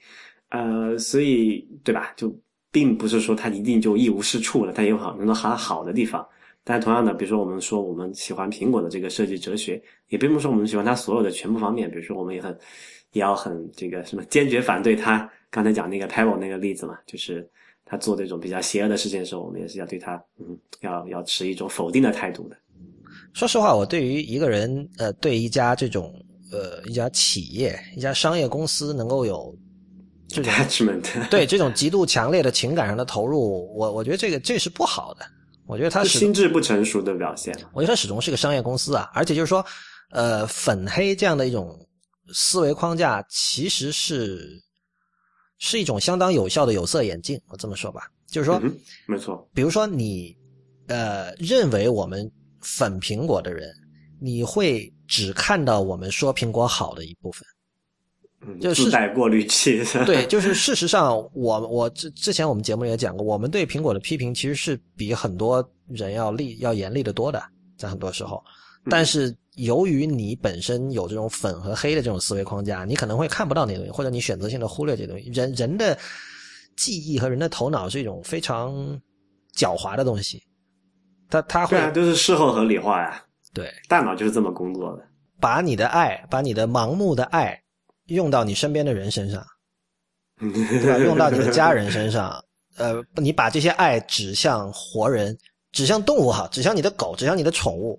[0.51, 2.12] 呃，所以对吧？
[2.16, 2.32] 就
[2.70, 6.24] 并不是说它一定就一无是处了，它有好很多很好的地方。
[6.62, 12.56] 但同样的，比如说我们说我们喜欢苹果的这个设计哲学，也并不是说我们喜欢它所有的全部方面，比如说我们也很
[13.10, 15.28] 也要很这个什么坚决反对它。
[15.48, 17.48] 刚才讲那个 Pebble 那个例子嘛，就是
[17.88, 22.56] 他做这种比较邪恶的事情的时候，我们也是要对他，嗯，要要持一种否定的态度的。
[23.32, 26.12] 说实话，我对于一个人，呃，对一家这种，
[26.50, 29.56] 呃，一家企业、一家商业公司能够有
[30.26, 35.24] 这种 attachment，对这种极度强烈的情感上的投入，我我觉得这个这是不好的。
[35.66, 37.56] 我觉得他是心智不成熟的表现。
[37.72, 39.64] 我觉得他始终是个商业公司啊，而且就是说，
[40.10, 41.78] 呃，粉黑这样的一种
[42.32, 44.60] 思维框架，其实是。
[45.58, 48.60] 是一种相当有效的有色眼镜，我这么说吧，就是说，
[49.06, 49.48] 没错。
[49.54, 50.36] 比如说你，
[50.86, 52.30] 呃，认为我们
[52.60, 53.72] 粉苹果的人，
[54.20, 57.46] 你会只看到我们说苹果好的一部分，
[58.46, 59.82] 嗯，就是带过滤器。
[60.04, 67.42] 对， 就是事实上，我我之之前我们节目也讲过，我们对苹果的批评其实是比很多人要厉要严厉的多的，
[67.78, 68.44] 在很多时候，
[68.90, 69.34] 但是。
[69.56, 75.30] 由于你本身有这种粉和黑的这种思维框架，你可能会看不到那东西，或者你选择性的忽略这东西。
[75.30, 75.98] 人人的
[76.76, 78.74] 记忆和人的头脑是一种非常
[79.56, 80.42] 狡猾的东西，
[81.30, 83.22] 他他会都是事后合理化呀。
[83.54, 85.02] 对，大脑就是这么工作的。
[85.40, 87.58] 把你的爱，把你的盲目的爱
[88.06, 89.42] 用到你身边的人身上，
[90.38, 90.98] 对吧？
[90.98, 92.44] 用到你的家人身上，
[92.76, 95.36] 呃，你把这些爱指向活人，
[95.72, 97.98] 指向动物哈，指向你的狗，指向你的宠物。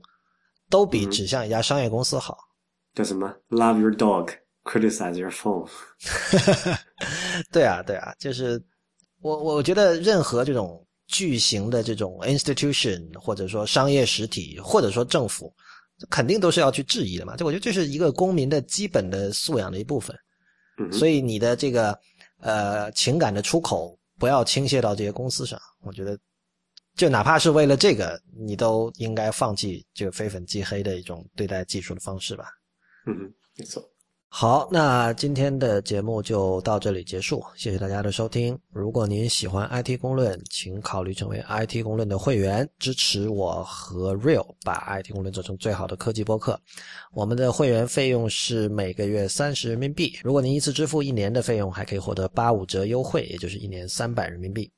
[0.69, 2.38] 都比指向一家商业公司好。
[2.94, 4.31] 叫什么？Love your dog,
[4.64, 5.69] criticize your phone。
[7.52, 8.61] 对啊，对啊，就是
[9.22, 15.53] 我，我觉得任何这种巨型的这种 institution，或者说商业实体，或者说政府，
[16.10, 17.35] 肯定都是要去质疑的嘛。
[17.35, 20.18] 这我觉得这是一个公民的基本的素养的一部分。
[20.91, 21.98] 所以你的这个
[22.39, 25.60] 呃情感的出口，不要倾泻到这些公司上。
[25.81, 26.18] 我觉得。
[26.98, 32.45] 就哪怕是为了这个，你都应该放弃这个非粉即黑的一种对待技术的方式吧。
[33.06, 33.82] 嗯，没错。
[34.30, 38.60] 好，那今天的节目就到这里结束，谢谢大家的收听。
[38.74, 46.60] 如果您喜欢 IT 公论，请考虑成为 IT 公论的会员，支持我和 Real 把 IT 公论做成最好的科技播客。
[47.14, 54.69] 我们的会员费用是每个月三十人民币，如果您一次支付一年的费用，还可以获得八五折优惠，也就是一年三百人民币。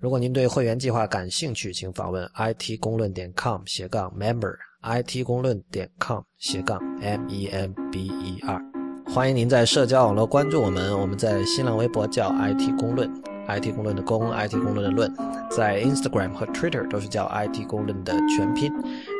[0.00, 8.60] 如果您对会员计划感兴趣，请访问 it 公论点 com 斜杠 member，it 公论点 com 斜杠 m e m b e r。
[9.06, 13.08] 欢迎您在社交网络关注我们，我们在新浪微博叫 it 公论
[13.46, 15.14] ，it 公论的公，it 公论的论，
[15.48, 18.72] 在 Instagram 和 Twitter 都是叫 it 公论的全拼。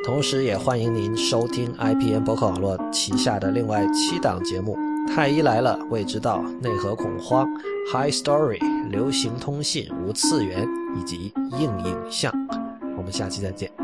[0.04, 4.76] 同时，也欢迎您收听 IPN 博客网络旗下的另外七档节目。
[5.06, 7.48] 太医来了，未知道内核恐慌
[7.92, 8.58] ，High Story，
[8.90, 10.66] 流行通信，无次元
[10.96, 12.32] 以及硬影像。
[12.96, 13.83] 我们下期再见。